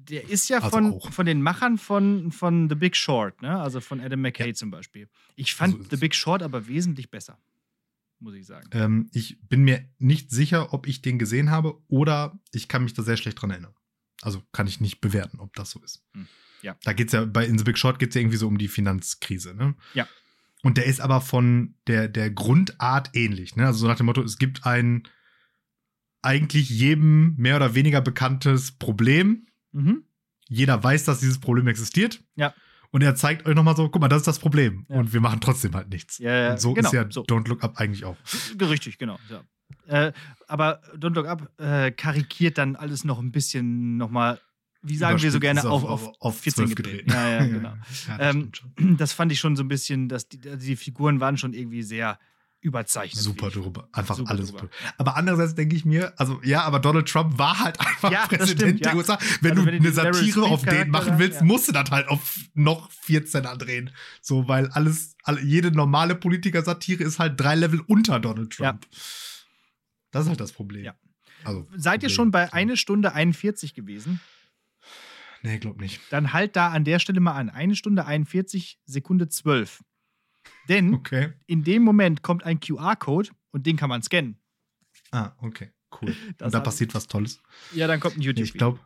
der 0.10 0.30
ist 0.30 0.48
ja 0.50 0.58
Also 0.60 0.70
von, 0.70 0.94
auch. 0.94 1.12
von 1.12 1.26
den 1.26 1.42
Machern 1.42 1.80
von, 1.80 2.32
von 2.32 2.70
The 2.70 2.76
Big 2.76 2.96
Short, 2.96 3.42
ne? 3.42 3.60
Also 3.60 3.82
von 3.82 4.00
Adam 4.00 4.22
McKay 4.22 4.50
Ja. 4.50 4.54
zum 4.54 4.70
Beispiel. 4.70 5.10
Ich 5.36 5.56
fand 5.56 5.74
So 5.74 5.80
ist 5.82 5.90
The. 5.90 5.98
Big 5.98 6.14
Short 6.14 6.44
aber 6.44 6.68
wesentlich 6.68 7.10
besser. 7.10 7.40
Muss 8.26 8.34
ich 8.34 8.48
sagen. 8.48 8.68
Ähm, 8.72 9.08
ich 9.14 9.40
bin 9.50 9.64
mir 9.64 9.88
nicht 10.00 10.32
sicher, 10.32 10.74
ob 10.74 10.88
ich 10.88 11.04
den 11.04 11.20
gesehen 11.20 11.52
habe 11.52 11.80
oder 11.88 12.40
ich 12.52 12.68
kann 12.68 12.84
mich 12.84 12.96
da 12.96 13.04
sehr 13.04 13.18
schlecht 13.18 13.40
dran 13.40 13.52
erinnern. 13.52 13.76
Also 14.24 14.42
kann 14.52 14.66
ich 14.66 14.82
nicht 14.82 15.00
bewerten, 15.00 15.40
ob 15.40 15.56
das 15.56 15.70
so 15.70 15.80
ist. 15.84 16.04
Hm, 16.16 16.28
ja. 16.64 16.76
Da 16.84 16.94
geht 16.94 17.10
es 17.10 17.14
ja, 17.14 17.24
bei 17.26 17.46
In 17.46 17.60
the 17.60 17.64
Big 17.64 17.78
Short 17.78 18.00
geht 18.00 18.10
es 18.10 18.16
ja 18.16 18.22
irgendwie 18.22 18.38
so 18.38 18.48
um 18.48 18.58
die 18.58 18.68
Finanzkrise, 18.68 19.54
ne? 19.54 19.76
Ja. 19.94 20.08
Und 20.64 20.78
der 20.78 20.88
ist 20.88 21.02
aber 21.02 21.22
von 21.22 21.76
der, 21.86 22.08
der 22.08 22.32
Grundart 22.32 23.12
ähnlich, 23.14 23.56
ne? 23.58 23.68
Also 23.68 23.78
so 23.78 23.88
nach 23.88 23.98
dem 23.98 24.08
Motto, 24.08 24.24
es 24.24 24.40
gibt 24.40 24.66
ein 24.66 25.04
eigentlich 26.24 26.72
jedem 26.72 27.36
mehr 27.36 27.58
oder 27.58 27.76
weniger 27.76 28.02
bekanntes 28.02 28.72
Problem. 28.72 29.46
Mhm. 29.72 30.04
Jeder 30.48 30.84
weiß, 30.84 31.04
dass 31.04 31.20
dieses 31.20 31.40
Problem 31.40 31.68
existiert. 31.68 32.24
Ja. 32.36 32.56
Und 32.96 33.02
er 33.02 33.14
zeigt 33.14 33.46
euch 33.46 33.56
nochmal 33.56 33.76
so, 33.76 33.90
guck 33.90 34.02
mal, 34.02 34.08
das 34.08 34.20
ist 34.20 34.28
das 34.28 34.40
Problem. 34.40 34.86
Ja. 34.88 34.96
Und 34.96 35.12
wir 35.12 35.20
machen 35.20 35.42
trotzdem 35.42 35.76
halt 35.76 35.90
nichts. 35.90 36.18
Ja, 36.18 36.34
ja, 36.34 36.52
Und 36.52 36.62
so 36.62 36.74
genau, 36.74 36.88
ist 36.88 36.94
ja 36.94 37.06
so. 37.10 37.24
Don't 37.24 37.46
Look 37.50 37.62
Up 37.62 37.76
eigentlich 37.76 38.06
auch. 38.06 38.16
Richtig, 38.58 38.98
genau. 38.98 39.20
Ja. 39.30 40.08
Äh, 40.08 40.14
aber 40.48 40.82
Don't 40.96 41.14
Look 41.14 41.28
Up 41.28 41.52
äh, 41.60 41.92
karikiert 41.92 42.58
dann 42.58 42.78
alles 42.78 43.04
noch 43.04 43.20
ein 43.20 43.34
bisschen 43.34 43.98
nochmal, 43.98 44.40
wie 44.82 44.96
sagen 44.96 45.22
wir 45.22 45.30
so 45.30 45.42
gerne, 45.42 45.70
auf, 45.70 45.84
auf, 45.84 46.14
auf 46.22 46.40
14 46.40 46.68
12 46.68 46.76
gedreht. 46.76 47.00
gedreht. 47.00 47.14
Ja, 47.14 47.30
ja, 47.32 47.46
genau. 47.48 47.74
Ja, 48.08 48.18
das 48.18 48.36
Ähm. 48.36 48.98
Das 48.98 49.12
fand 49.12 49.30
ich 49.34 49.40
schon 49.42 49.58
so 49.58 49.64
ein 49.64 49.68
bisschen, 49.68 50.08
dass 50.08 50.30
die, 50.30 50.40
die 50.40 50.78
Figuren 50.78 51.20
waren 51.20 51.38
schon 51.38 51.52
irgendwie 51.52 51.84
sehr 51.84 52.18
überzeichnet. 52.66 53.22
Super 53.24 53.50
drüber. 53.50 53.88
Einfach 53.94 54.16
Super 54.18 54.32
alles 54.32 54.50
drüber. 54.50 54.62
super. 54.64 54.74
Aber 54.98 55.16
andererseits 55.16 55.56
denke 55.56 55.76
ich 55.76 55.86
mir, 55.86 56.14
also 56.20 56.42
ja, 56.44 56.64
aber 56.64 56.80
Donald 56.80 57.08
Trump 57.08 57.38
war 57.38 57.60
halt 57.60 57.80
einfach 57.86 58.12
Ja, 58.12 58.28
Präsident 58.28 58.60
stimmt, 58.60 58.80
ja. 58.82 58.90
der 58.92 58.98
USA. 58.98 59.18
Wenn 59.42 59.52
Also 59.52 59.64
du 59.64 59.72
wenn 59.72 59.80
eine 59.80 59.92
Satire 59.92 60.44
auf 60.44 60.64
den 60.64 60.90
machen 60.90 61.20
willst, 61.20 61.40
ja. 61.40 61.46
musst 61.46 61.68
du 61.68 61.72
das 61.72 61.90
halt 61.92 62.08
auf 62.10 62.40
noch 62.54 62.92
14 62.92 63.44
drehen. 63.58 63.92
So, 64.22 64.48
weil 64.48 64.68
alles, 64.70 65.16
alle, 65.24 65.42
jede 65.42 65.72
normale 65.72 66.16
Politiker-Satire 66.16 67.04
ist 67.04 67.20
halt 67.20 67.40
drei 67.40 67.56
Level 67.56 67.80
unter 67.88 68.20
Donald 68.20 68.52
Trump. 68.52 68.86
Das 70.12 70.24
ist 70.24 70.30
halt 70.30 70.40
das 70.40 70.52
Problem. 70.52 70.84
Ja. 70.84 70.96
Also, 71.44 71.68
Seid 71.76 72.02
ihr 72.04 72.10
schon 72.10 72.32
bei 72.32 72.52
eine 72.54 72.76
Stunde 72.76 73.14
41 73.14 73.74
gewesen? 73.76 74.20
Nee, 75.44 75.60
glaub 75.60 75.80
nicht. 75.80 76.02
Dann 76.10 76.34
halt 76.34 76.56
da 76.56 76.70
an 76.70 76.84
der 76.86 76.98
Stelle 76.98 77.20
mal 77.20 77.34
an. 77.36 77.52
Eine 77.52 77.76
Stunde 77.76 78.06
41, 78.06 78.80
Sekunde 78.86 79.30
12. 79.30 79.84
Denn 80.70 80.94
Okay. 80.94 81.34
in 81.46 81.64
dem 81.64 81.84
Moment 81.84 82.22
kommt 82.22 82.44
ein 82.44 82.60
QR-Code 82.60 83.30
und 83.52 83.66
den 83.66 83.78
kann 83.78 83.90
man 83.90 84.02
scannen. 84.02 84.40
Ah, 85.12 85.34
okay. 85.40 85.72
Cool. 86.02 86.16
Das 86.38 86.48
Und 86.48 86.54
da 86.56 86.60
passiert 86.60 86.94
was 86.96 87.08
Tolles. 87.08 87.42
Ja, 87.74 87.88
dann 87.88 88.00
kommt 88.00 88.18
ein 88.18 88.22
YouTube. 88.22 88.44
Ich 88.44 88.54
glaube, 88.54 88.80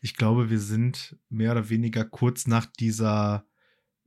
ich 0.00 0.14
glaube, 0.16 0.50
wir 0.50 0.60
sind 0.60 1.16
mehr 1.28 1.52
oder 1.52 1.68
weniger 1.70 2.04
kurz 2.04 2.46
nach 2.46 2.66
dieser 2.66 3.44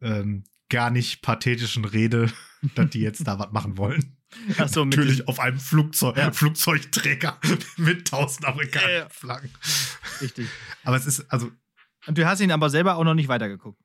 ähm, 0.01 0.43
gar 0.69 0.89
nicht 0.89 1.21
pathetischen 1.21 1.83
Rede, 1.85 2.31
dass 2.75 2.89
die 2.91 3.01
jetzt 3.01 3.27
da 3.27 3.37
was 3.39 3.51
machen 3.51 3.77
wollen. 3.77 4.17
Ach 4.57 4.69
so, 4.69 4.85
Natürlich 4.85 5.27
auf 5.27 5.41
einem 5.41 5.59
Flugzeug, 5.59 6.15
Ja. 6.15 6.31
Flugzeugträger 6.31 7.37
mit 7.77 8.07
tausend 8.07 8.45
amerikanischen 8.45 8.89
Ja, 8.93 8.99
ja. 8.99 9.09
Flaggen. 9.09 9.49
Richtig. 10.21 10.47
Aber 10.83 10.95
es 10.95 11.05
ist, 11.05 11.29
also, 11.29 11.51
Und 12.07 12.17
du 12.17 12.25
hast 12.25 12.39
ihn 12.39 12.51
aber 12.51 12.69
selber 12.69 12.95
auch 12.95 13.03
noch 13.03 13.13
nicht 13.13 13.27
weitergeguckt. 13.27 13.81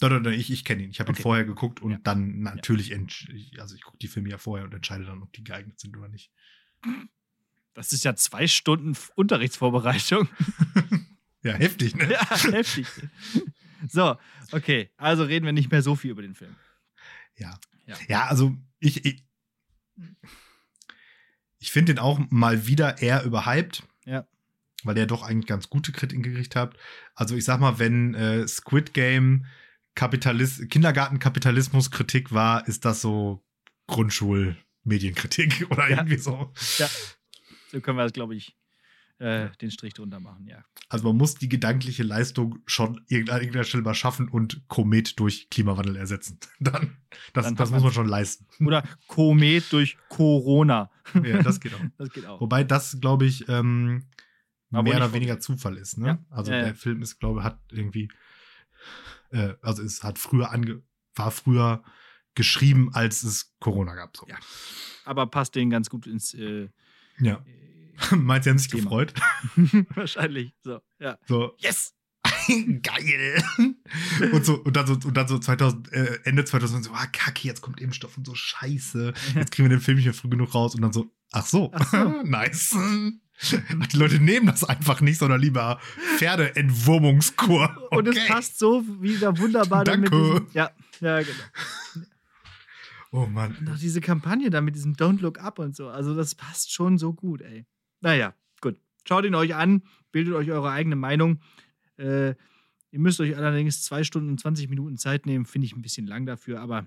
Nein, 0.00 0.10
nein, 0.12 0.22
nein, 0.22 0.32
ich, 0.34 0.50
ich 0.50 0.64
kenne 0.64 0.82
ihn. 0.84 0.90
Ich 0.90 1.00
habe 1.00 1.10
Okay. 1.10 1.20
ihn 1.20 1.22
vorher 1.22 1.44
geguckt 1.44 1.80
und 1.80 1.92
Ja. 1.92 1.98
dann 2.02 2.40
natürlich, 2.40 2.90
ich- 2.92 3.60
also 3.60 3.74
ich 3.74 3.82
gucke 3.82 3.98
die 3.98 4.08
Filme 4.08 4.28
ja 4.30 4.38
vorher 4.38 4.66
und 4.66 4.74
entscheide 4.74 5.04
dann, 5.04 5.22
ob 5.22 5.32
die 5.32 5.44
geeignet 5.44 5.78
sind 5.80 5.96
oder 5.96 6.08
nicht. 6.08 6.30
Das 7.74 7.92
ist 7.92 8.04
ja 8.04 8.14
zwei 8.16 8.46
Stunden 8.46 8.96
Unterrichtsvorbereitung. 9.14 10.28
Ja, 11.42 11.52
heftig, 11.52 11.94
ne? 11.94 12.10
ja, 12.10 12.28
heftig. 12.50 12.88
So, 13.88 14.16
okay. 14.50 14.90
Also 14.96 15.22
reden 15.22 15.44
wir 15.46 15.52
nicht 15.52 15.70
mehr 15.70 15.80
so 15.82 15.94
viel 15.94 16.10
über 16.10 16.22
den 16.22 16.34
Film. 16.34 16.56
Ja. 17.36 17.60
Ja. 17.86 17.94
Ja, 18.08 18.24
also 18.26 18.56
ich, 18.80 19.04
ich, 19.04 19.24
ich 21.58 21.70
finde 21.70 21.94
den 21.94 22.00
auch 22.00 22.18
mal 22.30 22.66
wieder 22.66 23.00
eher 23.00 23.22
überhyped. 23.22 23.84
Ja. 24.04 24.26
Weil 24.82 24.94
der 24.96 25.06
doch 25.06 25.22
eigentlich 25.22 25.46
ganz 25.46 25.70
gute 25.70 25.92
Kritiken 25.92 26.22
gekriegt 26.24 26.56
hat. 26.56 26.76
Also 27.14 27.36
ich 27.36 27.44
sag 27.44 27.60
mal, 27.60 27.78
wenn 27.78 28.14
äh, 28.14 28.48
Squid 28.48 28.92
Game 28.92 29.46
Kapitalis 29.96 30.62
Kindergarten-Kapitalismus-Kritik 30.68 32.30
war, 32.32 32.68
ist 32.68 32.84
das 32.84 33.00
so 33.00 33.44
Grundschul-Medienkritik 33.88 35.66
oder 35.70 35.88
Ja. 35.90 35.96
irgendwie 35.98 36.18
so. 36.18 36.52
Ja. 36.78 36.88
So 37.72 37.80
können 37.80 37.98
wir 37.98 38.04
das, 38.04 38.12
glaube 38.12 38.36
ich, 38.36 38.56
äh, 39.18 39.48
den 39.60 39.70
Strich 39.70 39.94
drunter 39.94 40.20
machen, 40.20 40.46
ja. 40.46 40.64
Also 40.88 41.08
man 41.08 41.16
muss 41.16 41.34
die 41.34 41.48
gedankliche 41.48 42.02
Leistung 42.04 42.58
schon 42.66 43.00
irgend- 43.08 43.30
an 43.30 43.38
irgendeiner 43.40 43.64
Stelle 43.64 43.82
mal 43.82 43.94
schaffen 43.94 44.28
und 44.28 44.68
Komet 44.68 45.18
durch 45.18 45.48
Klimawandel 45.50 45.96
ersetzen. 45.96 46.38
Dann, 46.60 46.96
das, 47.32 47.46
Dann 47.46 47.56
das 47.56 47.70
muss 47.70 47.82
man 47.82 47.92
schon 47.92 48.06
leisten. 48.06 48.46
Oder 48.64 48.84
Komet 49.08 49.72
durch 49.72 49.96
Corona. 50.08 50.90
Ja, 51.24 51.42
das 51.42 51.58
geht 51.60 51.74
auch. 51.74 51.80
Das 51.98 52.10
geht 52.10 52.26
auch. 52.26 52.40
Wobei 52.40 52.62
das, 52.62 52.98
glaube 53.00 53.24
ich, 53.26 53.48
ähm, 53.48 54.04
mehr 54.70 54.82
oder 54.96 55.12
weniger 55.14 55.40
Zufall 55.40 55.78
ist. 55.78 55.96
Ne? 55.98 56.06
Ja. 56.06 56.18
Also 56.30 56.52
ja. 56.52 56.60
der 56.62 56.74
Film 56.74 57.00
ist, 57.02 57.18
glaube 57.18 57.40
ich, 57.40 57.44
hat 57.44 57.58
irgendwie, 57.72 58.08
äh, 59.30 59.54
also 59.62 59.82
es 59.82 60.02
hat 60.02 60.18
früher 60.18 60.50
ange, 60.50 60.82
war 61.14 61.30
früher 61.30 61.82
geschrieben, 62.34 62.90
als 62.92 63.22
es 63.22 63.54
Corona 63.60 63.94
gab. 63.94 64.16
So. 64.16 64.26
Ja. 64.28 64.36
Aber 65.04 65.26
passt 65.26 65.54
denen 65.54 65.70
ganz 65.70 65.88
gut 65.90 66.06
ins. 66.06 66.34
Äh, 66.34 66.68
ja. 67.20 67.44
äh, 68.12 68.14
Meint 68.16 68.44
sie 68.44 68.50
haben 68.50 68.58
sich 68.58 68.68
Thema. 68.68 68.82
gefreut? 68.82 69.14
Wahrscheinlich. 69.94 70.52
So, 70.62 70.80
ja. 70.98 71.18
So, 71.26 71.54
Yes! 71.58 71.94
geil. 72.82 73.42
und 74.32 74.44
so 74.44 74.62
und 74.62 74.76
dann 74.76 74.86
so 74.86 74.94
und 74.94 75.16
dann 75.16 75.26
so 75.28 75.38
2000 75.38 75.92
äh, 75.92 76.18
Ende 76.24 76.44
2000 76.44 76.84
so, 76.84 76.90
ah 76.92 77.06
kacke, 77.06 77.46
jetzt 77.46 77.60
kommt 77.60 77.80
Impfstoff 77.80 78.16
und 78.16 78.26
so 78.26 78.34
Scheiße. 78.34 79.14
Jetzt 79.34 79.52
kriegen 79.52 79.68
wir 79.68 79.76
den 79.76 79.80
Film 79.80 79.96
nicht 79.96 80.06
mehr 80.06 80.14
früh 80.14 80.28
genug 80.28 80.54
raus 80.54 80.74
und 80.74 80.82
dann 80.82 80.92
so, 80.92 81.10
ach 81.32 81.46
so, 81.46 81.70
Ach 81.74 81.90
so. 81.90 82.22
nice. 82.24 82.76
Die 83.92 83.96
Leute 83.98 84.18
nehmen 84.18 84.46
das 84.46 84.64
einfach 84.64 85.02
nicht, 85.02 85.18
sondern 85.18 85.40
lieber 85.40 85.78
Pferdeentwurmungskur. 86.16 87.88
Und 87.90 88.08
es 88.08 88.16
Okay. 88.16 88.26
passt 88.28 88.58
so 88.58 88.82
wieder 89.02 89.36
wunderbar 89.38 89.84
Danke. 89.84 90.10
diesem, 90.10 90.46
Ja, 90.54 90.70
ja, 91.00 91.20
genau. 91.20 92.06
Oh 93.12 93.26
Mann. 93.26 93.56
Und 93.58 93.70
auch 93.70 93.78
diese 93.78 94.00
Kampagne 94.00 94.50
da 94.50 94.60
mit 94.60 94.74
diesem 94.74 94.94
Don't 94.94 95.20
Look 95.20 95.38
Up 95.38 95.58
und 95.58 95.76
so. 95.76 95.88
Also, 95.88 96.14
das 96.14 96.34
passt 96.34 96.72
schon 96.72 96.98
so 96.98 97.12
gut, 97.12 97.40
ey. 97.42 97.66
Naja, 98.00 98.34
gut. 98.60 98.78
Schaut 99.06 99.24
ihn 99.24 99.34
euch 99.34 99.54
an, 99.54 99.82
bildet 100.12 100.34
euch 100.34 100.50
eure 100.50 100.70
eigene 100.70 100.96
Meinung. 100.96 101.40
Äh, 101.98 102.30
ihr 102.90 102.98
müsst 102.98 103.20
euch 103.20 103.36
allerdings 103.36 103.82
zwei 103.82 104.02
Stunden 104.04 104.30
und 104.30 104.40
20 104.40 104.68
Minuten 104.68 104.96
Zeit 104.98 105.26
nehmen. 105.26 105.44
Finde 105.46 105.66
ich 105.66 105.74
ein 105.76 105.82
bisschen 105.82 106.06
lang 106.06 106.26
dafür, 106.26 106.60
aber 106.60 106.86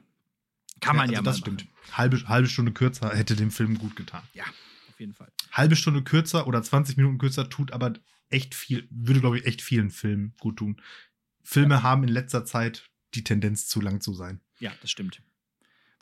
kann 0.80 0.96
man 0.96 1.10
ja, 1.10 1.20
also 1.20 1.24
mal 1.24 1.32
das 1.32 1.40
stimmt. 1.40 1.66
machen. 1.66 1.98
Halbe, 1.98 2.28
halbe 2.28 2.48
Stunde 2.48 2.72
kürzer 2.72 3.10
hätte 3.16 3.36
dem 3.36 3.52
Film 3.52 3.78
gut 3.78 3.96
getan. 3.96 4.22
Ja, 4.34 4.44
auf 4.90 5.00
jeden 5.00 5.14
Fall. 5.14 5.32
Halbe 5.52 5.76
Stunde 5.76 6.04
kürzer 6.04 6.48
oder 6.48 6.62
20 6.62 6.98
Minuten 6.98 7.18
kürzer 7.18 7.50
tut 7.50 7.72
aber 7.72 7.94
echt 8.30 8.56
viel, 8.56 8.88
würde, 8.92 9.22
glaube 9.22 9.40
ich, 9.40 9.46
echt 9.46 9.62
vielen 9.62 9.90
Filmen 9.90 10.34
gut 10.40 10.58
tun. 10.58 10.82
Filme 11.44 11.82
haben 11.84 12.04
in 12.04 12.10
letzter 12.10 12.46
Zeit 12.46 12.90
die 13.16 13.24
Tendenz, 13.24 13.68
zu 13.68 13.82
lang 13.82 14.02
zu 14.02 14.14
sein. 14.14 14.40
Ja, 14.60 14.72
das 14.82 14.92
stimmt. 14.92 15.22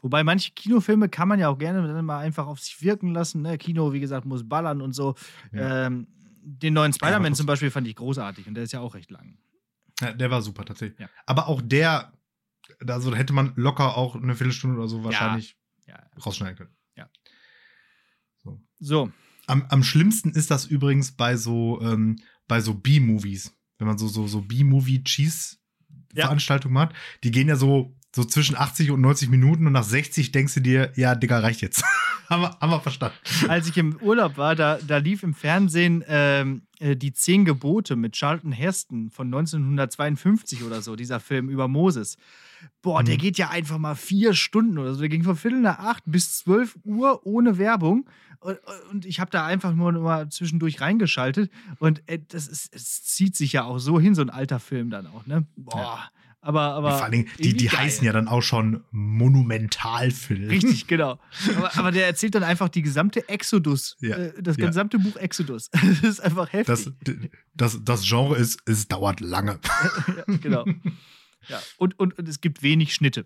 Wobei 0.02 0.24
manche 0.24 0.52
Kinofilme 0.52 1.10
kann 1.10 1.28
man 1.28 1.40
ja 1.40 1.50
auch 1.50 1.58
gerne 1.58 1.88
dann 1.88 2.06
mal 2.06 2.20
einfach 2.20 2.48
auf 2.48 2.60
sich 2.60 2.82
wirken 2.82 3.14
lassen. 3.14 3.42
Ne? 3.42 3.58
Kino, 3.58 3.94
wie 3.94 4.00
gesagt, 4.00 4.26
muss 4.26 4.48
ballern 4.48 4.82
und 4.82 4.94
so. 4.94 5.16
Ja. 5.52 5.88
Ähm, 5.88 6.08
den 6.42 6.74
neuen 6.74 6.94
Spider-Man 6.94 7.28
aber 7.28 7.36
zum 7.36 7.46
Beispiel 7.46 7.72
fand 7.72 7.88
ich 7.88 7.96
großartig 7.96 8.48
und 8.48 8.54
der 8.54 8.64
ist 8.64 8.74
ja 8.74 8.80
auch 8.80 8.94
recht 8.94 9.12
lang. 9.12 9.38
Ja, 10.00 10.14
der 10.14 10.30
war 10.30 10.42
super, 10.42 10.64
tatsächlich. 10.64 11.00
Ja. 11.00 11.10
Aber 11.26 11.48
auch 11.48 11.62
der, 11.62 12.14
also 12.88 13.12
da 13.12 13.18
hätte 13.18 13.34
man 13.34 13.54
locker 13.56 13.98
auch 13.98 14.16
eine 14.16 14.36
Viertelstunde 14.36 14.78
oder 14.78 14.88
so 14.88 15.04
wahrscheinlich 15.04 15.58
Ja. 15.88 16.00
rausschneiden 16.26 16.56
können. 16.58 16.72
So, 18.80 19.12
Am, 19.48 19.66
am 19.70 19.82
schlimmsten 19.84 20.30
ist 20.32 20.52
das 20.52 20.66
übrigens 20.66 21.12
bei 21.14 21.36
so, 21.38 21.82
ähm, 21.82 22.18
bei 22.48 22.62
so 22.62 22.74
B-Movies. 22.76 23.54
Wenn 23.78 23.88
man 23.88 23.98
so, 23.98 24.08
so, 24.08 24.28
so 24.28 24.42
B-Movie-Cheese-Veranstaltungen 24.42 26.74
macht, 26.74 26.94
die 27.24 27.32
gehen 27.32 27.48
ja 27.48 27.56
so, 27.56 27.96
so 28.16 28.24
zwischen 28.24 28.56
80 28.58 28.92
und 28.92 29.02
90 29.02 29.30
Minuten 29.30 29.68
und 29.68 29.74
nach 29.74 29.84
60 29.84 30.32
denkst 30.32 30.56
du 30.56 30.60
dir, 30.62 30.92
ja, 30.96 31.14
Digga, 31.16 31.40
reicht 31.40 31.62
jetzt. 31.62 31.84
haben, 32.30 32.42
wir, 32.42 32.58
haben 32.60 32.70
wir 32.72 32.80
verstanden. 32.80 33.16
als 33.48 33.68
ich 33.68 33.78
im 33.78 33.96
Urlaub 34.02 34.38
war, 34.38 34.56
da, 34.56 34.80
da 34.86 34.98
lief 34.98 35.24
im 35.24 35.34
Fernsehen 35.34 36.04
ähm, 36.08 36.64
äh, 36.80 36.96
die 36.96 37.14
Zehn 37.14 37.46
Gebote 37.46 37.96
mit 37.96 38.14
Charlton 38.14 38.52
Heston 38.52 39.10
von 39.12 39.28
1952 39.28 40.64
oder 40.64 40.82
so, 40.82 40.96
dieser 40.96 41.20
Film 41.20 41.50
über 41.50 41.68
Moses. 41.68 42.18
Boah, 42.82 43.04
der 43.04 43.16
Mhm. 43.16 43.20
geht 43.20 43.38
ja 43.38 43.50
einfach 43.50 43.78
mal 43.78 43.96
vier 43.96 44.34
Stunden 44.34 44.78
oder 44.80 44.94
so. 44.94 45.00
Der 45.02 45.10
ging 45.10 45.24
von 45.24 45.36
Viertel 45.36 45.60
nach 45.62 45.80
acht 45.80 46.04
bis 46.08 46.38
zwölf 46.40 46.76
Uhr 46.84 47.26
ohne 47.26 47.58
Werbung. 47.60 48.10
Und, 48.40 48.58
und 48.92 49.06
ich 49.06 49.20
habe 49.20 49.30
da 49.32 49.46
einfach 49.46 49.74
nur 49.74 49.92
mal 49.94 50.30
zwischendurch 50.30 50.82
reingeschaltet. 50.82 51.52
Und 51.80 52.02
äh, 52.08 52.20
das 52.28 52.48
ist, 52.48 52.74
es 52.74 53.04
zieht 53.04 53.36
sich 53.36 53.54
ja 53.54 53.64
auch 53.66 53.78
so 53.80 54.00
hin, 54.00 54.16
so 54.16 54.22
ein 54.22 54.30
alter 54.30 54.60
Film 54.60 54.90
dann 54.90 55.06
auch, 55.08 55.26
ne? 55.28 55.46
Boah. 55.56 56.10
Aber, 56.48 56.62
aber 56.76 56.92
Vor 56.92 57.04
allen 57.04 57.12
Dingen, 57.12 57.30
die, 57.40 57.54
die 57.58 57.66
geil. 57.68 57.80
heißen 57.80 58.06
ja 58.06 58.14
dann 58.14 58.30
auch 58.30 58.42
schon 58.42 58.82
Monumentalfilm. 58.92 60.48
Richtig, 60.48 60.88
genau. 60.88 61.20
Aber, 61.58 61.78
aber 61.78 61.92
der 61.92 62.06
erzählt 62.06 62.36
dann 62.36 62.44
einfach 62.44 62.70
die 62.70 62.82
gesamte 62.82 63.28
Exodus, 63.28 63.98
Ja, 64.00 64.16
äh, 64.16 64.42
das 64.42 64.56
ja. 64.56 64.68
gesamte 64.68 64.98
Buch 64.98 65.18
Exodus. 65.18 65.70
Das 66.02 66.04
ist 66.04 66.20
einfach 66.22 66.54
heftig. 66.54 66.94
Das, 67.04 67.22
das, 67.54 67.84
das 67.84 68.04
Genre 68.08 68.38
ist, 68.38 68.62
es 68.66 68.88
dauert 68.88 69.20
lange. 69.20 69.60
ja, 70.08 70.24
genau. 70.38 70.66
Ja. 71.50 71.62
Und, 71.78 72.00
und, 72.00 72.18
und 72.18 72.30
es 72.30 72.40
gibt 72.40 72.64
wenig 72.64 72.94
Schnitte. 72.94 73.26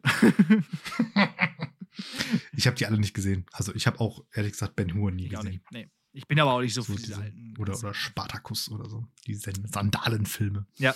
Ich 2.53 2.65
habe 2.65 2.75
die 2.75 2.87
alle 2.87 2.97
nicht 2.97 3.13
gesehen. 3.13 3.45
Also 3.51 3.73
ich 3.75 3.85
habe 3.85 3.99
auch, 3.99 4.23
ehrlich 4.33 4.53
gesagt, 4.53 4.75
Ben 4.75 4.93
Hur 4.95 5.11
nie 5.11 5.27
Ich 5.27 5.37
auch 5.37 5.41
gesehen. 5.41 5.53
nicht. 5.53 5.71
Nee. 5.71 5.89
Ich 6.13 6.27
bin 6.27 6.39
aber 6.39 6.53
auch 6.53 6.61
nicht 6.61 6.73
so 6.73 6.81
So 6.81 6.93
für 6.93 6.99
diese 6.99 7.17
alten. 7.17 7.53
oder, 7.59 7.77
oder 7.77 7.93
Spartacus 7.93 8.69
oder 8.71 8.89
so. 8.89 9.05
Die 9.27 9.35
Sandalenfilme. 9.35 10.65
Ja. 10.77 10.95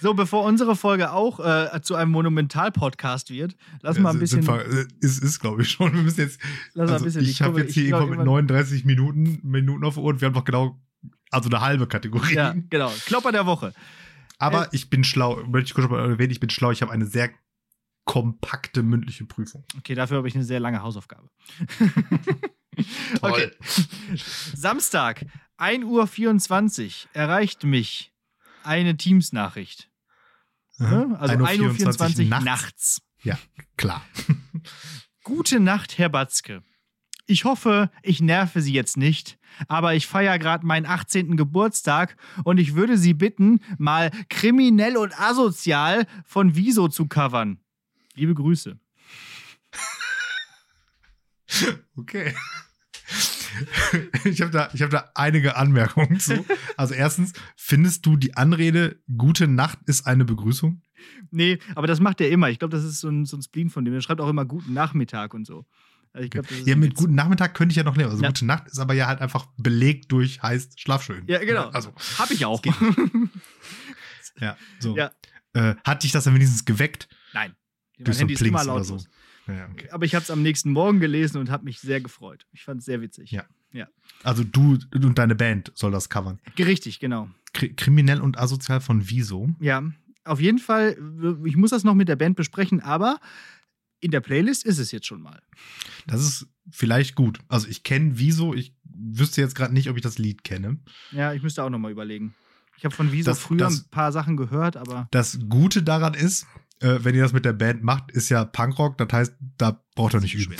So, 0.00 0.14
bevor 0.14 0.44
unsere 0.44 0.76
Folge 0.76 1.12
auch 1.12 1.40
äh, 1.40 1.80
zu 1.82 1.94
einem 1.96 2.10
Monumental-Podcast 2.12 3.30
wird, 3.30 3.56
lass 3.82 3.98
mal 3.98 4.10
ein 4.10 4.18
bisschen. 4.18 4.46
Wir, 4.46 4.64
äh, 4.66 4.86
ist, 5.00 5.22
ist 5.22 5.40
glaube 5.40 5.62
ich 5.62 5.70
schon. 5.70 5.92
Wir 5.94 6.02
müssen 6.02 6.20
jetzt. 6.20 6.40
lass 6.74 6.76
mal 6.76 6.82
ein 6.86 6.92
Also 6.94 7.04
bisschen 7.06 7.22
ich 7.22 7.42
habe 7.42 7.60
jetzt 7.60 7.74
hier 7.74 7.84
irgendwann 7.84 8.10
mit 8.10 8.18
irgendwann- 8.18 8.46
39 8.46 8.84
Minuten, 8.84 9.40
Minuten 9.42 9.84
auf 9.84 9.94
der 9.94 10.02
Uhr 10.02 10.10
und 10.10 10.20
wir 10.20 10.26
haben 10.26 10.34
noch 10.34 10.44
genau, 10.44 10.78
also 11.30 11.48
eine 11.48 11.60
halbe 11.60 11.86
Kategorie. 11.86 12.34
Ja, 12.34 12.54
genau. 12.70 12.92
Klopper 13.06 13.32
der 13.32 13.46
Woche. 13.46 13.72
Aber 14.38 14.64
Äh, 14.66 14.68
ich 14.72 14.88
bin 14.90 15.04
schlau, 15.04 15.42
möchte 15.46 15.66
ich 15.68 15.74
kurz 15.74 15.90
mal 15.90 16.08
erwähnen, 16.10 16.30
ich 16.30 16.40
bin 16.40 16.50
schlau, 16.50 16.70
ich 16.70 16.82
habe 16.82 16.92
eine 16.92 17.06
sehr 17.06 17.30
kompakte 18.04 18.82
mündliche 18.82 19.24
Prüfung. 19.24 19.64
Okay, 19.78 19.94
dafür 19.94 20.16
habe 20.18 20.28
ich 20.28 20.34
eine 20.34 20.44
sehr 20.44 20.58
lange 20.60 20.82
Hausaufgabe. 20.82 21.28
okay. 23.20 23.50
Samstag, 24.54 25.24
1.24 25.58 26.86
Uhr, 26.86 27.10
erreicht 27.12 27.64
mich 27.64 28.09
eine 28.64 28.96
Teams-Nachricht. 28.96 29.90
Ne? 30.78 31.16
Also 31.18 31.34
1.24 31.34 32.18
Uhr 32.20 32.24
nachts. 32.26 32.44
nachts. 32.44 33.02
Ja, 33.22 33.38
klar. 33.76 34.02
Gute 35.24 35.60
Nacht, 35.60 35.98
Herr 35.98 36.08
Batzke. 36.08 36.62
Ich 37.26 37.44
hoffe, 37.44 37.90
ich 38.02 38.20
nerve 38.20 38.60
Sie 38.60 38.72
jetzt 38.72 38.96
nicht, 38.96 39.38
aber 39.68 39.94
ich 39.94 40.06
feiere 40.06 40.38
gerade 40.38 40.66
meinen 40.66 40.86
18. 40.86 41.36
Geburtstag 41.36 42.16
und 42.44 42.58
ich 42.58 42.74
würde 42.74 42.98
Sie 42.98 43.14
bitten, 43.14 43.60
mal 43.78 44.10
kriminell 44.28 44.96
und 44.96 45.18
asozial 45.20 46.06
von 46.24 46.56
Wieso 46.56 46.88
zu 46.88 47.06
covern. 47.06 47.60
Liebe 48.14 48.34
Grüße. 48.34 48.78
Okay. 51.96 52.32
Ich 54.24 54.40
habe 54.42 54.50
da, 54.50 54.68
ich 54.72 54.82
hab 54.82 54.90
da 54.90 55.10
einige 55.14 55.56
Anmerkungen 55.56 56.20
zu. 56.20 56.44
Also 56.76 56.94
erstens, 56.94 57.32
findest 57.56 58.06
du 58.06 58.16
die 58.16 58.36
Anrede 58.36 59.00
Gute 59.16 59.48
Nacht 59.48 59.78
ist 59.86 60.06
eine 60.06 60.24
Begrüßung? 60.24 60.82
Nee, 61.30 61.58
aber 61.74 61.86
das 61.86 62.00
macht 62.00 62.20
er 62.20 62.30
immer. 62.30 62.50
Ich 62.50 62.58
glaube, 62.58 62.76
das 62.76 62.84
ist 62.84 63.00
so 63.00 63.08
ein, 63.08 63.24
so 63.24 63.36
ein 63.36 63.42
Spleen 63.42 63.70
von 63.70 63.84
dem. 63.84 63.94
Er 63.94 64.02
schreibt 64.02 64.20
auch 64.20 64.28
immer 64.28 64.44
guten 64.44 64.72
Nachmittag 64.74 65.34
und 65.34 65.46
so. 65.46 65.66
Also 66.12 66.28
glaub, 66.28 66.46
Ja, 66.66 66.76
mit 66.76 66.94
guten 66.94 67.14
Nachmittag 67.14 67.54
könnte 67.54 67.72
ich 67.72 67.76
ja 67.76 67.84
noch 67.84 67.96
leben. 67.96 68.10
Also 68.10 68.22
Ja. 68.22 68.28
Gute 68.28 68.44
Nacht 68.44 68.66
ist 68.68 68.78
aber 68.78 68.94
ja 68.94 69.06
halt 69.06 69.20
einfach 69.20 69.46
belegt 69.56 70.10
durch 70.12 70.42
heißt 70.42 70.80
Schlaf 70.80 71.02
schön. 71.02 71.24
Ja, 71.26 71.38
genau. 71.38 71.68
Also, 71.70 71.92
Hab 72.18 72.30
ich 72.30 72.44
auch. 72.44 72.60
ja, 74.40 74.56
so. 74.78 74.96
Ja. 74.96 75.12
Äh, 75.52 75.74
hat 75.84 76.02
dich 76.02 76.12
das 76.12 76.24
dann 76.24 76.34
wenigstens 76.34 76.64
geweckt? 76.64 77.08
Nein. 77.32 77.54
Mein 77.98 78.04
Durch 78.04 78.16
so 78.16 78.20
Handy 78.20 78.34
ist 78.34 78.42
immer 78.42 78.64
lautlos. 78.64 79.02
so. 79.04 79.08
Ja, 79.46 79.68
okay. 79.72 79.88
Aber 79.90 80.04
ich 80.04 80.14
habe 80.14 80.22
es 80.22 80.30
am 80.30 80.42
nächsten 80.42 80.70
Morgen 80.72 81.00
gelesen 81.00 81.38
und 81.38 81.50
habe 81.50 81.64
mich 81.64 81.80
sehr 81.80 82.00
gefreut. 82.00 82.46
Ich 82.52 82.62
fand 82.62 82.80
es 82.80 82.84
sehr 82.86 83.00
witzig. 83.00 83.30
Ja. 83.32 83.44
Also 84.24 84.42
du 84.44 84.78
und 84.94 85.18
deine 85.18 85.34
Band 85.36 85.70
soll 85.74 85.92
das 85.92 86.08
covern. 86.08 86.40
Richtig, 86.58 86.98
genau. 87.00 87.28
Kri 87.52 87.72
kriminell 87.74 88.20
und 88.20 88.38
asozial 88.38 88.80
von 88.80 89.08
Wieso? 89.08 89.48
Ja, 89.60 89.82
auf 90.24 90.40
jeden 90.40 90.58
Fall, 90.58 90.96
ich 91.44 91.56
muss 91.56 91.70
das 91.70 91.84
noch 91.84 91.94
mit 91.94 92.08
der 92.08 92.16
Band 92.16 92.36
besprechen, 92.36 92.80
aber 92.80 93.18
in 94.00 94.10
der 94.10 94.20
Playlist 94.20 94.64
ist 94.64 94.78
es 94.78 94.90
jetzt 94.92 95.06
schon 95.06 95.22
mal. 95.22 95.40
Das 96.06 96.20
ist 96.20 96.48
vielleicht 96.70 97.14
gut. 97.14 97.38
Also 97.48 97.68
ich 97.68 97.82
kenne 97.82 98.18
Wieso, 98.18 98.54
ich 98.54 98.74
wüsste 98.84 99.40
jetzt 99.40 99.54
gerade 99.54 99.72
nicht, 99.72 99.88
ob 99.88 99.96
ich 99.96 100.02
das 100.02 100.18
Lied 100.18 100.42
kenne. 100.44 100.78
Ja, 101.12 101.32
ich 101.32 101.42
müsste 101.42 101.62
auch 101.64 101.70
noch 101.70 101.78
mal 101.78 101.90
überlegen. 101.92 102.34
Ich 102.76 102.84
habe 102.84 102.94
von 102.94 103.12
Wieso 103.12 103.30
Das- 103.30 103.38
früher 103.40 103.58
das- 103.58 103.84
ein 103.84 103.90
paar 103.90 104.10
Sachen 104.12 104.36
gehört, 104.36 104.76
aber 104.76 105.06
Das 105.10 105.38
Gute 105.48 105.82
daran 105.82 106.14
ist, 106.14 106.46
äh, 106.80 106.98
wenn 107.04 107.14
ihr 107.14 107.22
das 107.22 107.32
mit 107.32 107.44
der 107.44 107.52
Band 107.52 107.82
macht, 107.82 108.10
ist 108.10 108.28
ja 108.28 108.44
Punkrock, 108.44 108.98
das 108.98 109.12
heißt, 109.12 109.34
da 109.58 109.82
braucht 109.94 110.14
ihr 110.14 110.20
nicht 110.20 110.34
üben. 110.34 110.54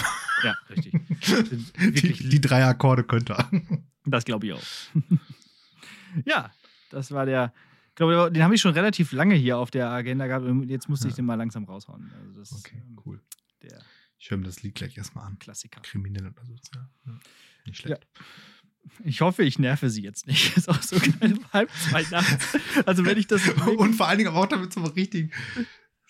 ja, 0.44 0.54
richtig. 0.70 0.94
Die, 1.78 2.28
die 2.28 2.40
drei 2.40 2.64
Akkorde 2.64 3.04
könnt 3.04 3.30
ihr. 3.30 3.50
das 4.06 4.24
glaube 4.24 4.46
ich 4.46 4.52
auch. 4.54 4.62
ja, 6.24 6.50
das 6.90 7.10
war 7.12 7.26
der. 7.26 7.52
Ich 7.90 7.94
glaube, 7.96 8.30
den 8.32 8.42
habe 8.42 8.54
ich 8.54 8.60
schon 8.60 8.72
relativ 8.72 9.12
lange 9.12 9.34
hier 9.34 9.58
auf 9.58 9.70
der 9.70 9.90
Agenda 9.90 10.26
gehabt 10.26 10.46
und 10.46 10.68
jetzt 10.70 10.88
musste 10.88 11.08
ich 11.08 11.12
Ja. 11.12 11.16
den 11.16 11.26
mal 11.26 11.34
langsam 11.34 11.64
raushauen. 11.64 12.10
Also 12.26 12.40
das 12.40 12.52
Okay, 12.52 12.82
ähm, 12.86 12.98
cool. 13.04 13.20
Ich 14.18 14.30
höre 14.30 14.38
mir 14.38 14.44
das 14.44 14.62
Lied 14.62 14.74
gleich 14.74 14.96
erstmal 14.98 15.26
an. 15.26 15.38
Klassiker. 15.38 15.80
Kriminell 15.80 16.26
und 16.26 16.38
asozial. 16.38 16.88
Ja. 17.06 17.12
Nicht 17.66 17.78
schlecht. 17.78 18.06
Ich 19.04 19.20
hoffe, 19.20 19.42
ich 19.44 19.58
nerve 19.58 19.88
sie 19.90 20.02
jetzt 20.02 20.26
nicht. 20.26 20.56
Ist 20.56 20.68
auch 20.68 20.80
so 20.82 20.98
geil, 20.98 21.34
um 21.34 21.52
halb 21.52 21.70
zwei 21.72 22.02
nachts. 22.10 22.58
Also 22.86 23.04
wenn 23.04 23.18
ich 23.18 23.26
das 23.26 23.46
Und 23.48 23.94
vor 23.94 24.08
allen 24.08 24.18
Dingen 24.18 24.30
aber 24.30 24.40
auch 24.40 24.46
damit 24.46 24.72
so 24.72 24.82
richtigen, 24.82 25.30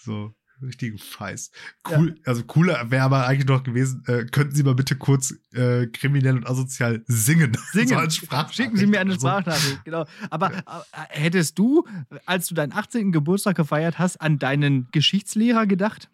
so 0.02 0.34
richtigen 0.62 0.98
Scheiß. 0.98 1.50
Cool, 1.88 2.16
also 2.24 2.44
cooler 2.44 2.90
wäre 2.90 3.04
aber 3.04 3.26
eigentlich 3.26 3.48
noch 3.48 3.62
gewesen, 3.62 4.02
äh, 4.06 4.24
könnten 4.24 4.54
Sie 4.54 4.62
mal 4.62 4.74
bitte 4.74 4.96
kurz 4.96 5.34
äh, 5.52 5.86
kriminell 5.86 6.36
und 6.36 6.46
asozial 6.46 7.02
singen. 7.06 7.56
Singen. 7.72 8.10
So 8.10 8.26
Schicken 8.50 8.76
Sie 8.76 8.86
mir 8.86 9.00
eine 9.00 9.12
oder 9.12 9.20
so. 9.20 9.28
Sprachnachricht, 9.28 9.84
genau. 9.84 10.06
Aber 10.28 10.52
äh, 10.52 10.60
hättest 11.08 11.58
du, 11.58 11.86
als 12.26 12.48
du 12.48 12.54
deinen 12.54 12.72
18. 12.72 13.12
Geburtstag 13.12 13.56
gefeiert 13.56 13.98
hast, 13.98 14.20
an 14.20 14.38
deinen 14.38 14.88
Geschichtslehrer 14.92 15.66
gedacht? 15.66 16.10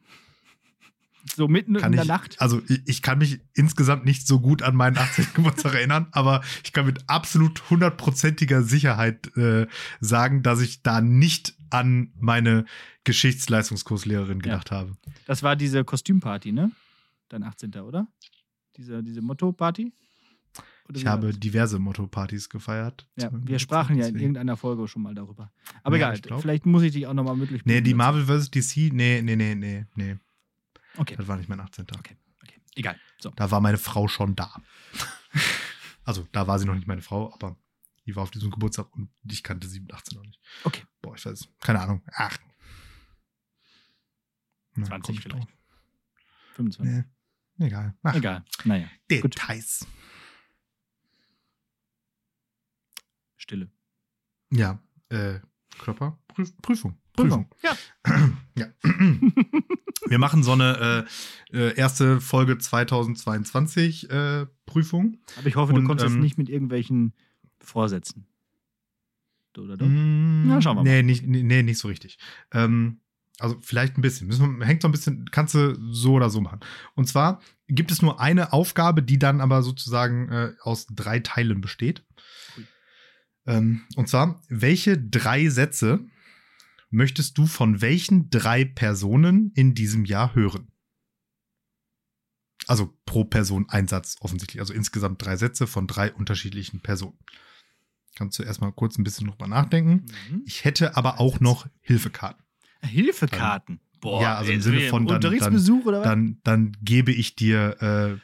So 1.35 1.49
mitten 1.49 1.75
Kann 1.75 1.93
in 1.93 1.97
der 1.97 2.03
ich, 2.03 2.09
Nacht? 2.09 2.41
Also 2.41 2.63
ich, 2.87 3.03
kann 3.03 3.19
mich 3.19 3.41
insgesamt 3.55 4.05
nicht 4.05 4.27
so 4.27 4.41
gut 4.41 4.63
an 4.63 4.77
meinen 4.77 4.97
18. 4.97 5.27
Geburtstag 5.35 5.75
erinnern, 5.75 6.07
aber 6.13 6.43
ich 6.65 6.73
kann 6.73 6.87
mit 6.87 7.09
absolut 7.09 7.69
hundertprozentiger 7.71 8.63
Sicherheit 8.63 9.37
äh, 9.37 9.67
sagen, 10.01 10.43
dass 10.43 10.61
ich 10.61 10.83
da 10.83 11.01
nicht 11.01 11.55
an 11.71 12.13
meine 12.19 12.65
Geschichtsleistungskurslehrerin 13.05 14.41
gedacht 14.41 14.71
habe. 14.71 14.93
Das 15.27 15.43
war 15.43 15.57
diese 15.57 15.85
Kostümparty, 15.85 16.53
ne? 16.53 16.71
Dein 17.29 17.43
18. 17.43 17.75
oder? 17.77 18.07
Diese, 18.77 19.03
diese 19.03 19.23
Motto-Party? 19.23 19.93
Oder 20.89 20.99
Ich 20.99 21.07
habe 21.07 21.29
das? 21.29 21.41
diverse 21.41 21.79
Motto-Partys 21.79 22.49
gefeiert. 22.49 23.09
Ja, 23.17 23.31
wir 23.33 23.59
sprachen 23.59 23.97
ja 23.97 24.07
in 24.07 24.17
irgendeiner 24.17 24.57
Folge 24.57 24.87
schon 24.87 25.03
mal 25.03 25.15
darüber. 25.15 25.51
Aber 25.83 25.99
Ja, 25.99 26.13
egal, 26.13 26.41
vielleicht 26.41 26.67
muss 26.67 26.83
ich 26.83 26.93
dich 26.93 27.07
auch 27.07 27.15
nochmal 27.15 27.37
möglich 27.37 27.63
Nee, 27.65 27.81
die. 27.81 27.95
Marvel 27.95 28.25
vs. 28.25 28.51
DC, 28.51 28.93
nee, 28.93 29.21
nee, 29.23 29.37
nee, 29.37 29.55
nee, 29.55 29.87
nee. 29.97 30.17
Okay, 30.97 31.17
Das 31.17 31.27
war 31.29 31.37
nicht 31.37 31.49
mein 31.49 31.61
18. 31.61 31.87
okay, 31.99 32.17
okay. 32.43 32.61
Egal. 32.75 32.99
So. 33.19 33.31
Da 33.31 33.51
war 33.51 33.61
meine 33.61 33.79
Frau 33.79 34.09
schon 34.09 34.35
da. 34.37 34.55
also, 36.05 36.27
da 36.33 36.47
war 36.47 36.59
sie 36.59 36.67
noch 36.67 36.75
nicht 36.75 36.87
meine 36.87 37.03
Frau, 37.03 37.33
aber 37.35 37.57
die 38.07 38.15
war 38.17 38.23
auf 38.23 38.31
diesem 38.31 38.51
Geburtstag 38.51 38.93
und 38.95 39.11
ich 39.25 39.43
kannte 39.43 39.67
sie 39.69 39.81
mit 39.81 39.93
18 39.93 40.17
noch 40.19 40.25
nicht. 40.25 40.41
Okay. 40.65 40.85
Boah, 41.03 41.15
ich 41.17 41.25
weiß, 41.27 41.49
keine 41.61 41.81
Ahnung. 41.81 42.03
Ach. 42.13 42.37
Na, 44.75 44.87
20 44.87 45.03
komm 45.07 45.15
ich 45.15 45.23
vielleicht. 45.23 45.49
drauf. 45.49 45.57
25. 46.55 47.05
Nee, 47.59 47.67
egal. 47.67 47.95
Ach, 48.03 48.15
Egal. 48.15 48.45
Naja, 48.65 48.89
gut. 49.21 49.35
Details. 49.35 49.87
Stille. 53.37 53.71
Ja, 54.51 54.83
äh, 55.11 55.41
Körper, 55.79 56.19
Prüf 56.29 56.53
Prüfung. 56.63 56.99
Ja. 57.63 57.77
Ja. 58.57 58.67
Wir 60.09 60.19
machen 60.19 60.43
so 60.43 60.53
eine 60.53 61.07
äh, 61.53 61.57
äh, 61.57 61.75
erste 61.77 62.21
Folge 62.21 62.59
2022 62.59 64.11
äh, 64.11 64.47
Prüfung. 64.67 65.19
Aber 65.39 65.47
ich 65.47 65.57
hoffe, 65.57 65.73
du 65.73 65.81
Und, 65.81 65.87
kommst 65.87 66.05
jetzt 66.05 66.15
ähm, 66.15 66.21
nicht 66.21 66.39
mit 66.39 66.49
irgendwelchen 66.49 67.15
Vorsätzen. 67.59 68.27
Du 69.53 69.65
oder 69.65 69.77
du? 69.77 69.87
Mm, 69.87 70.47
Na, 70.47 70.61
schauen 70.61 70.77
wir 70.77 70.83
nee, 70.83 71.03
mal. 71.03 71.03
Nicht, 71.03 71.27
nee, 71.27 71.43
nee, 71.43 71.63
nicht 71.63 71.79
so 71.79 71.89
richtig. 71.89 72.19
Ähm, 72.53 73.01
also 73.39 73.57
vielleicht 73.61 73.99
ein 73.99 74.03
bisschen. 74.03 74.27
Müssen 74.29 74.63
hängt 74.63 74.83
so 74.83 74.89
ein 74.89 74.93
bisschen, 74.93 75.31
kannst 75.31 75.55
du 75.55 75.77
so 75.93 76.15
oder 76.15 76.31
so 76.31 76.41
machen. 76.41 76.61
Und 76.95 77.09
zwar 77.09 77.41
gibt 77.69 77.91
es 77.91 78.03
nur 78.03 78.21
eine 78.21 78.53
Aufgabe, 78.53 79.03
die 79.03 79.19
dann 79.19 79.41
aber 79.41 79.63
sozusagen 79.63 80.31
äh, 80.31 80.53
aus 80.61 80.87
drei 80.87 81.21
Teilen 81.21 81.61
besteht. 81.61 82.05
Ui. 82.57 82.65
Ähm, 83.47 83.83
und 83.97 84.09
zwar, 84.09 84.41
welche 84.49 84.99
drei 84.99 85.49
Sätze 85.49 86.05
möchtest 86.91 87.37
du 87.39 87.47
von 87.47 87.81
welchen 87.81 88.31
drei 88.31 88.65
Personen 88.65 89.53
in 89.55 89.75
diesem 89.75 90.05
Jahr 90.05 90.35
hören? 90.35 90.69
Also 92.67 92.97
pro 93.07 93.25
Person 93.25 93.67
ein 93.69 93.87
Satz 93.87 94.17
offensichtlich. 94.21 94.61
Also 94.61 94.73
insgesamt 94.75 95.25
drei 95.25 95.37
Sätze 95.37 95.67
von 95.67 95.87
drei 95.87 96.13
unterschiedlichen 96.13 96.81
Personen. 96.81 97.19
Kannst 98.17 98.39
du 98.39 98.43
erstmal 98.43 98.73
kurz 98.73 98.99
ein 98.99 99.05
bisschen 99.05 99.29
drüber 99.29 99.47
nachdenken. 99.47 100.07
Mhm. 100.31 100.43
Ich 100.47 100.65
hätte 100.65 100.97
aber 100.97 101.21
auch 101.21 101.39
noch 101.39 101.67
Hilfekarten. 101.81 102.43
Hilfekarten. 102.83 103.81
Boah, 104.01 104.23
Ja, 104.23 104.37
also 104.37 104.53
im 104.53 104.61
Sinne 104.63 104.89
von 104.89 105.07
dann- 105.07 105.17
Unterrichtsbesuch 105.17 105.85
oder 105.87 106.01
was? 106.01 106.07
Dann, 106.07 106.41
dann 106.45 106.77
gebe 106.83 107.13
ich 107.13 107.37
dir 107.37 107.77
Ja. 107.81 108.15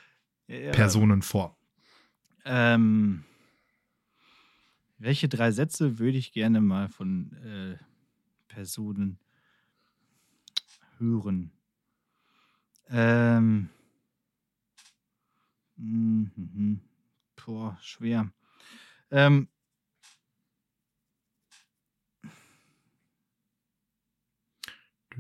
äh, 0.57 0.71
Personen 0.73 1.23
vor. 1.23 1.59
Ähm, 2.45 3.25
welche 5.03 5.29
drei 5.29 5.51
Sätze 5.51 5.99
würde 5.99 6.17
ich 6.17 6.33
gerne 6.33 6.61
mal 6.61 6.89
von, 6.89 7.33
äh, 7.45 7.77
Personen 8.47 9.19
hören. 10.99 11.51
Ähm. 12.89 13.71
Mhm. 15.77 16.81
Boah, 17.35 17.79
schwer. 17.81 18.31
Ähm. 19.11 19.49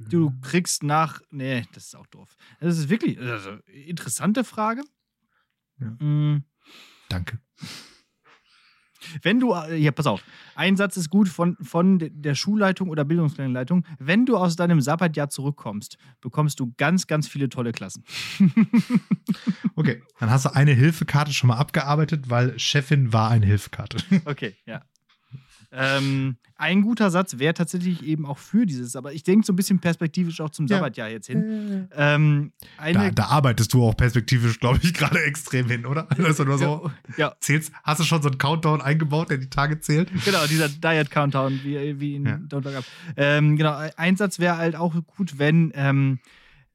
Du 0.08 0.32
kriegst 0.42 0.82
nach. 0.82 1.20
Nee, 1.30 1.66
das 1.74 1.86
ist 1.86 1.96
auch 1.96 2.06
doof. 2.06 2.36
Das 2.60 2.78
ist 2.78 2.88
wirklich 2.88 3.18
also, 3.18 3.58
interessante 3.66 4.44
Frage. 4.44 4.82
Ja. 5.78 5.90
Mm, 6.04 6.44
Danke. 7.08 7.40
Wenn 9.22 9.40
du, 9.40 9.52
äh, 9.54 9.76
ja, 9.76 9.90
pass 9.92 10.06
auf, 10.06 10.22
ein 10.54 10.76
Satz 10.76 10.96
ist 10.96 11.10
gut 11.10 11.28
von, 11.28 11.56
von 11.60 11.98
de- 11.98 12.10
der 12.12 12.34
Schulleitung 12.34 12.88
oder 12.88 13.04
Bildungsleitung. 13.04 13.84
Wenn 13.98 14.26
du 14.26 14.36
aus 14.36 14.56
deinem 14.56 14.80
Sabbatjahr 14.80 15.28
zurückkommst, 15.30 15.96
bekommst 16.20 16.60
du 16.60 16.72
ganz, 16.76 17.06
ganz 17.06 17.28
viele 17.28 17.48
tolle 17.48 17.72
Klassen. 17.72 18.04
Okay, 19.74 20.02
dann 20.20 20.30
hast 20.30 20.44
du 20.44 20.54
eine 20.54 20.72
Hilfekarte 20.72 21.32
schon 21.32 21.48
mal 21.48 21.56
abgearbeitet, 21.56 22.28
weil 22.28 22.58
Chefin 22.58 23.12
war 23.12 23.30
eine 23.30 23.46
Hilfekarte. 23.46 23.98
Okay, 24.24 24.54
ja. 24.66 24.82
Ähm, 25.72 26.36
ein 26.56 26.82
guter 26.82 27.10
Satz 27.10 27.38
wäre 27.38 27.54
tatsächlich 27.54 28.04
eben 28.04 28.24
auch 28.26 28.38
für 28.38 28.66
dieses, 28.66 28.94
aber 28.94 29.12
ich 29.14 29.22
denke 29.24 29.44
so 29.46 29.52
ein 29.52 29.56
bisschen 29.56 29.80
perspektivisch 29.80 30.40
auch 30.40 30.50
zum 30.50 30.66
Ja. 30.66 30.76
Sabbatjahr 30.76 31.08
jetzt 31.08 31.26
hin. 31.26 31.88
Ähm, 31.96 32.52
Da, 32.76 32.82
eine, 32.82 33.12
da 33.12 33.24
arbeitest 33.26 33.72
du 33.74 33.82
auch 33.82 33.96
perspektivisch, 33.96 34.60
glaube 34.60 34.78
ich, 34.82 34.92
gerade 34.94 35.22
extrem 35.24 35.68
hin, 35.68 35.86
oder? 35.86 36.06
Also 36.22 36.44
nur 36.44 36.58
so, 36.58 36.90
ja, 37.16 37.34
zählst, 37.40 37.72
hast 37.82 38.00
du 38.00 38.04
schon 38.04 38.22
so 38.22 38.28
einen 38.28 38.38
Countdown 38.38 38.80
eingebaut, 38.80 39.30
der 39.30 39.38
die 39.38 39.50
Tage 39.50 39.80
zählt? 39.80 40.10
genau, 40.24 40.46
dieser 40.46 40.68
Diet 40.68 41.10
Countdown, 41.10 41.60
wie, 41.64 41.98
wie 41.98 42.14
in 42.16 42.26
Ja. 42.26 42.36
Don't 42.36 42.64
Look 42.64 42.76
Up. 42.76 42.84
Ähm, 43.16 43.56
genau, 43.56 43.74
ein 43.96 44.16
Satz 44.16 44.38
wäre 44.38 44.58
halt 44.58 44.76
auch 44.76 44.94
gut, 45.16 45.38
wenn 45.38 45.72
ähm, 45.74 46.18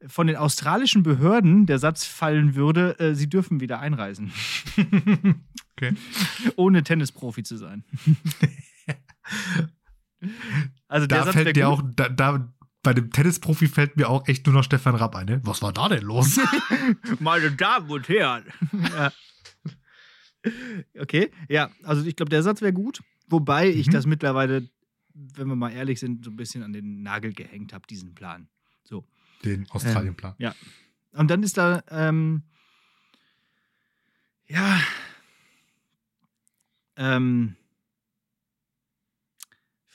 von 0.06 0.26
den 0.26 0.36
australischen 0.36 1.02
Behörden 1.02 1.66
der 1.66 1.78
Satz 1.78 2.04
fallen 2.04 2.54
würde, 2.54 2.98
äh, 3.00 3.14
sie 3.14 3.28
dürfen 3.30 3.60
wieder 3.60 3.78
einreisen. 3.80 4.32
Okay. 5.80 5.94
Ohne 6.56 6.82
Tennisprofi 6.82 7.44
zu 7.44 7.56
sein. 7.56 7.84
Also 10.88 11.06
Da 11.06 11.24
Satz 11.24 11.34
fällt 11.34 11.56
dir 11.56 11.68
auch, 11.68 11.82
da, 11.96 12.08
da, 12.08 12.52
bei 12.82 12.94
dem 12.94 13.10
Tennisprofi 13.10 13.66
fällt 13.68 13.96
mir 13.96 14.08
auch 14.08 14.26
echt 14.28 14.46
nur 14.46 14.54
noch 14.54 14.64
Stefan 14.64 14.94
Rapp 14.94 15.14
ein, 15.16 15.26
ne? 15.26 15.40
Was 15.44 15.62
war 15.62 15.72
da 15.72 15.88
denn 15.88 16.02
los? 16.04 16.38
Meine 17.20 17.50
Damen 17.52 17.90
und 17.90 18.08
Herren. 18.08 18.44
ja. 18.92 19.12
Okay, 20.98 21.30
ja, 21.48 21.70
also 21.82 22.04
ich 22.06 22.16
glaube, 22.16 22.30
der 22.30 22.42
Satz 22.42 22.60
wäre 22.62 22.72
gut. 22.72 23.02
Wobei 23.26 23.68
ich 23.68 23.88
Mhm. 23.88 23.92
das 23.92 24.06
mittlerweile, 24.06 24.68
wenn 25.12 25.48
wir 25.48 25.56
mal 25.56 25.70
ehrlich 25.72 25.98
sind, 26.00 26.24
so 26.24 26.30
ein 26.30 26.36
bisschen 26.36 26.62
an 26.62 26.72
den 26.72 27.02
Nagel 27.02 27.32
gehängt 27.34 27.72
habe, 27.72 27.86
diesen 27.86 28.14
Plan. 28.14 28.48
So. 28.84 29.04
Den 29.44 29.68
Australienplan. 29.70 30.34
Und 31.12 31.28
dann 31.30 31.42
ist 31.42 31.58
da, 31.58 31.82
ähm, 31.90 32.44
ja, 34.46 34.80
ähm, 36.96 37.56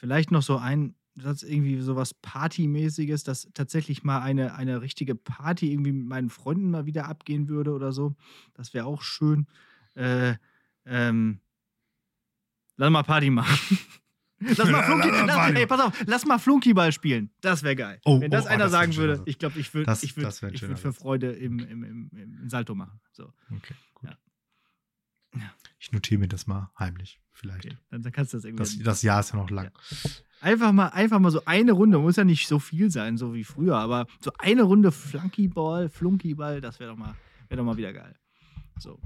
vielleicht 0.04 0.32
noch 0.32 0.42
so 0.44 0.58
ein 0.58 0.96
Satz, 1.16 1.44
irgendwie 1.44 1.80
sowas 1.80 2.14
Partymäßiges, 2.14 3.24
dass 3.24 3.48
tatsächlich 3.54 4.04
mal 4.04 4.20
eine, 4.20 4.54
eine 4.56 4.82
richtige 4.82 5.16
Party 5.16 5.72
irgendwie 5.72 5.94
mit 5.94 6.08
meinen 6.08 6.30
Freunden 6.30 6.70
mal 6.72 6.86
wieder 6.86 7.06
abgehen 7.08 7.48
würde 7.48 7.72
oder 7.72 7.94
so. 7.94 8.14
Das 8.54 8.74
wäre 8.74 8.86
auch 8.86 9.02
schön. 9.02 9.48
Äh, 9.96 10.34
ähm, 10.86 11.40
lass 12.76 12.90
mal 12.92 13.04
Party 13.04 13.30
machen. 13.30 13.78
Lass 14.46 14.70
mal 14.70 14.84
Flunky, 14.84 15.08
lass, 15.26 15.52
ey, 15.54 15.66
pass 15.66 15.80
auf, 15.80 16.04
lass 16.06 16.26
mal 16.26 16.38
Flunkyball 16.38 16.92
spielen. 16.92 17.30
Das 17.40 17.64
wäre 17.64 17.78
geil. 17.78 18.02
Oh, 18.04 18.20
Wenn 18.20 18.30
das 18.30 18.44
oh, 18.46 18.50
einer 18.50 18.66
das 18.66 18.74
sagen 18.74 18.94
würde, 18.98 19.16
Satz. 19.16 19.28
ich 19.28 19.40
glaube, 19.40 19.58
ich 19.58 19.74
würde 19.74 19.86
Das- 19.86 20.04
ich 20.04 20.18
würd, 20.18 20.28
ich 20.52 20.62
würd 20.64 20.80
für. 20.80 20.92
Freude 20.92 21.32
im, 21.32 21.60
im, 21.60 21.84
im, 21.86 22.10
im 22.42 22.50
Salto 22.50 22.76
machen. 22.76 23.00
So, 23.14 23.32
Okay. 23.56 23.74
Ja. 25.36 25.42
Ja. 25.42 25.52
Ich 25.80 25.92
notiere 25.92 26.20
mir 26.20 26.28
das 26.28 26.48
mal 26.48 26.72
heimlich, 26.80 27.20
vielleicht. 27.34 27.66
okay. 27.66 27.78
dann, 27.90 28.02
dann 28.04 28.12
kannst 28.14 28.34
du 28.34 28.38
das 28.38 28.46
irgendwie. 28.46 28.64
Das, 28.64 28.78
das 28.80 29.02
Jahr 29.02 29.20
ist 29.20 29.32
ja 29.34 29.38
noch 29.38 29.50
lang. 29.50 29.70
Einfach 30.40 30.72
mal, 30.72 30.88
einfach 30.90 31.20
mal 31.20 31.32
so 31.32 31.44
eine 31.46 31.72
Runde, 31.74 32.00
muss 32.00 32.16
ja 32.16 32.24
nicht 32.24 32.48
so 32.48 32.60
viel 32.60 32.90
sein, 32.92 33.18
so 33.18 33.34
wie 33.34 33.44
früher, 33.44 33.78
aber 33.78 34.08
so 34.20 34.32
eine 34.40 34.64
Runde 34.64 34.92
Flunkyball, 34.92 35.90
Flunkyball, 35.90 36.62
das 36.62 36.80
wäre 36.80 36.92
doch, 36.92 36.98
mal- 36.98 37.16
wär 37.50 37.58
doch 37.58 37.64
mal 37.66 37.78
wieder 37.78 37.94
geil. 37.94 38.16
So. 38.80 39.00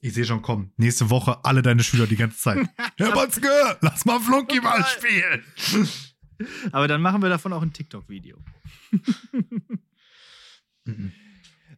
Ich 0.00 0.14
sehe 0.14 0.24
schon 0.24 0.42
kommen. 0.42 0.72
Nächste 0.76 1.10
Woche 1.10 1.44
alle 1.44 1.60
deine 1.62 1.82
Schüler 1.82 2.06
die 2.06 2.16
ganze 2.16 2.38
Zeit. 2.38 2.68
Herr 2.98 3.14
Matzke, 3.14 3.48
lass 3.80 4.04
mal 4.04 4.20
Flunkyball 4.20 4.84
spielen. 4.84 5.42
Aber 6.72 6.86
dann 6.86 7.02
machen 7.02 7.20
wir 7.20 7.28
davon 7.28 7.52
auch 7.52 7.62
ein 7.62 7.72
TikTok-Video. 7.72 8.38
Mhm. 10.84 11.12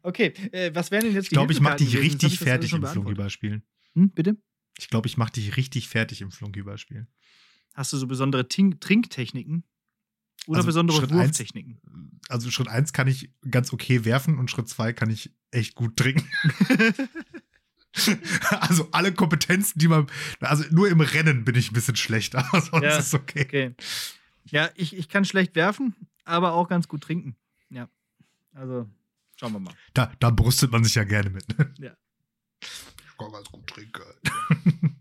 Okay, 0.03 0.33
äh, 0.53 0.75
was 0.75 0.91
wären 0.91 1.05
denn 1.05 1.15
jetzt 1.15 1.27
Ich 1.27 1.31
glaube, 1.31 1.53
ich 1.53 1.61
mache 1.61 1.77
dich 1.77 1.93
gewesen? 1.93 2.03
richtig 2.03 2.33
ich 2.35 2.39
fertig 2.41 2.73
im. 2.73 2.85
Flunkyball-Spielen. 2.87 3.63
Hm, 3.95 4.11
bitte? 4.11 4.37
Ich 4.79 4.89
glaube, 4.89 5.09
ich 5.09 5.17
mache 5.17 5.33
dich 5.33 5.57
richtig 5.57 5.89
fertig 5.89 6.23
im 6.23 6.31
Flunkyball-Spielen. 6.31 7.09
Hast 7.75 7.93
du 7.93 7.97
so 7.99 8.07
besondere 8.07 8.49
Tink 8.49 8.81
Trinktechniken? 8.81 9.65
Oder 10.47 10.59
Also 10.59 10.67
besondere 10.69 10.97
Schritt 10.99 11.13
eins- 11.13 11.39
Wurftechniken? 11.39 11.81
Also 12.29 12.51
Schritt 12.51 12.69
1 12.69 12.93
kann 12.93 13.09
ich 13.09 13.31
ganz 13.51 13.73
okay 13.73 14.05
werfen 14.05 14.39
und 14.39 14.51
Schritt 14.51 14.69
2 14.69 14.93
kann 14.93 15.11
ich 15.11 15.35
echt 15.51 15.75
gut 15.75 15.97
trinken. 15.97 16.27
also 18.61 18.89
alle 18.93 19.13
Kompetenzen, 19.13 19.79
die 19.79 19.89
man. 19.89 20.07
Also 20.41 20.65
nur 20.71 20.89
im 20.89 21.01
Rennen 21.01 21.45
bin 21.45 21.55
ich 21.57 21.71
ein 21.71 21.75
bisschen 21.75 21.97
schlechter, 21.97 22.39
aber 22.49 22.61
sonst 22.63 22.85
Ja. 22.85 22.99
ist 22.99 23.15
okay. 23.15 23.43
Okay. 23.45 23.75
Ja, 24.47 24.71
ich, 24.75 24.97
ich 24.97 25.09
kann 25.09 25.25
schlecht 25.25 25.55
werfen, 25.57 25.95
aber 26.25 26.53
auch 26.55 26.69
ganz 26.69 26.89
gut 26.89 27.03
trinken. 27.03 27.37
Ja. 27.69 27.89
Also, 28.55 28.89
schauen 29.41 29.53
wir 29.55 29.61
mal. 29.61 29.75
Da, 29.95 30.13
da 30.21 30.31
brüstet 30.31 30.71
man 30.71 30.85
sich 30.85 30.95
ja 30.95 31.05
gerne 31.05 31.31
mit. 31.31 31.59
Ne? 31.59 31.73
Ja. 31.79 31.93
Ich 32.63 33.17
kann 33.19 33.33
ganz 33.33 33.49
gut 33.51 33.67
trinken. 33.67 34.03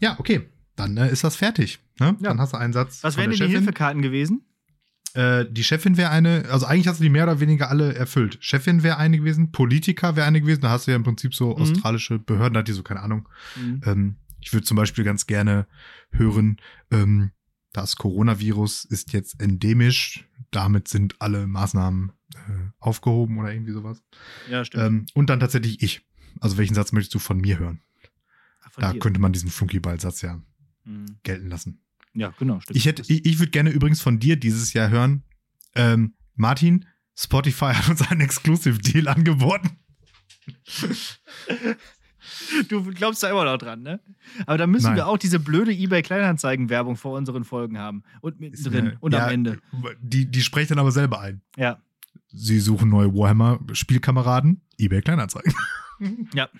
ja, 0.00 0.18
okay. 0.18 0.48
Dann 0.76 0.96
äh, 0.98 1.10
ist 1.10 1.24
das 1.24 1.36
fertig. 1.36 1.78
Ne? 1.98 2.16
Ja. 2.20 2.28
Dann 2.28 2.40
hast 2.40 2.52
du 2.52 2.58
einen 2.58 2.74
Satz. 2.74 3.02
Was 3.02 3.16
wären 3.16 3.30
denn 3.30 3.40
die. 3.40 3.46
Hilfekarten 3.54 4.02
gewesen? 4.02 4.44
Äh, 5.14 5.46
die 5.50 5.64
Chefin 5.64 5.96
wäre 5.96 6.10
eine, 6.10 6.44
also 6.50 6.66
eigentlich 6.66 6.88
hast 6.88 7.00
du 7.00 7.04
die 7.04 7.08
mehr 7.10 7.24
oder 7.24 7.40
weniger 7.40 7.70
alle 7.70 7.94
erfüllt. 7.94 8.36
Chefin 8.40 8.82
wäre 8.82 8.98
eine 8.98 9.16
gewesen, 9.16 9.50
Politiker 9.50 10.14
wäre 10.14 10.26
eine 10.26 10.42
gewesen, 10.42 10.60
da 10.60 10.68
hast 10.68 10.86
du 10.86 10.90
ja 10.90 10.96
im 10.96 11.04
Prinzip 11.04 11.34
so 11.34 11.56
Mhm. 11.56 11.62
australische 11.62 12.18
Behörden, 12.18 12.52
da 12.52 12.60
hat 12.60 12.68
die 12.68 12.72
so, 12.72 12.82
keine 12.82 13.00
Ahnung. 13.00 13.26
Mhm. 13.56 13.80
Ähm, 13.86 14.16
ich 14.40 14.52
würde 14.52 14.66
zum 14.66 14.76
Beispiel 14.76 15.04
ganz 15.04 15.26
gerne 15.26 15.66
hören, 16.10 16.58
ähm, 16.90 17.30
das 17.82 17.96
Coronavirus 17.96 18.84
ist 18.84 19.12
jetzt 19.12 19.40
endemisch, 19.40 20.24
damit 20.50 20.88
sind 20.88 21.20
alle 21.20 21.46
Maßnahmen 21.46 22.12
äh, 22.34 22.38
aufgehoben 22.78 23.38
oder 23.38 23.52
irgendwie 23.52 23.72
sowas. 23.72 24.02
Ja, 24.50 24.64
stimmt. 24.64 24.84
Ähm, 24.84 25.06
und 25.14 25.30
dann 25.30 25.40
tatsächlich 25.40 25.82
ich. 25.82 26.02
Also 26.40 26.56
welchen 26.58 26.74
Satz 26.74 26.92
möchtest 26.92 27.14
du 27.14 27.18
von 27.18 27.38
mir 27.38 27.58
hören? 27.58 27.80
Ach, 28.64 28.72
von 28.72 28.80
Da 28.82 28.92
dir. 28.92 28.98
könnte 28.98 29.20
man 29.20 29.32
diesen 29.32 29.50
Flunkyball-Satz 29.50 30.22
ja 30.22 30.40
Mhm. 30.84 31.18
gelten 31.24 31.48
lassen. 31.48 31.82
Ja, 32.14 32.32
genau, 32.38 32.60
stimmt. 32.60 32.76
Ich 32.76 32.86
hätte, 32.86 33.02
ich, 33.02 33.26
ich 33.26 33.38
würde 33.40 33.50
gerne 33.50 33.70
übrigens 33.70 34.00
von 34.00 34.18
dir 34.18 34.36
dieses 34.36 34.72
Jahr 34.72 34.88
hören, 34.88 35.24
ähm, 35.74 36.14
Martin, 36.34 36.86
Spotify 37.16 37.72
hat 37.74 37.88
uns 37.88 38.02
einen 38.02 38.20
Exclusive 38.20 38.78
Deal 38.78 39.08
angeboten. 39.08 39.70
Du 42.68 42.82
glaubst 42.92 43.22
da 43.22 43.30
immer 43.30 43.44
noch 43.44 43.58
dran, 43.58 43.82
ne? 43.82 44.00
Aber 44.46 44.58
da 44.58 44.66
müssen 44.66 44.86
Nein. 44.86 44.96
wir 44.96 45.06
auch 45.08 45.18
diese 45.18 45.38
blöde 45.38 45.72
eBay-Kleinanzeigen-Werbung 45.72 46.96
vor 46.96 47.16
unseren 47.16 47.44
Folgen 47.44 47.78
haben. 47.78 48.02
Und 48.20 48.40
mittendrin 48.40 48.86
Äh, 48.88 48.96
und 49.00 49.12
ja, 49.12 49.24
am 49.26 49.32
Ende. 49.32 49.58
Die, 50.00 50.26
die 50.30 50.40
sprechen 50.42 50.70
dann 50.70 50.78
aber 50.78 50.92
selber 50.92 51.20
ein. 51.20 51.42
Ja. 51.56 51.78
Sie 52.28 52.60
suchen 52.60 52.88
neue 52.90 53.14
Warhammer-Spielkameraden, 53.14 54.62
eBay 54.78 55.02
Kleinanzeigen. 55.02 55.52
Ja. 56.34 56.50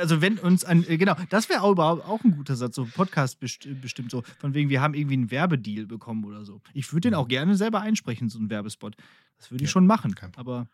Also, 0.00 0.22
wenn 0.22 0.38
uns 0.38 0.64
ein. 0.64 0.88
äh, 0.88 0.96
Genau, 0.96 1.14
das 1.28 1.50
wäre 1.50 1.60
auch 1.60 1.72
überhaupt 1.72 2.02
auch 2.02 2.24
ein 2.24 2.30
guter 2.34 2.56
Satz, 2.56 2.76
so 2.76 2.86
Podcast 2.86 3.38
best 3.38 3.68
bestimmt 3.82 4.10
so. 4.10 4.22
Von 4.38 4.54
wegen, 4.54 4.70
wir 4.70 4.80
haben 4.80 4.94
irgendwie 4.94 5.16
einen 5.16 5.30
Werbedeal 5.30 5.84
bekommen 5.86 6.24
oder 6.24 6.46
so. 6.46 6.62
Ich 6.72 6.90
würde 6.94 7.10
den 7.10 7.14
auch 7.14 7.28
gerne 7.28 7.56
selber 7.56 7.82
einsprechen, 7.82 8.30
so 8.30 8.38
einen 8.38 8.48
Werbespot. 8.48 8.96
Das 9.36 9.50
würde 9.50 9.64
ich 9.64 9.68
Ja, 9.68 9.72
schon 9.72 9.86
machen. 9.86 10.14
kein 10.14 10.32
Aber, 10.36 10.66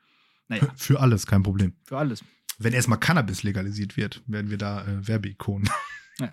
naja, 0.47 0.69
Für 0.77 1.01
alles, 1.01 1.27
kein 1.27 1.43
Problem. 1.43 1.73
für 1.83 1.99
alles. 1.99 2.23
Wenn 2.59 2.73
erstmal 2.73 2.99
Cannabis 3.01 3.43
legalisiert 3.43 3.97
wird, 3.97 4.23
werden 4.27 4.51
wir 4.51 4.59
da 4.59 4.83
äh, 4.87 5.07
Werbeikonen. 5.07 5.69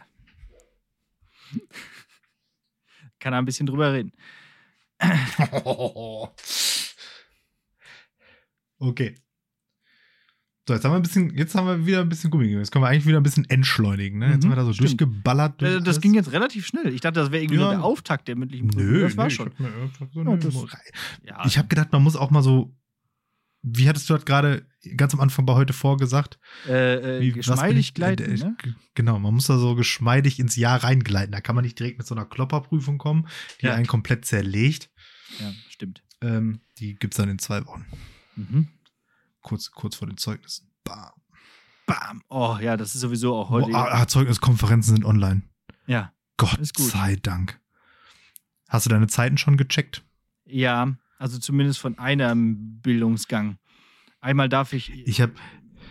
Kann 3.19 3.34
er 3.34 3.39
ein 3.39 3.45
bisschen 3.45 3.65
drüber 3.67 3.93
reden. 3.93 4.11
okay. 8.80 9.15
So, 10.65 10.74
jetzt 10.74 10.86
haben 10.86 10.91
wir 10.93 10.95
ein 10.95 11.01
bisschen, 11.01 11.36
jetzt 11.38 11.55
haben 11.55 11.67
wir 11.67 11.86
wieder 11.86 11.99
ein 11.99 12.07
bisschen 12.07 12.32
Gummi. 12.32 12.45
Jetzt 12.47 12.71
können 12.71 12.84
wir 12.86 12.89
eigentlich 12.89 13.05
wieder 13.05 13.17
ein 13.19 13.24
bisschen 13.24 13.43
entschleunigen. 13.49 14.19
Ne? 14.19 14.28
Jetzt 14.28 14.38
Mhm, 14.38 14.41
sind 14.43 14.51
wir 14.51 14.55
da 14.55 14.63
so 14.63 14.71
stimmt. 14.71 15.01
durchgeballert. 15.01 15.59
durch 15.61 15.71
Äh, 15.71 15.78
Das 15.80 15.88
alles. 15.88 16.01
ging 16.01 16.13
jetzt 16.13 16.32
relativ 16.32 16.65
schnell. 16.65 16.93
Ich 16.93 17.01
dachte, 17.01 17.19
das 17.19 17.32
wäre 17.32 17.43
irgendwie 17.43 17.59
Ja. 17.59 17.65
nur 17.65 17.71
der 17.74 17.84
Auftakt 17.84 18.30
der 18.30 18.38
mündlichen 18.38 18.69
Prüfung. 18.69 18.91
Nö, 18.91 19.01
das 19.01 19.17
war 19.17 19.26
nö, 19.26 19.30
schon. 19.32 19.51
Ich 19.51 19.57
so 19.57 20.21
Ja, 20.21 20.30
eine- 20.32 20.38
das- 20.39 20.53
Ja, 21.26 21.45
ich 21.45 21.57
habe 21.57 21.67
gedacht, 21.67 21.91
man 21.91 22.01
muss 22.01 22.15
auch 22.15 22.32
mal 22.32 22.41
so 22.43 22.74
wie 23.64 23.88
hattest 23.89 24.09
du 24.09 24.14
das 24.14 24.26
gerade 24.26 24.68
ganz 24.97 25.14
am 25.14 25.20
Anfang 25.22 25.45
bei 25.45 25.53
heute 25.53 25.74
vorgesagt? 25.74 26.38
Äh, 26.68 27.18
äh, 27.18 27.22
Wie, 27.22 27.32
geschmeidig 27.32 27.80
ich- 27.89 27.93
gleiten, 27.93 28.24
äh, 28.24 28.34
äh, 28.36 28.38
ne? 28.38 28.57
Genau, 28.93 29.18
man 29.20 29.34
muss 29.34 29.47
da 29.47 29.57
so 29.57 29.74
geschmeidig 29.76 30.38
ins 30.39 30.55
Jahr 30.55 30.84
reingleiten. 30.84 31.32
Da 31.32 31.41
kann 31.41 31.55
man 31.55 31.64
nicht 31.64 31.80
direkt 31.80 31.97
mit 31.97 32.05
so 32.05 32.14
einer 32.14 32.26
Klopperprüfung 32.26 32.97
kommen, 32.97 33.28
die 33.61 33.66
Ja. 33.68 33.74
einen 33.74 33.88
komplett 33.88 34.26
zerlegt. 34.26 34.89
Ja, 35.39 35.51
stimmt. 35.70 36.03
Ähm, 36.22 36.59
die 36.78 36.95
gibt 36.95 37.14
es 37.14 37.18
dann 37.18 37.30
in 37.30 37.39
zwei 37.39 37.66
Wochen. 37.66 37.86
Mhm. 38.36 38.68
Kurz, 39.41 39.72
kurz 39.72 39.95
vor 39.95 40.07
den 40.07 40.18
Zeugnissen. 40.18 40.70
Bam. 40.84 41.11
Bam. 41.86 42.22
Oh 42.30 42.57
ja, 42.61 42.78
das 42.78 42.95
ist 42.95 43.01
sowieso 43.01 43.36
auch 43.36 43.49
heute. 43.49 43.72
Boah, 43.72 43.89
ah, 43.93 44.07
Zeugniskonferenzen 44.07 44.95
sind 44.95 45.05
online. 45.05 45.43
ja. 45.88 46.11
Gott 46.38 46.57
sei 46.78 47.16
Dank. 47.18 47.59
Hast 48.68 48.86
du 48.86 48.89
deine 48.89 49.07
Zeiten 49.07 49.38
schon 49.38 49.55
gecheckt? 49.55 50.03
Ja, 50.45 50.95
also 51.24 51.39
zumindest 51.39 51.80
von 51.80 51.97
einem 51.97 52.82
Bildungsgang. 52.82 53.57
Einmal 54.19 54.49
darf 54.49 54.74
ich, 54.74 54.91
Ich 55.07 55.21
habe 55.21 55.32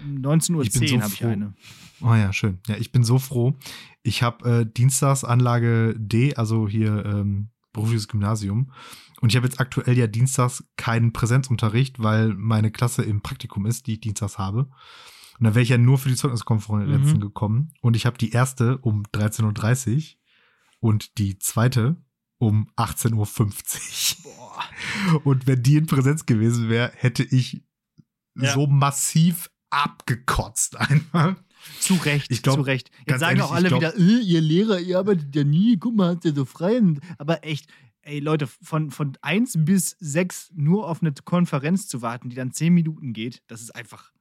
19.10 0.07 0.55
Uhr 0.55 0.64
so 0.64 1.01
habe 1.01 1.14
ich 1.14 1.24
eine. 1.24 1.55
Oh 2.03 2.12
ja, 2.14 2.35
schön. 2.35 2.59
Ja, 2.66 2.76
ich 2.76 2.93
bin 2.93 3.03
so 3.03 3.18
froh. 3.18 3.57
Ich 4.03 4.22
habe 4.22 4.61
äh, 4.61 4.66
Dienstags 4.66 5.24
Anlage 5.24 5.95
D, 5.97 6.35
also 6.35 6.68
hier 6.68 7.07
ähm, 7.07 7.49
berufliches 7.72 8.09
Gymnasium. 8.09 8.72
Und 9.22 9.30
ich 9.30 9.37
habe 9.37 9.47
jetzt 9.47 9.59
aktuell 9.59 9.97
ja 9.97 10.07
dienstags 10.07 10.64
keinen 10.76 11.14
Präsenzunterricht, 11.14 12.03
weil 12.03 12.35
meine 12.35 12.70
Klasse 12.70 13.03
im 13.03 13.22
Praktikum 13.22 13.64
ist, 13.64 13.87
die 13.87 13.95
ich 13.95 14.01
dienstags 14.01 14.37
habe. 14.37 14.68
Und 15.39 15.47
da 15.47 15.55
wäre 15.55 15.62
ich 15.62 15.70
ja 15.70 15.78
nur 15.78 15.97
für 15.97 16.11
die 16.11 16.16
Zeugniskonferenzen 16.16 17.16
Mhm. 17.16 17.20
gekommen. 17.20 17.72
Und 17.80 17.97
ich 17.97 18.05
habe 18.05 18.18
die 18.18 18.33
erste 18.33 18.76
um 18.78 19.05
13.30 19.14 20.16
Uhr 20.80 20.91
und 20.91 21.16
die 21.16 21.39
zweite 21.39 21.97
um 22.37 22.68
18.50 22.76 24.24
Uhr. 24.26 24.33
Boah. 24.35 24.64
Und 25.24 25.46
wenn 25.46 25.62
die 25.62 25.76
in 25.76 25.86
Präsenz 25.86 26.26
gewesen 26.26 26.68
wäre, 26.68 26.92
hätte 26.96 27.22
ich 27.24 27.62
Ja. 28.36 28.53
so 28.55 28.66
massiv 28.66 29.50
abgekotzt 29.70 30.76
einfach. 30.76 31.36
Zu 31.78 31.94
Recht, 31.94 32.30
Ich 32.30 32.42
glaub, 32.42 32.57
zu 32.57 32.62
Recht. 32.62 32.90
Jetzt 33.07 33.20
sagen 33.20 33.36
ehrlich, 33.36 33.42
auch 33.44 33.53
alle 33.55 33.68
glaub- 33.68 33.80
wieder, 33.80 33.96
äh, 33.96 34.20
ihr 34.22 34.40
Lehrer, 34.40 34.80
ihr 34.80 34.98
arbeitet 34.98 35.34
ja 35.36 35.44
nie, 35.44 35.76
guck 35.78 35.94
mal, 35.94 36.14
habt 36.14 36.24
ihr 36.24 36.34
so 36.34 36.44
frei. 36.44 36.80
Aber 37.18 37.44
echt, 37.44 37.70
ey 38.03 38.18
Leute, 38.18 38.46
von, 38.48 38.90
von 38.90 39.16
1 39.22 39.55
bis 39.64 39.96
6 40.00 40.50
nur 40.55 40.88
auf 40.88 41.03
eine 41.03 41.12
Konferenz 41.24 41.86
zu 41.86 42.03
warten, 42.03 42.30
die 42.30 42.36
dann 42.36 42.53
10 42.53 42.74
Minuten 42.74 43.12
geht, 43.12 43.42
das 43.46 43.61
ist 43.62 43.70
einfach, 43.76 44.12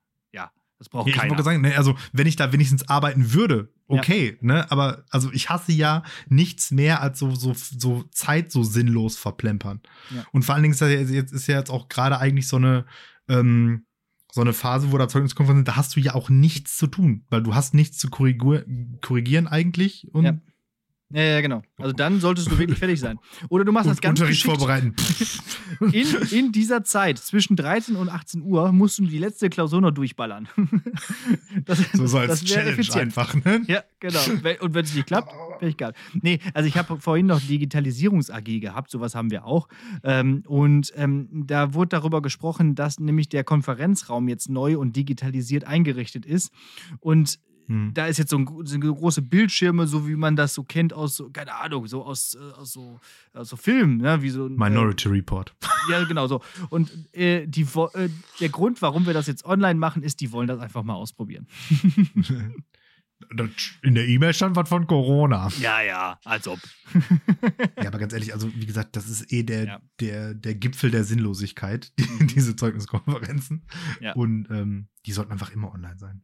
das 0.82 0.90
braucht 0.90 1.08
Ja, 1.08 1.14
ich 1.14 1.20
keiner. 1.20 1.30
wollte 1.30 1.44
sagen, 1.44 1.62
ne, 1.62 1.78
also 1.78 1.96
wenn 2.12 2.26
ich 2.26 2.36
da 2.38 2.52
wenigstens 2.52 2.90
arbeiten 2.90 3.34
würde, 3.34 3.72
okay, 3.88 4.40
ne, 4.42 4.70
aber 4.72 5.04
also 5.12 5.32
ich 5.32 5.48
hasse 5.52 5.72
ja 5.74 6.02
nichts 6.28 6.72
mehr 6.72 7.04
als 7.04 7.20
so, 7.20 7.36
so, 7.36 7.54
so 7.54 8.04
Zeit 8.10 8.52
so 8.52 8.64
sinnlos 8.64 9.16
verplempern. 9.16 9.82
Ja. 10.10 10.26
Und 10.32 10.44
vor 10.44 10.56
allen 10.56 10.64
Dingen 10.64 10.74
ist 10.74 10.82
ja 10.82 10.88
jetzt, 10.88 11.32
ist 11.32 11.46
ja 11.46 11.60
jetzt 11.60 11.70
auch 11.70 11.88
gerade 11.88 12.18
eigentlich 12.18 12.48
so 12.48 12.56
eine, 12.58 12.86
ähm, 13.30 13.86
so 14.32 14.42
eine 14.42 14.54
Phase, 14.54 14.92
wo 14.92 14.98
da 14.98 15.08
Zeugniskonferenzen, 15.08 15.66
da 15.66 15.76
hast 15.76 15.96
du 15.96 16.00
ja 16.00 16.16
auch 16.16 16.30
nichts 16.32 16.78
zu 16.78 16.88
tun, 16.88 17.26
weil 17.30 17.44
du 17.44 17.54
hast 17.54 17.76
nichts 17.76 18.00
zu 18.00 18.10
korrigieren 18.10 19.48
eigentlich 19.48 20.08
und 20.14 20.24
Ja. 20.26 20.38
Ja, 21.14 21.22
ja, 21.22 21.42
genau. 21.42 21.62
Also 21.78 21.94
dann 21.94 22.20
solltest 22.20 22.50
du 22.52 22.58
wirklich 22.58 22.80
fertig 22.80 23.00
sein. 23.00 23.20
Oder 23.50 23.66
du 23.66 23.72
machst 23.72 23.90
das 23.90 23.98
und 23.98 24.02
ganz 24.02 24.20
Unterricht 24.20 24.44
geschickt. 24.44 24.60
vorbereiten. 24.60 24.96
In, 25.92 26.08
in 26.32 26.52
dieser 26.52 26.84
Zeit, 26.84 27.18
zwischen 27.18 27.56
13 27.56 27.96
und 27.96 28.10
18 28.10 28.42
Uhr, 28.42 28.72
musst 28.72 29.00
du 29.00 29.06
die 29.06 29.18
letzte 29.18 29.50
Klausur 29.50 29.82
noch 29.82 29.92
durchballern. 29.92 30.48
Das, 31.66 31.80
so, 31.94 32.08
so 32.08 32.18
als 32.18 32.30
das 32.30 32.44
wäre 32.44 32.60
Challenge 32.60 32.72
effizient. 32.74 33.02
einfach, 33.04 33.34
ne? 33.36 33.62
Ja, 33.68 33.84
genau. 34.00 34.20
Und 34.62 34.74
wenn 34.74 34.86
es 34.86 34.94
nicht 34.96 35.06
klappt, 35.08 35.34
wäre 35.60 35.70
ich 35.70 35.78
geil. 35.78 35.94
Nee, 36.14 36.40
also 36.54 36.68
ich 36.68 36.78
habe 36.78 37.00
vorhin 37.00 37.26
noch 37.26 37.42
Digitalisierungs-AG 37.42 38.60
gehabt, 38.60 38.90
sowas 38.90 39.16
haben 39.16 39.32
wir 39.32 39.46
auch. 39.46 39.68
Ähm, 40.04 40.44
und 40.48 40.92
ähm, 40.96 41.28
da 41.32 41.74
wurde 41.74 41.90
darüber 41.90 42.22
gesprochen, 42.22 42.76
dass 42.76 43.00
nämlich 43.00 43.30
der 43.30 43.44
Konferenzraum 43.44 44.28
jetzt 44.28 44.50
neu 44.50 44.78
und 44.78 44.96
digitalisiert 44.96 45.66
eingerichtet 45.66 46.26
ist. 46.26 46.52
Und 47.00 47.40
Hm. 47.72 47.94
da 47.94 48.08
ist 48.08 48.18
jetzt 48.18 48.32
so, 48.32 48.38
ein, 48.38 48.48
so 48.66 48.78
große 48.78 49.22
Bildschirme, 49.22 49.88
so 49.88 50.06
wie 50.06 50.18
man 50.18 50.36
das 50.36 50.54
so 50.54 50.64
kennt 50.64 50.92
aus, 50.92 51.16
so, 51.16 51.30
keine 51.30 51.56
Ahnung, 51.56 51.88
so 51.88 52.04
aus, 52.04 52.36
äh, 52.36 52.60
aus, 52.60 52.74
so, 52.74 53.00
aus 53.34 53.48
so 53.48 53.56
Filmen, 53.56 53.98
ne? 53.98 54.22
wie 54.22 54.30
so 54.30 54.46
ein, 54.48 54.56
Minority 54.56 55.08
Report. 55.08 55.56
Äh, 55.64 55.92
ja, 55.92 56.04
genau 56.04 56.28
so. 56.28 56.42
Und 56.70 56.92
äh, 57.16 57.48
die, 57.48 57.62
äh, 57.62 58.10
der 58.42 58.50
Grund, 58.50 58.82
warum 58.82 59.06
wir 59.06 59.14
das 59.14 59.28
jetzt 59.28 59.46
online 59.46 59.80
machen, 59.80 60.04
ist, 60.04 60.20
die 60.20 60.34
wollen 60.34 60.50
das 60.50 60.60
einfach 60.60 60.84
mal 60.84 60.96
ausprobieren. 60.96 61.48
In 63.84 63.96
der 63.96 64.08
E-Mail 64.08 64.34
stand 64.34 64.56
was 64.56 64.68
von 64.68 64.88
Corona. 64.88 65.48
Ja, 65.62 65.82
ja, 65.82 66.20
als 66.26 66.48
ob. 66.48 66.60
Ja, 67.78 67.88
aber 67.88 68.00
ganz 68.00 68.12
ehrlich, 68.14 68.34
also 68.34 68.52
wie 68.54 68.66
gesagt, 68.66 68.96
das 68.96 69.08
ist 69.08 69.32
eh 69.32 69.44
der, 69.44 69.66
Ja. 69.66 69.82
der, 70.00 70.34
der 70.34 70.56
Gipfel 70.56 70.92
der 70.92 71.04
Sinnlosigkeit, 71.04 71.94
die, 72.00 72.26
diese 72.36 72.56
Zeugniskonferenzen. 72.56 73.68
Ja. 74.02 74.14
Und 74.14 74.50
ähm, 74.50 74.88
die 75.06 75.12
sollten 75.14 75.32
einfach 75.32 75.52
immer 75.52 75.72
online 75.72 76.00
sein. 76.00 76.24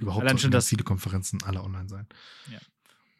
Ja, 0.00 0.02
ja. 0.02 0.02
Überhaupt 0.02 0.24
Allein 0.24 0.38
schon 0.38 0.50
ganz 0.50 0.64
das- 0.64 0.68
viele 0.70 0.84
Konferenzen 0.84 1.42
alle 1.44 1.62
online 1.62 1.88
sein. 1.88 2.06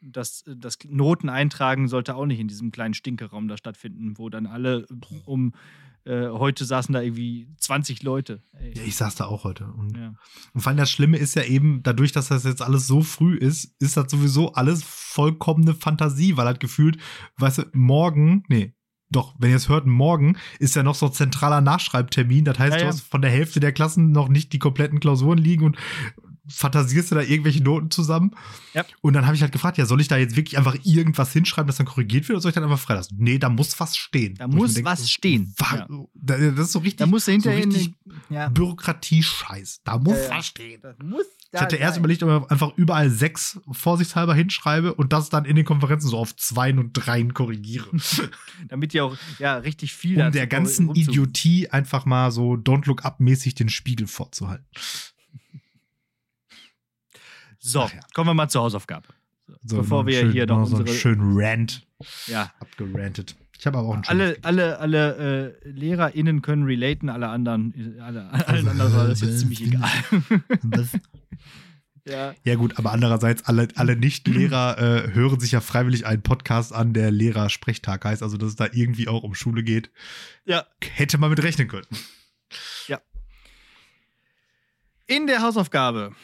das, 0.01 0.43
das 0.47 0.79
Noten 0.87 1.29
eintragen 1.29 1.87
sollte 1.87 2.15
auch 2.15 2.25
nicht 2.25 2.39
in 2.39 2.47
diesem 2.47 2.71
kleinen 2.71 2.95
Stinkeraum 2.95 3.47
da 3.47 3.55
stattfinden, 3.57 4.17
wo 4.17 4.29
dann 4.29 4.47
alle 4.47 4.87
um 5.25 5.53
äh, 6.03 6.29
heute 6.29 6.65
saßen 6.65 6.91
da 6.93 7.01
irgendwie 7.01 7.47
20 7.57 8.01
Leute. 8.01 8.41
Ey. 8.53 8.73
Ja, 8.75 8.81
ich 8.83 8.95
saß 8.95 9.13
da 9.13 9.25
auch 9.25 9.43
heute. 9.43 9.67
Und, 9.67 9.95
Ja. 9.95 10.15
und 10.55 10.61
vor 10.61 10.69
allem 10.71 10.77
das 10.77 10.89
Schlimme 10.89 11.17
ist 11.17 11.35
ja 11.35 11.43
eben, 11.43 11.83
dadurch, 11.83 12.11
dass 12.11 12.29
das 12.29 12.43
jetzt 12.43 12.63
alles 12.63 12.87
so 12.87 13.01
früh 13.03 13.35
ist, 13.37 13.75
ist 13.79 13.97
das 13.97 14.09
sowieso 14.09 14.53
alles 14.53 14.81
vollkommene 14.83 15.75
Fantasie, 15.75 16.35
weil 16.37 16.47
halt 16.47 16.59
gefühlt, 16.59 16.97
weißt 17.37 17.59
du, 17.59 17.63
morgen, 17.73 18.43
nee, 18.47 18.73
doch, 19.11 19.35
wenn 19.37 19.51
ihr 19.51 19.57
es 19.57 19.69
hört, 19.69 19.85
morgen 19.85 20.37
ist 20.57 20.75
ja 20.75 20.81
noch 20.81 20.95
so 20.95 21.07
zentraler 21.07 21.61
Nachschreibtermin. 21.61 22.45
Das 22.45 22.57
heißt, 22.57 22.71
Ja, 22.71 22.77
du 22.79 22.83
ja. 22.85 22.89
hast 22.89 23.01
von 23.01 23.21
der 23.21 23.29
Hälfte 23.29 23.59
der 23.59 23.71
Klassen 23.71 24.11
noch 24.11 24.27
nicht 24.29 24.53
die 24.53 24.59
kompletten 24.59 24.99
Klausuren 24.99 25.37
liegen 25.37 25.65
und 25.65 25.77
fantasierst 26.47 27.11
du 27.11 27.15
da 27.15 27.21
irgendwelche 27.21 27.63
Noten 27.63 27.91
zusammen. 27.91 28.31
Ja. 28.73 28.83
Und 29.01 29.13
dann 29.13 29.25
habe 29.25 29.35
ich 29.35 29.41
halt 29.41 29.51
gefragt, 29.51 29.77
ja, 29.77 29.85
soll 29.85 30.01
ich 30.01 30.07
da 30.07 30.17
jetzt 30.17 30.35
wirklich 30.35 30.57
einfach 30.57 30.75
irgendwas 30.83 31.31
hinschreiben, 31.33 31.67
das 31.67 31.77
dann 31.77 31.85
korrigiert 31.85 32.27
wird, 32.27 32.37
oder 32.37 32.41
soll 32.41 32.49
ich 32.49 32.55
dann 32.55 32.63
einfach 32.63 32.79
freilassen? 32.79 33.17
Nee, 33.19 33.37
da 33.37 33.49
muss 33.49 33.79
was 33.79 33.95
stehen. 33.97 34.35
Da 34.35 34.47
muss 34.47 34.69
mir 34.69 34.75
denke, 34.75 34.89
was 34.89 35.09
stehen. 35.11 35.53
Ja. 35.59 35.87
da- 36.15 36.37
Das 36.37 36.67
ist 36.67 36.71
so 36.71 36.79
richtig, 36.79 36.97
Da 36.97 37.05
musst 37.05 37.27
du 37.27 37.31
hinterher 37.31 37.63
so 37.63 37.69
richtig 37.69 37.93
den, 38.05 38.13
ja, 38.35 38.49
Bürokratie-Scheiß. 38.49 39.81
Da 39.83 39.97
muss 39.97 40.17
was 40.29 40.45
stehen. 40.47 40.79
das 40.81 40.95
muss 41.03 41.25
Ich 41.53 41.59
hatte 41.59 41.75
erst 41.75 41.97
überlegt, 41.97 42.23
ob 42.23 42.43
ich 42.45 42.51
einfach 42.51 42.71
überall 42.77 43.09
sechs 43.09 43.59
vorsichtshalber 43.71 44.33
hinschreibe 44.33 44.93
und 44.93 45.13
das 45.13 45.29
dann 45.29 45.45
in 45.45 45.55
den 45.55 45.65
Konferenzen 45.65 46.07
so 46.07 46.17
auf 46.17 46.35
Zweien 46.35 46.79
und 46.79 46.93
Dreien 46.93 47.33
korrigiere. 47.33 47.87
damit 48.69 48.93
die 48.93 49.01
auch 49.01 49.15
ja 49.39 49.57
richtig 49.57 49.93
viel 49.93 50.21
um 50.21 50.31
der 50.31 50.47
ganzen 50.47 50.95
Idiotie 50.95 51.69
einfach 51.69 52.05
mal 52.05 52.31
so 52.31 52.53
Don't 52.53 52.87
Look 52.87 53.05
Up-mäßig 53.05 53.55
den 53.55 53.69
Spiegel 53.69 54.07
vorzuhalten. 54.07 54.65
So, 57.63 57.81
ja. 57.81 57.89
kommen 58.15 58.27
wir 58.29 58.33
mal 58.33 58.49
zur 58.49 58.63
Hausaufgabe. 58.63 59.07
So, 59.63 59.77
Bevor 59.77 60.07
wir 60.07 60.19
schön, 60.21 60.31
hier 60.31 60.47
noch 60.47 60.65
so 60.65 60.75
einen 60.77 60.81
unsere- 60.81 60.97
schönen 60.97 61.37
Rant 61.39 61.85
Ja, 62.25 62.51
abgerantet. 62.59 63.35
Ich 63.59 63.67
habe 63.67 63.77
aber 63.77 63.89
auch 63.89 63.93
einen 63.93 64.03
alle, 64.07 64.37
alle, 64.41 64.79
alle 64.79 65.53
äh, 65.63 65.69
LehrerInnen 65.69 66.41
können 66.41 66.63
relaten, 66.63 67.09
alle 67.09 67.27
anderen, 67.29 67.99
alle, 68.01 68.31
allen 68.47 68.67
anderen 68.67 68.95
war 68.95 69.07
das 69.07 69.21
jetzt 69.21 69.39
ziemlich 69.39 69.61
egal. 69.61 69.87
ja, 72.07 72.33
Ja 72.43 72.55
gut, 72.55 72.79
aber 72.79 72.91
andererseits, 72.91 73.43
alle, 73.45 73.67
alle 73.75 73.95
Nicht-Lehrer 73.95 74.79
äh, 74.79 75.13
hören 75.13 75.39
sich 75.39 75.51
ja 75.51 75.61
freiwillig 75.61 76.07
einen 76.07 76.23
Podcast 76.23 76.73
an, 76.73 76.93
der 76.93 77.11
Lehrer-Sprechtag 77.11 78.03
heißt, 78.03 78.23
also 78.23 78.37
dass 78.37 78.49
es 78.49 78.55
da 78.55 78.65
irgendwie 78.71 79.07
auch 79.07 79.21
um 79.21 79.35
Schule 79.35 79.61
geht. 79.61 79.91
ja. 80.45 80.65
Hätte 80.95 81.19
man 81.19 81.29
mit 81.29 81.43
rechnen 81.43 81.67
können. 81.67 81.85
In 85.07 85.27
der 85.27 85.41
Hausaufgabe 85.41 86.15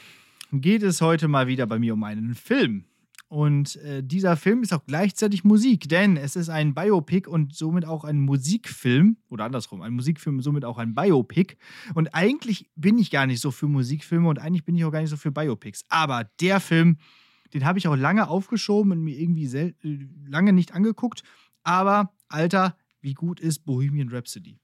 geht 0.52 0.84
es 0.84 1.02
heute 1.02 1.28
mal 1.28 1.48
wieder 1.48 1.68
bei 1.68 1.80
mir 1.80 1.94
um 1.94 2.04
einen 2.04 2.36
Film. 2.36 2.86
Und 3.30 3.76
äh, 3.78 4.02
dieser 4.02 4.38
Film 4.38 4.64
ist 4.64 4.74
auch 4.74 4.86
gleichzeitig 4.86 5.44
Musik, 5.44 5.90
denn 5.90 6.16
es 6.16 6.38
ist 6.38 6.48
ein 6.48 6.74
Biopic 6.74 7.28
und 7.28 7.54
somit 7.54 7.84
auch 7.84 8.06
ein 8.06 8.20
Musikfilm. 8.20 9.18
Oder 9.28 9.44
andersrum, 9.46 9.82
ein 9.82 9.94
Musikfilm, 9.94 10.42
somit 10.42 10.64
auch 10.64 10.78
ein 10.78 10.96
Biopic. 10.96 11.58
Und 11.94 12.14
eigentlich 12.16 12.70
bin 12.76 12.98
ich 12.98 13.12
gar 13.12 13.28
nicht 13.28 13.42
so 13.42 13.52
für 13.52 13.68
Musikfilme 13.68 14.30
und 14.30 14.40
eigentlich 14.40 14.64
bin 14.64 14.78
ich 14.78 14.86
auch 14.86 14.92
gar 14.92 15.02
nicht 15.02 15.10
so 15.10 15.18
für 15.18 15.32
Biopics. 15.32 15.84
Aber 15.90 16.24
der 16.40 16.62
Film, 16.62 17.00
den 17.54 17.66
habe 17.66 17.80
ich 17.80 17.88
auch 17.90 17.98
lange 17.98 18.30
aufgeschoben 18.30 18.94
und 18.94 19.04
mir 19.04 19.20
irgendwie 19.20 19.54
äh, 19.58 19.74
lange 20.26 20.54
nicht 20.54 20.74
angeguckt. 20.74 21.24
Aber, 21.64 22.14
Alter, 22.30 22.78
wie 23.02 23.14
gut 23.14 23.42
ist 23.42 23.66
Bohemian 23.66 24.08
Rhapsody? 24.08 24.58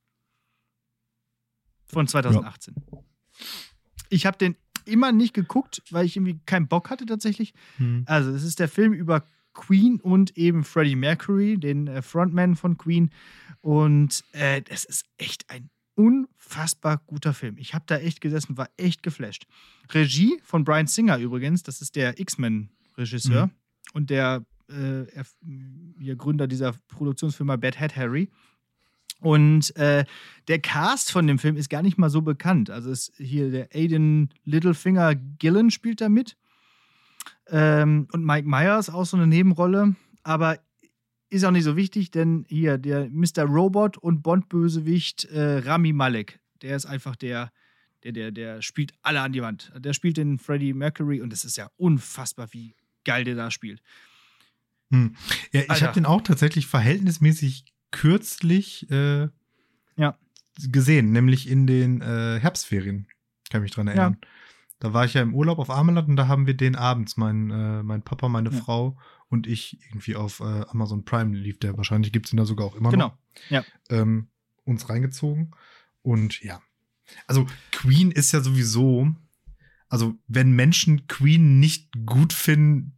Von 1.85 2.07
2018. 2.07 2.75
Ich 4.09 4.25
habe 4.25 4.37
den 4.37 4.55
immer 4.87 5.11
nicht 5.11 5.33
geguckt, 5.33 5.81
weil 5.91 6.05
ich 6.05 6.15
irgendwie 6.15 6.39
keinen 6.45 6.67
Bock 6.67 6.89
hatte 6.89 7.05
tatsächlich. 7.05 7.53
Hm. 7.77 8.03
Also, 8.05 8.31
es 8.31 8.43
ist 8.43 8.59
der 8.59 8.67
Film 8.69 8.93
über 8.93 9.23
Queen 9.53 9.99
und 10.01 10.35
eben 10.37 10.63
Freddie 10.63 10.95
Mercury, 10.95 11.57
den 11.57 11.87
äh, 11.87 12.01
Frontman 12.01 12.55
von 12.55 12.77
Queen. 12.77 13.11
Und 13.61 14.23
äh, 14.33 14.61
es 14.69 14.83
ist 14.83 15.05
echt 15.17 15.49
ein 15.49 15.69
unfassbar 15.95 17.01
guter 17.05 17.33
Film. 17.33 17.57
Ich 17.57 17.73
habe 17.73 17.85
da 17.87 17.97
echt 17.97 18.19
gesessen, 18.19 18.57
war 18.57 18.69
echt 18.77 19.03
geflasht. 19.03 19.45
Regie 19.91 20.39
von 20.43 20.63
Brian 20.63 20.87
Singer 20.87 21.17
übrigens, 21.19 21.61
das 21.63 21.81
ist 21.81 21.95
der 21.95 22.19
X-Men-Regisseur 22.19 23.45
Mhm. 23.47 23.51
und 23.93 24.09
der 24.09 24.43
äh, 24.69 26.15
Gründer 26.15 26.47
dieser 26.47 26.73
Produktionsfirma 26.87 27.57
Bad 27.57 27.79
Hat 27.79 27.95
Harry. 27.95 28.29
Und 29.23 29.73
äh, 29.77 30.03
der 30.49 30.59
Cast 30.59 31.11
von 31.11 31.25
dem 31.27 31.39
Film 31.39 31.55
ist 31.55 31.69
gar 31.69 31.81
nicht 31.81 31.97
mal 31.97 32.09
so 32.09 32.21
bekannt. 32.21 32.69
Also 32.69 32.91
ist 32.91 33.13
hier 33.17 33.51
der 33.51 33.69
Aiden 33.73 34.33
Littlefinger 34.43 35.15
Gillen 35.15 35.71
spielt 35.71 36.01
da 36.01 36.09
mit. 36.09 36.35
Ähm, 37.47 38.07
und 38.11 38.25
Mike 38.25 38.47
Myers 38.47 38.89
auch 38.89 39.05
so 39.05 39.15
eine 39.15 39.25
Nebenrolle. 39.25 39.95
Aber 40.23 40.59
ist 41.29 41.45
auch 41.45 41.51
nicht 41.51 41.63
so 41.63 41.77
wichtig, 41.77 42.11
denn 42.11 42.45
hier 42.49 42.77
der 42.77 43.09
Mr. 43.09 43.43
Robot 43.43 43.97
und 43.97 44.23
Bond-Bösewicht 44.23 45.23
äh, 45.25 45.59
Rami 45.59 45.93
Malek, 45.93 46.39
der 46.61 46.75
ist 46.75 46.85
einfach 46.85 47.15
der, 47.15 47.51
der, 48.03 48.11
der, 48.11 48.31
der 48.31 48.61
spielt 48.61 48.91
alle 49.03 49.21
an 49.21 49.31
die 49.31 49.41
Wand. 49.41 49.71
Der 49.77 49.93
spielt 49.93 50.17
den 50.17 50.37
Freddie 50.37 50.73
Mercury 50.73 51.21
und 51.21 51.31
es 51.31 51.45
ist 51.45 51.55
ja 51.55 51.69
unfassbar, 51.77 52.49
wie 52.51 52.75
geil 53.05 53.23
der 53.23 53.35
da 53.35 53.51
spielt. 53.51 53.81
Hm. 54.91 55.15
Ja, 55.53 55.61
ich 55.61 55.81
habe 55.81 55.93
den 55.93 56.05
auch 56.05 56.21
tatsächlich 56.21 56.67
verhältnismäßig 56.67 57.72
kürzlich 57.93 58.89
äh, 58.91 59.29
ja. 59.95 60.17
gesehen, 60.57 61.13
nämlich 61.13 61.49
in 61.49 61.65
den 61.65 62.01
äh, 62.01 62.39
Herbstferien. 62.39 63.07
Kann 63.49 63.61
mich 63.61 63.71
dran 63.71 63.87
erinnern. 63.87 64.17
Ja. 64.21 64.27
Da 64.79 64.93
war 64.93 65.05
ich 65.05 65.13
ja 65.13 65.21
im 65.21 65.33
Urlaub 65.33 65.59
auf 65.59 65.69
Ameland 65.69 66.09
und 66.09 66.17
da 66.17 66.27
haben 66.27 66.45
wir 66.45 66.55
den 66.55 66.75
abends, 66.75 67.15
mein, 67.15 67.51
äh, 67.51 67.83
mein 67.83 68.01
Papa, 68.01 68.27
meine 68.27 68.49
ja. 68.49 68.57
Frau 68.57 68.97
und 69.29 69.47
ich 69.47 69.79
irgendwie 69.87 70.15
auf 70.15 70.41
äh, 70.41 70.65
Amazon 70.67 71.05
Prime 71.05 71.37
lief 71.37 71.59
der. 71.59 71.77
Wahrscheinlich 71.77 72.11
gibt 72.11 72.25
es 72.25 72.33
ihn 72.33 72.37
da 72.37 72.45
sogar 72.45 72.67
auch 72.67 72.75
immer 72.75 72.89
genau. 72.89 73.07
noch. 73.07 73.17
Ja. 73.49 73.63
Ähm, 73.89 74.27
uns 74.65 74.89
reingezogen. 74.89 75.51
Und 76.01 76.41
ja. 76.41 76.61
Also 77.27 77.45
Queen 77.71 78.11
ist 78.11 78.31
ja 78.33 78.41
sowieso, 78.41 79.15
also 79.87 80.17
wenn 80.27 80.51
Menschen 80.51 81.07
Queen 81.07 81.59
nicht 81.59 81.91
gut 82.05 82.33
finden, 82.33 82.97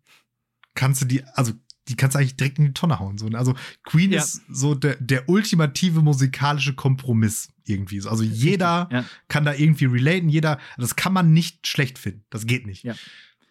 kannst 0.73 1.01
du 1.01 1.05
die, 1.05 1.23
also 1.23 1.53
die 1.87 1.95
kannst 1.95 2.15
du 2.15 2.19
eigentlich 2.19 2.35
direkt 2.35 2.59
in 2.59 2.65
die 2.65 2.73
Tonne 2.73 2.99
hauen. 2.99 3.17
So. 3.17 3.27
Ne? 3.27 3.37
Also 3.37 3.53
Queen 3.83 4.11
ja. 4.11 4.19
ist 4.19 4.41
so 4.49 4.75
der, 4.75 4.95
der 4.95 5.29
ultimative 5.29 6.01
musikalische 6.01 6.73
Kompromiss 6.73 7.49
irgendwie. 7.65 7.99
So. 7.99 8.09
Also 8.09 8.23
jeder 8.23 8.89
ja. 8.91 9.05
kann 9.27 9.45
da 9.45 9.53
irgendwie 9.53 9.85
relaten, 9.85 10.29
jeder, 10.29 10.59
das 10.77 10.95
kann 10.95 11.13
man 11.13 11.33
nicht 11.33 11.67
schlecht 11.67 11.99
finden. 11.99 12.25
Das 12.29 12.47
geht 12.47 12.65
nicht. 12.65 12.83
Ja. 12.83 12.95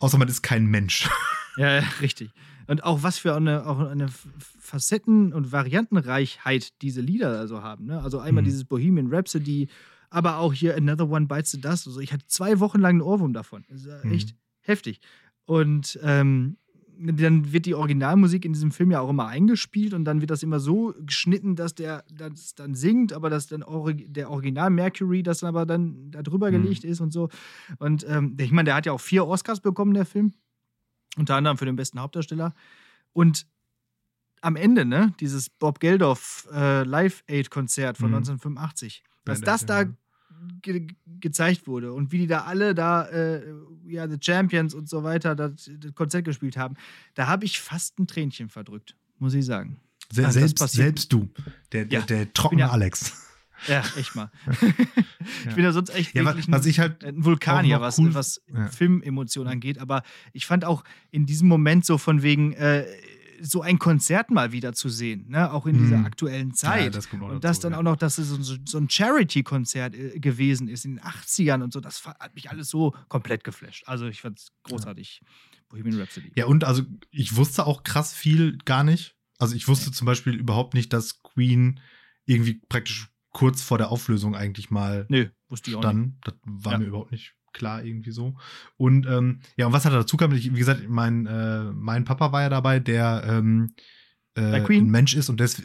Außer 0.01 0.19
man 0.19 0.29
ist 0.29 0.43
kein 0.43 0.67
Mensch. 0.67 1.09
Ja, 1.57 1.85
richtig. 2.01 2.33
Und 2.67 2.83
auch 2.83 3.05
was 3.05 3.19
für 3.19 3.37
eine, 3.37 3.65
auch 3.67 3.79
eine 3.79 4.09
Facetten- 4.59 5.33
und 5.33 5.53
Variantenreichheit 5.53 6.83
diese 6.83 7.01
Lieder 7.01 7.39
also 7.39 7.63
haben. 7.63 7.87
Ne? 7.87 8.01
Also 8.03 8.19
einmal 8.19 8.43
mhm. 8.43 8.47
dieses 8.47 8.65
Bohemian 8.65 9.07
Rhapsody, 9.07 9.69
aber 10.11 10.39
auch 10.39 10.53
hier 10.53 10.77
Another 10.77 11.09
One 11.09 11.27
Bites 11.27 11.53
the 11.53 11.61
Dust. 11.61 11.87
Also 11.87 12.01
ich 12.01 12.13
hatte 12.13 12.27
zwei 12.27 12.59
Wochen 12.59 12.81
lang 12.81 12.95
einen 12.95 13.03
Ohrwurm 13.03 13.33
davon. 13.33 13.65
Das 13.69 13.85
ist 13.85 14.05
echt 14.05 14.33
mhm. 14.33 14.39
heftig. 14.63 15.01
Und 15.45 15.97
ähm, 16.03 16.57
dann 16.99 17.53
wird 17.53 17.67
die 17.67 17.75
Originalmusik 17.75 18.45
in 18.45 18.53
diesem 18.53 18.71
Film 18.71 18.91
ja 18.91 19.01
auch 19.01 19.11
immer 19.11 19.27
eingespielt 19.27 19.95
und 19.95 20.05
dann 20.05 20.21
wird 20.21 20.31
das 20.31 20.43
immer 20.43 20.61
so 20.61 20.95
geschnitten, 21.01 21.57
dass 21.57 21.75
der 21.75 22.05
das 22.13 22.55
dann 22.55 22.75
singt, 22.75 23.13
aber 23.13 23.31
dass 23.31 23.47
dann 23.47 23.65
der 24.09 24.31
Original 24.31 24.71
Mercury 24.71 25.23
das 25.23 25.41
dann 25.41 25.49
aber 25.49 25.67
dann 25.67 26.11
da 26.11 26.23
drüber 26.23 26.51
mhm. 26.51 26.63
gelegt 26.63 26.85
ist 26.85 27.01
und 27.01 27.13
so. 27.13 27.29
Und 27.79 28.07
ähm, 28.09 28.37
ich 28.39 28.53
meine, 28.53 28.67
der 28.67 28.75
hat 28.75 28.87
ja 28.87 28.93
auch 28.93 29.01
vier 29.01 29.27
Oscars 29.27 29.61
bekommen, 29.61 29.95
der 29.95 30.07
Film. 30.07 30.33
Unter 31.17 31.37
anderem 31.37 31.59
für 31.59 31.65
den 31.65 31.77
besten 31.77 32.01
Hauptdarsteller. 32.01 32.55
Und 33.13 33.47
am 34.41 34.57
Ende, 34.57 34.85
ne, 34.85 35.15
dieses 35.21 35.49
Bob 35.49 35.81
Geldof 35.81 36.49
äh, 36.53 36.83
Live-Aid-Konzert 36.83 37.97
von 37.97 38.11
mhm. 38.11 38.17
1985, 38.17 39.03
was 39.25 39.41
das 39.41 39.65
da 39.65 39.85
ge 40.63 40.87
gezeigt 41.21 41.67
wurde 41.67 41.93
und 41.93 42.13
wie 42.13 42.19
die 42.19 42.27
da 42.27 42.43
alle 42.43 42.75
da, 42.75 43.07
äh, 43.07 43.43
ja, 43.87 44.09
The 44.09 44.19
Champions 44.21 44.75
und 44.75 44.89
so 44.89 45.03
weiter, 45.05 45.35
das, 45.35 45.71
das 45.79 45.95
Konzert 45.95 46.25
gespielt 46.25 46.57
haben, 46.57 46.77
da 47.15 47.27
habe 47.29 47.45
ich 47.45 47.61
fast 47.61 47.99
ein 47.99 48.07
Tränchen 48.07 48.49
verdrückt, 48.49 48.95
muss 49.19 49.35
ich 49.35 49.47
sagen. 49.47 49.79
Se 50.13 50.27
also 50.27 50.39
selbst, 50.39 50.69
selbst 50.69 51.13
du, 51.13 51.31
der, 51.73 51.87
der, 51.87 52.01
ja, 52.01 52.07
der 52.07 52.33
trockene 52.35 52.63
ja, 52.63 52.71
Alex. 52.71 53.25
Ja, 53.69 53.83
echt 53.97 54.15
mal. 54.15 54.31
ich 55.49 55.55
bin 55.55 55.65
ja 55.65 55.73
sonst 55.73 55.91
echt 55.91 56.15
ja, 56.15 56.25
was, 56.25 56.51
was 56.51 56.67
ich 56.67 56.81
halt 56.81 57.05
ein 57.05 57.25
Vulkanier, 57.25 57.81
was, 57.81 57.99
cool, 57.99 58.15
was 58.15 58.43
Filmemotionen 58.71 59.51
angeht, 59.51 59.79
aber 59.79 60.03
ich 60.33 60.45
fand 60.47 60.65
auch 60.65 60.85
in 61.11 61.25
diesem 61.25 61.49
Moment 61.49 61.87
so 61.87 61.97
von 61.97 62.23
wegen, 62.23 62.53
äh, 62.53 62.85
so 63.45 63.63
ein 63.63 63.79
Konzert 63.79 64.31
mal 64.31 64.53
wieder 64.53 64.73
zu 64.73 64.89
sehen, 64.89 65.27
ne? 65.29 65.53
auch 65.53 65.67
in 65.67 65.79
dieser 65.79 65.99
hm. 65.99 66.07
aktuellen 66.07 66.55
Zeit. 66.55 66.85
Ja, 66.85 66.91
das 66.91 67.07
und 67.07 67.45
das 67.45 67.59
dazu, 67.59 67.63
dann 67.63 67.73
ja. 67.73 67.79
auch 67.79 67.83
noch, 67.83 67.97
dass 67.97 68.19
es 68.19 68.29
so, 68.29 68.57
so 68.65 68.79
ein 68.79 68.89
Charity-Konzert 68.89 69.95
äh, 69.95 70.19
gewesen 70.19 70.69
ist 70.69 70.85
in 70.85 70.97
den 70.97 71.05
80ern 71.05 71.63
und 71.63 71.73
so, 71.73 71.81
das 71.81 72.05
hat 72.05 72.35
mich 72.35 72.51
alles 72.51 72.69
so 72.69 72.95
komplett 73.09 73.45
geflasht. 73.45 73.85
Also 73.87 74.07
ich 74.07 74.21
fand 74.21 74.39
es 74.39 74.53
großartig. 74.65 75.21
Ja. 75.23 75.29
Bohemian 75.69 76.01
Rhapsody. 76.01 76.33
Ja, 76.37 76.47
und 76.47 76.65
also 76.65 76.83
ich 77.11 77.37
wusste 77.37 77.67
auch 77.67 77.83
krass 77.83 78.13
viel 78.13 78.59
gar 78.65 78.85
nicht. 78.85 79.17
Also 79.39 79.57
ich 79.57 79.69
wusste 79.69 79.93
zum 79.93 80.07
Beispiel 80.07 80.35
überhaupt 80.35 80.75
nicht, 80.75 80.93
dass 80.93 81.23
Queen 81.23 81.81
irgendwie 82.27 82.61
praktisch 82.69 83.09
kurz 83.31 83.63
vor 83.63 83.79
der 83.79 83.91
Auflösung 83.91 84.37
eigentlich 84.37 84.71
mal 84.71 85.07
Nö, 85.09 85.29
wusste 85.49 85.71
ich 85.71 85.77
auch 85.77 85.81
dann. 85.81 86.01
Nicht. 86.01 86.19
Das 86.23 86.35
war 86.45 86.79
mir 86.79 86.87
überhaupt 86.87 87.13
nicht 87.13 87.35
klar 87.55 87.85
irgendwie 87.85 88.11
so. 88.11 88.37
Und 88.77 89.07
ähm, 89.07 89.41
ja, 89.57 89.67
und 89.67 89.73
was 89.73 89.85
hat 89.85 89.93
dazu 89.93 90.17
kam, 90.17 90.33
wie 90.33 90.51
gesagt, 90.51 90.89
mein, 90.89 91.27
äh, 91.27 91.65
mein 91.73 92.05
Papa 92.05 92.33
war 92.33 92.43
ja 92.43 92.49
dabei, 92.49 92.81
der 92.81 93.25
ähm, 93.27 93.75
äh, 94.37 94.61
ein 94.61 94.91
Mensch 94.91 95.15
ist 95.15 95.29
und 95.31 95.41
das, 95.41 95.63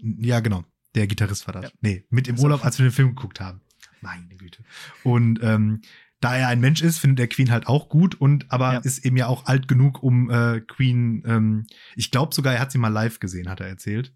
ja 0.00 0.40
genau, 0.40 0.64
der 0.94 1.06
Gitarrist 1.06 1.46
war 1.46 1.54
das. 1.54 1.64
Ja. 1.64 1.70
Nee, 1.80 2.04
mit 2.10 2.28
im 2.28 2.38
Urlaub, 2.38 2.64
als 2.64 2.78
wir 2.78 2.86
den 2.86 2.92
Film 2.92 3.14
geguckt 3.14 3.40
haben. 3.40 3.62
Meine 4.00 4.36
Güte. 4.36 4.64
Und 5.04 5.40
ähm, 5.42 5.80
da 6.20 6.36
er 6.36 6.48
ein 6.48 6.60
Mensch 6.60 6.82
ist, 6.82 6.98
findet 6.98 7.20
er 7.20 7.28
Queen 7.28 7.50
halt 7.50 7.66
auch 7.66 7.88
gut 7.88 8.14
und 8.14 8.50
aber 8.52 8.74
ja. 8.74 8.78
ist 8.80 9.04
eben 9.04 9.16
ja 9.16 9.26
auch 9.26 9.46
alt 9.46 9.66
genug, 9.68 10.02
um 10.02 10.30
äh, 10.30 10.60
Queen, 10.60 11.22
ähm, 11.26 11.66
ich 11.96 12.10
glaube 12.10 12.34
sogar, 12.34 12.54
er 12.54 12.60
hat 12.60 12.72
sie 12.72 12.78
mal 12.78 12.88
live 12.88 13.18
gesehen, 13.18 13.48
hat 13.48 13.60
er 13.60 13.68
erzählt. 13.68 14.14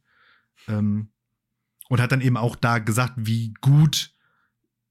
Ähm, 0.68 1.10
und 1.88 2.00
hat 2.00 2.12
dann 2.12 2.20
eben 2.20 2.36
auch 2.36 2.56
da 2.56 2.78
gesagt, 2.78 3.14
wie 3.16 3.54
gut 3.60 4.12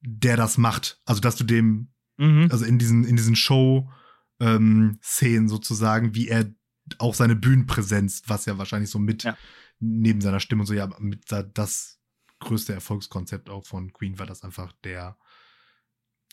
der 0.01 0.37
das 0.37 0.57
macht. 0.57 1.01
Also, 1.05 1.21
dass 1.21 1.35
du 1.35 1.43
dem 1.43 1.89
Mhm. 2.17 2.49
Also 2.51 2.65
in 2.65 2.77
diesen, 2.79 3.03
in 3.03 3.15
diesen 3.15 3.35
Show-Szenen 3.35 4.99
ähm, 5.01 5.47
sozusagen, 5.47 6.15
wie 6.15 6.27
er 6.27 6.53
auch 6.99 7.13
seine 7.13 7.35
Bühnenpräsenz, 7.35 8.23
was 8.27 8.45
ja 8.45 8.57
wahrscheinlich 8.57 8.89
so 8.89 8.99
mit 8.99 9.23
ja. 9.23 9.37
neben 9.79 10.21
seiner 10.21 10.39
Stimme 10.39 10.61
und 10.61 10.67
so, 10.67 10.73
ja, 10.73 10.87
mit 10.99 11.31
das 11.31 11.99
größte 12.39 12.73
Erfolgskonzept 12.73 13.49
auch 13.49 13.65
von 13.65 13.91
Queen 13.93 14.19
war 14.19 14.25
das 14.25 14.43
einfach 14.43 14.71
der, 14.83 15.17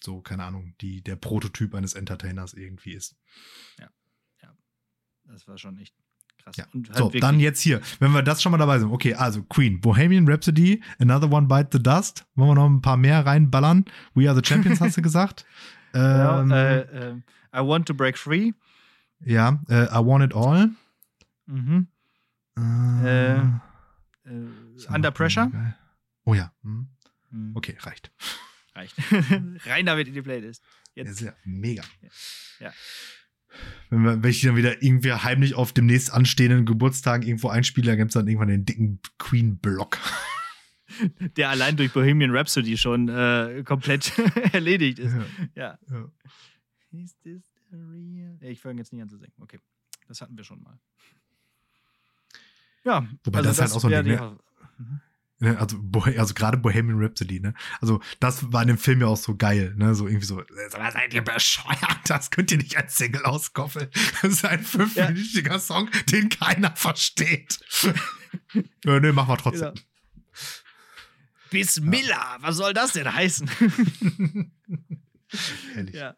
so, 0.03 0.21
keine 0.21 0.45
Ahnung, 0.45 0.75
die, 0.81 1.03
der 1.03 1.17
Prototyp 1.17 1.75
eines 1.75 1.95
Entertainers 1.95 2.55
irgendwie 2.55 2.93
ist. 2.93 3.17
Ja. 3.79 3.91
Ja. 4.43 4.57
Das 5.25 5.47
war 5.47 5.59
schon 5.59 5.79
echt 5.79 5.95
krass. 6.39 6.57
Ja. 6.57 6.65
Halt 6.73 6.97
so, 6.97 7.11
dann 7.11 7.41
jetzt 7.41 7.61
hier, 7.61 7.81
wenn 8.01 8.13
wir 8.13 8.23
das 8.23 8.43
schon 8.43 8.53
mal 8.53 8.59
dabei 8.59 8.79
sind. 8.79 8.91
Okay, 8.91 9.15
also 9.15 9.43
Queen, 9.45 9.81
Bohemian 9.81 10.29
Rhapsody, 10.29 10.83
Another 10.99 11.31
One 11.31 11.47
Bite 11.47 11.69
the 11.73 11.83
Dust. 11.83 12.25
Wollen 12.35 12.51
wir 12.51 12.55
noch 12.55 12.69
ein 12.69 12.83
paar 12.83 12.97
mehr 12.97 13.25
reinballern? 13.25 13.85
We 14.15 14.29
Are 14.29 14.41
the 14.41 14.47
Champions, 14.47 14.81
hast 14.81 14.97
du 14.97 15.03
gesagt? 15.03 15.45
ähm, 15.95 16.51
ja, 16.51 16.57
äh, 16.57 17.11
äh, 17.11 17.15
I 17.55 17.59
Want 17.59 17.87
to 17.87 17.95
Break 17.95 18.17
Free. 18.19 18.53
Ja, 19.25 19.61
äh, 19.69 19.85
I 19.85 20.05
Want 20.05 20.25
It 20.25 20.35
All. 20.35 20.71
Mhm. 21.47 21.87
Äh, 22.59 23.35
äh, 23.37 23.41
under 24.89 25.11
Pressure. 25.11 25.51
Oh 26.25 26.35
ja. 26.35 26.53
Hm. 26.63 26.89
Mhm. 27.31 27.53
Okay, 27.57 27.77
reicht. 27.81 28.11
Reicht. 28.75 28.95
Rein 29.67 29.87
damit 29.87 30.09
in 30.09 30.15
die 30.15 30.23
Playlist. 30.23 30.63
Jetzt. 30.95 31.09
Ja, 31.09 31.15
sehr, 31.15 31.37
mega. 31.45 31.83
ja. 32.01 32.09
ja 32.67 32.73
wenn, 33.91 34.03
wir, 34.03 34.23
wenn 34.23 34.31
ich 34.31 34.43
dann 34.43 34.57
wieder 34.57 34.83
irgendwie 34.83 35.13
heimlich 35.13 35.55
auf 35.55 35.73
demnächst 35.73 36.13
anstehenden 36.13 36.67
Geburtstag 36.67 37.27
irgendwo 37.27 37.49
einspiele, 37.49 37.89
dann 37.89 37.99
gibt 37.99 38.11
es 38.11 38.15
dann 38.15 38.27
irgendwann 38.27 38.49
den 38.49 38.65
dicken 38.65 39.01
Queen-Block. 39.19 39.99
Der 41.37 41.49
allein 41.49 41.77
durch 41.77 41.93
Bohemian 41.93 42.37
Rhapsody 42.37 42.77
schon 42.77 43.09
äh, 43.09 43.63
komplett 43.65 44.13
erledigt 44.53 44.99
ist. 44.99 45.15
Ja. 45.55 45.79
ja. 45.91 46.09
Is 46.91 47.17
this 47.23 47.43
the 47.71 47.77
real? 47.77 48.37
Ich 48.41 48.61
fange 48.61 48.81
jetzt 48.81 48.93
nicht 48.93 49.03
an 49.03 49.09
zu 49.09 49.17
singen. 49.17 49.33
Okay. 49.41 49.59
Das 50.09 50.21
hatten 50.21 50.37
wir 50.37 50.45
schon 50.45 50.63
mal. 50.63 50.79
Ja. 52.85 53.07
Wobei 53.25 53.39
also 53.39 53.49
das, 53.49 53.57
das 53.57 53.71
halt 53.71 53.77
auch 53.77 53.81
so 53.81 53.89
ein 53.89 54.05
Ding, 54.05 54.17
ne? 54.17 54.39
Ne, 55.43 55.59
also, 55.59 55.77
also 56.17 56.35
gerade 56.35 56.57
Bohemian 56.57 57.03
Rhapsody, 57.03 57.41
ne? 57.41 57.53
Also, 57.81 58.01
das 58.21 58.53
war 58.53 58.63
in 58.63 58.69
dem 58.69 58.79
Film 58.79 59.01
ja 59.01 59.09
auch 59.09 59.17
so 59.17 59.37
geil, 59.37 59.75
ne? 59.77 59.93
So 59.97 60.07
irgendwie 60.07 60.25
so, 60.25 60.41
seid 60.69 61.13
ihr 61.13 61.23
bescheuert? 61.23 61.99
Das 62.07 62.31
könnt 62.31 62.53
ihr 62.53 62.59
nicht 62.59 62.77
als 62.77 62.95
Single 62.97 63.25
auskoffeln. 63.25 63.89
Das 64.23 64.35
ist 64.35 64.45
ein 64.45 64.63
fünfminütiger 64.63 65.55
ja. 65.55 65.59
Song, 65.59 65.91
den 66.13 66.29
keiner 66.29 66.77
versteht. 66.77 67.59
ja, 68.85 69.01
ne, 69.01 69.13
machen 69.13 69.31
wir 69.31 69.37
trotzdem. 69.37 69.75
Genau. 69.75 69.87
Bismillah, 71.51 72.37
ja. 72.37 72.39
was 72.39 72.57
soll 72.57 72.73
das 72.73 72.93
denn 72.93 73.13
heißen? 73.13 73.51
Herrlich. 75.75 75.95
Ja. 75.97 76.15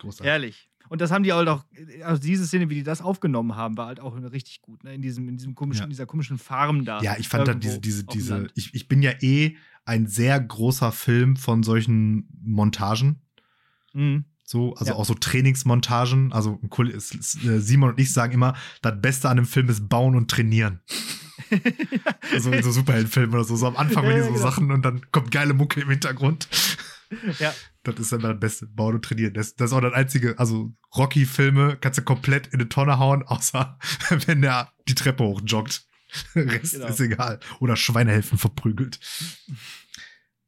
Großartig. 0.00 0.26
Herrlich. 0.26 0.70
Und 0.88 1.00
das 1.00 1.10
haben 1.10 1.22
die 1.22 1.32
halt 1.32 1.48
auch, 1.48 1.64
also 2.02 2.20
diese 2.20 2.46
Szene, 2.46 2.70
wie 2.70 2.76
die 2.76 2.82
das 2.82 3.02
aufgenommen 3.02 3.56
haben, 3.56 3.76
war 3.76 3.86
halt 3.86 4.00
auch 4.00 4.16
richtig 4.32 4.62
gut, 4.62 4.84
ne? 4.84 4.94
In 4.94 5.02
diesem, 5.02 5.28
in 5.28 5.36
diesem 5.36 5.54
komischen, 5.54 5.84
ja. 5.84 5.88
dieser 5.88 6.06
komischen 6.06 6.38
Farm 6.38 6.84
da. 6.84 7.00
Ja, 7.02 7.16
ich 7.18 7.28
fand 7.28 7.48
da 7.48 7.54
diese, 7.54 7.80
diese, 7.80 8.04
diese, 8.04 8.48
ich, 8.54 8.74
ich 8.74 8.88
bin 8.88 9.02
ja 9.02 9.12
eh 9.20 9.56
ein 9.84 10.06
sehr 10.06 10.38
großer 10.40 10.92
Film 10.92 11.36
von 11.36 11.62
solchen 11.62 12.28
Montagen. 12.42 13.20
Mhm. 13.92 14.24
So, 14.44 14.74
also 14.74 14.92
ja. 14.92 14.96
auch 14.96 15.04
so 15.04 15.14
Trainingsmontagen. 15.14 16.32
Also 16.32 16.60
äh, 16.62 17.00
Simon 17.58 17.90
und 17.90 18.00
ich 18.00 18.12
sagen 18.12 18.32
immer, 18.32 18.54
das 18.80 19.00
Beste 19.00 19.28
an 19.28 19.36
dem 19.36 19.46
Film 19.46 19.68
ist 19.68 19.88
bauen 19.88 20.14
und 20.14 20.30
trainieren. 20.30 20.80
so 22.38 22.50
in 22.50 22.62
so 22.62 22.70
Superheldenfilmen 22.70 23.34
oder 23.34 23.44
so. 23.44 23.56
So 23.56 23.66
am 23.66 23.76
Anfang, 23.76 24.04
Ja, 24.04 24.10
wenn 24.10 24.16
die 24.16 24.22
so 24.22 24.32
genau. 24.32 24.42
Sachen 24.42 24.70
und 24.70 24.82
dann 24.82 25.10
kommt 25.10 25.32
geile 25.32 25.52
Mucke 25.52 25.80
im 25.80 25.90
Hintergrund. 25.90 26.48
Ja. 27.38 27.52
Das 27.86 27.98
ist 27.98 28.12
dann 28.12 28.20
das 28.22 28.38
Beste. 28.40 28.66
Bauen 28.66 28.94
und 28.96 29.04
trainieren. 29.04 29.34
Das, 29.34 29.54
das 29.54 29.70
ist 29.70 29.76
auch 29.76 29.80
das 29.80 29.92
einzige, 29.94 30.38
also 30.38 30.72
Rocky-Filme 30.96 31.76
kannst 31.80 31.98
du 31.98 32.02
komplett 32.02 32.48
in 32.48 32.54
eine 32.60 32.68
Tonne 32.68 32.98
hauen, 32.98 33.22
außer 33.26 33.78
wenn 34.26 34.42
der 34.42 34.72
die 34.88 34.94
Treppe 34.94 35.24
hochjoggt. 35.24 35.86
Rest 36.34 36.74
Genau. 36.74 36.86
ist 36.86 37.00
egal. 37.00 37.40
Oder 37.60 37.76
Schweinehelfen 37.76 38.38
verprügelt. 38.38 38.98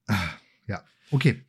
Ah, 0.06 0.16
Ja, 0.66 0.82
okay. 1.10 1.44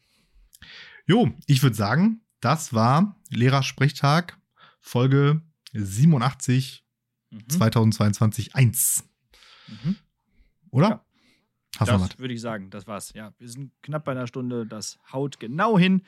Jo, 1.05 1.31
ich 1.47 1.63
würde 1.63 1.75
sagen, 1.75 2.21
das 2.41 2.73
war 2.73 3.15
Lehrersprechtag, 3.29 4.37
Folge 4.81 5.41
87 5.73 6.85
Mhm. 7.31 7.47
2022 7.49 8.55
1. 8.55 9.03
Mhm. 9.67 9.95
Oder? 10.71 10.89
Ja. 10.89 11.05
Hast? 11.77 11.89
Das 11.89 12.19
würde 12.19 12.33
ich 12.33 12.41
sagen, 12.41 12.69
das 12.69 12.87
war's. 12.87 13.13
Ja, 13.13 13.33
wir 13.37 13.47
sind 13.47 13.71
knapp 13.83 14.05
bei 14.05 14.11
einer 14.11 14.27
Stunde. 14.27 14.65
Das 14.65 14.99
haut 15.11 15.39
genau 15.39 15.77
hin. 15.77 16.03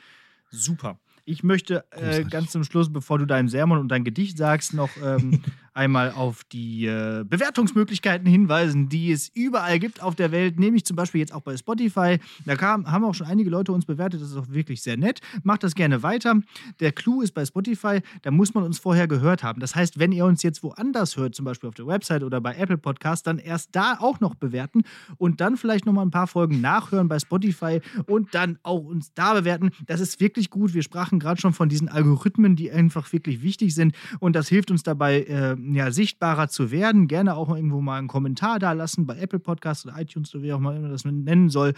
Super. 0.50 0.98
Ich 1.24 1.44
möchte 1.44 1.84
äh, 1.92 2.24
ganz 2.24 2.50
zum 2.50 2.64
Schluss, 2.64 2.92
bevor 2.92 3.18
du 3.18 3.26
deinen 3.26 3.48
Sermon 3.48 3.78
und 3.78 3.88
dein 3.88 4.02
Gedicht 4.02 4.36
sagst, 4.36 4.74
noch 4.74 4.90
ähm, 5.02 5.42
einmal 5.74 6.12
auf 6.12 6.44
die 6.44 6.86
äh, 6.86 7.24
Bewertungsmöglichkeiten 7.24 8.26
hinweisen, 8.26 8.88
die 8.88 9.10
es 9.10 9.30
überall 9.34 9.78
gibt 9.78 10.02
auf 10.02 10.14
der 10.14 10.30
Welt, 10.30 10.58
nämlich 10.58 10.84
zum 10.84 10.96
Beispiel 10.96 11.20
jetzt 11.20 11.32
auch 11.32 11.40
bei 11.40 11.56
Spotify. 11.56 12.18
Da 12.44 12.56
kam, 12.56 12.90
haben 12.90 13.04
auch 13.04 13.14
schon 13.14 13.26
einige 13.26 13.50
Leute 13.50 13.72
uns 13.72 13.86
bewertet, 13.86 14.20
das 14.20 14.30
ist 14.30 14.36
auch 14.36 14.48
wirklich 14.50 14.82
sehr 14.82 14.96
nett. 14.96 15.20
Macht 15.42 15.62
das 15.62 15.74
gerne 15.74 16.02
weiter. 16.02 16.40
Der 16.80 16.92
Clou 16.92 17.22
ist 17.22 17.32
bei 17.32 17.44
Spotify, 17.44 18.00
da 18.22 18.30
muss 18.30 18.54
man 18.54 18.64
uns 18.64 18.78
vorher 18.78 19.08
gehört 19.08 19.42
haben. 19.42 19.60
Das 19.60 19.74
heißt, 19.74 19.98
wenn 19.98 20.12
ihr 20.12 20.26
uns 20.26 20.42
jetzt 20.42 20.62
woanders 20.62 21.16
hört, 21.16 21.34
zum 21.34 21.44
Beispiel 21.44 21.68
auf 21.68 21.74
der 21.74 21.86
Website 21.86 22.22
oder 22.22 22.40
bei 22.40 22.54
Apple 22.54 22.78
Podcast, 22.78 23.26
dann 23.26 23.38
erst 23.38 23.70
da 23.72 23.96
auch 23.98 24.20
noch 24.20 24.34
bewerten 24.34 24.82
und 25.16 25.40
dann 25.40 25.56
vielleicht 25.56 25.86
noch 25.86 25.92
mal 25.92 26.02
ein 26.02 26.10
paar 26.10 26.26
Folgen 26.26 26.60
nachhören 26.60 27.08
bei 27.08 27.18
Spotify 27.18 27.80
und 28.06 28.34
dann 28.34 28.58
auch 28.62 28.84
uns 28.84 29.12
da 29.14 29.34
bewerten. 29.34 29.70
Das 29.86 30.00
ist 30.00 30.20
wirklich 30.20 30.50
gut. 30.50 30.74
Wir 30.74 30.82
sprachen 30.82 31.18
gerade 31.18 31.40
schon 31.40 31.54
von 31.54 31.68
diesen 31.68 31.88
Algorithmen, 31.88 32.56
die 32.56 32.70
einfach 32.70 33.10
wirklich 33.12 33.42
wichtig 33.42 33.74
sind 33.74 33.94
und 34.20 34.36
das 34.36 34.48
hilft 34.48 34.70
uns 34.70 34.82
dabei, 34.82 35.22
äh, 35.22 35.56
ja, 35.72 35.90
sichtbarer 35.90 36.48
zu 36.48 36.70
werden. 36.70 37.08
Gerne 37.08 37.34
auch 37.34 37.54
irgendwo 37.54 37.80
mal 37.80 37.98
einen 37.98 38.08
Kommentar 38.08 38.58
da 38.58 38.72
lassen 38.72 39.06
bei 39.06 39.18
Apple 39.18 39.38
Podcast 39.38 39.86
oder 39.86 40.00
iTunes 40.00 40.34
oder 40.34 40.44
wie 40.44 40.52
auch 40.52 40.58
immer 40.58 40.72
man 40.72 40.90
das 40.90 41.04
nennen 41.04 41.48
soll 41.48 41.74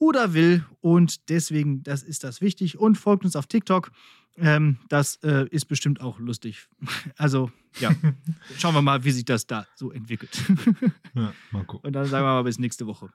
oder 0.00 0.34
will. 0.34 0.64
Und 0.80 1.28
deswegen, 1.28 1.84
das 1.84 2.02
ist 2.02 2.24
das 2.24 2.40
wichtig. 2.40 2.78
Und 2.78 2.96
folgt 2.96 3.24
uns 3.24 3.36
auf 3.36 3.46
TikTok. 3.46 3.92
Ähm, 4.36 4.78
das 4.88 5.16
äh, 5.22 5.46
ist 5.50 5.66
bestimmt 5.66 6.00
auch 6.00 6.18
lustig. 6.18 6.68
Also, 7.16 7.52
ja, 7.78 7.90
schauen 8.58 8.74
wir 8.74 8.82
mal, 8.82 9.04
wie 9.04 9.10
sich 9.10 9.24
das 9.24 9.46
da 9.46 9.66
so 9.76 9.92
entwickelt. 9.92 10.42
Ja, 11.14 11.32
mal 11.50 11.64
gucken. 11.64 11.88
Und 11.88 11.92
dann 11.92 12.06
sagen 12.06 12.24
wir 12.24 12.34
mal 12.34 12.44
bis 12.44 12.58
nächste 12.58 12.86
Woche. 12.86 13.10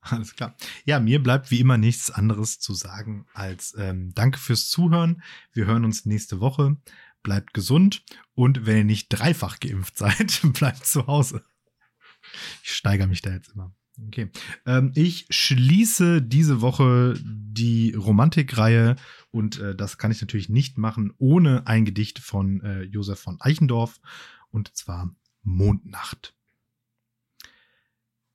Alles 0.00 0.34
klar. 0.34 0.56
Ja, 0.84 0.98
mir 0.98 1.22
bleibt 1.22 1.50
wie 1.50 1.60
immer 1.60 1.76
nichts 1.76 2.10
anderes 2.10 2.58
zu 2.58 2.74
sagen 2.74 3.26
als 3.34 3.74
ähm, 3.78 4.12
Danke 4.14 4.38
fürs 4.38 4.68
Zuhören. 4.68 5.22
Wir 5.52 5.66
hören 5.66 5.84
uns 5.84 6.06
nächste 6.06 6.40
Woche. 6.40 6.76
Bleibt 7.22 7.54
gesund 7.54 8.02
und 8.34 8.66
wenn 8.66 8.78
ihr 8.78 8.84
nicht 8.84 9.08
dreifach 9.10 9.60
geimpft 9.60 9.98
seid, 9.98 10.40
bleibt 10.54 10.86
zu 10.86 11.06
Hause. 11.06 11.44
Ich 12.62 12.74
steigere 12.74 13.06
mich 13.06 13.22
da 13.22 13.32
jetzt 13.32 13.50
immer. 13.50 13.74
Okay. 14.06 14.30
Ähm, 14.66 14.92
ich 14.94 15.26
schließe 15.30 16.22
diese 16.22 16.60
Woche 16.60 17.18
die 17.22 17.92
Romantikreihe 17.92 18.96
und 19.30 19.58
äh, 19.58 19.74
das 19.74 19.98
kann 19.98 20.10
ich 20.10 20.20
natürlich 20.20 20.48
nicht 20.48 20.78
machen 20.78 21.12
ohne 21.18 21.66
ein 21.66 21.84
Gedicht 21.84 22.18
von 22.18 22.62
äh, 22.62 22.82
Josef 22.82 23.20
von 23.20 23.40
Eichendorff 23.40 24.00
und 24.50 24.74
zwar 24.74 25.14
Mondnacht. 25.42 26.34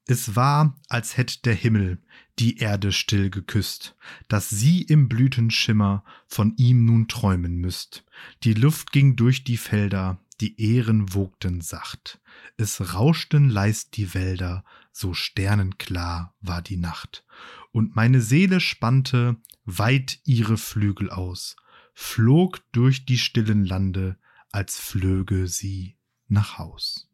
Es 0.08 0.36
war, 0.36 0.80
als 0.88 1.18
hätt 1.18 1.46
der 1.46 1.56
Himmel 1.56 2.00
die 2.38 2.58
Erde 2.58 2.92
still 2.92 3.30
geküsst, 3.30 3.96
dass 4.28 4.50
sie 4.50 4.82
im 4.84 5.08
Blütenschimmer 5.10 6.04
von 6.28 6.56
ihm 6.58 6.86
nun 6.86 7.08
träumen 7.08 7.56
müsst. 7.58 8.06
Die 8.44 8.54
Luft 8.54 8.92
ging 8.92 9.16
durch 9.16 9.44
die 9.44 9.58
Felder, 9.58 10.20
die 10.42 10.62
Ähren 10.62 11.14
wogten 11.14 11.62
sacht. 11.62 12.20
Es 12.58 12.94
rauschten 12.94 13.50
leist 13.50 13.98
die 13.98 14.14
Wälder, 14.14 14.64
so 14.92 15.14
sternenklar 15.14 16.36
war 16.42 16.62
die 16.62 16.78
Nacht. 16.78 17.26
Und 17.72 17.96
meine 17.96 18.22
Seele 18.22 18.60
spannte 18.60 19.38
weit 19.66 20.20
ihre 20.26 20.58
Flügel 20.58 21.10
aus, 21.10 21.56
flog 21.94 22.62
durch 22.74 23.06
die 23.06 23.18
stillen 23.18 23.66
Lande, 23.66 24.18
als 24.52 24.78
flöge 24.78 25.48
sie 25.48 25.98
nach 26.28 26.58
Haus. 26.58 27.10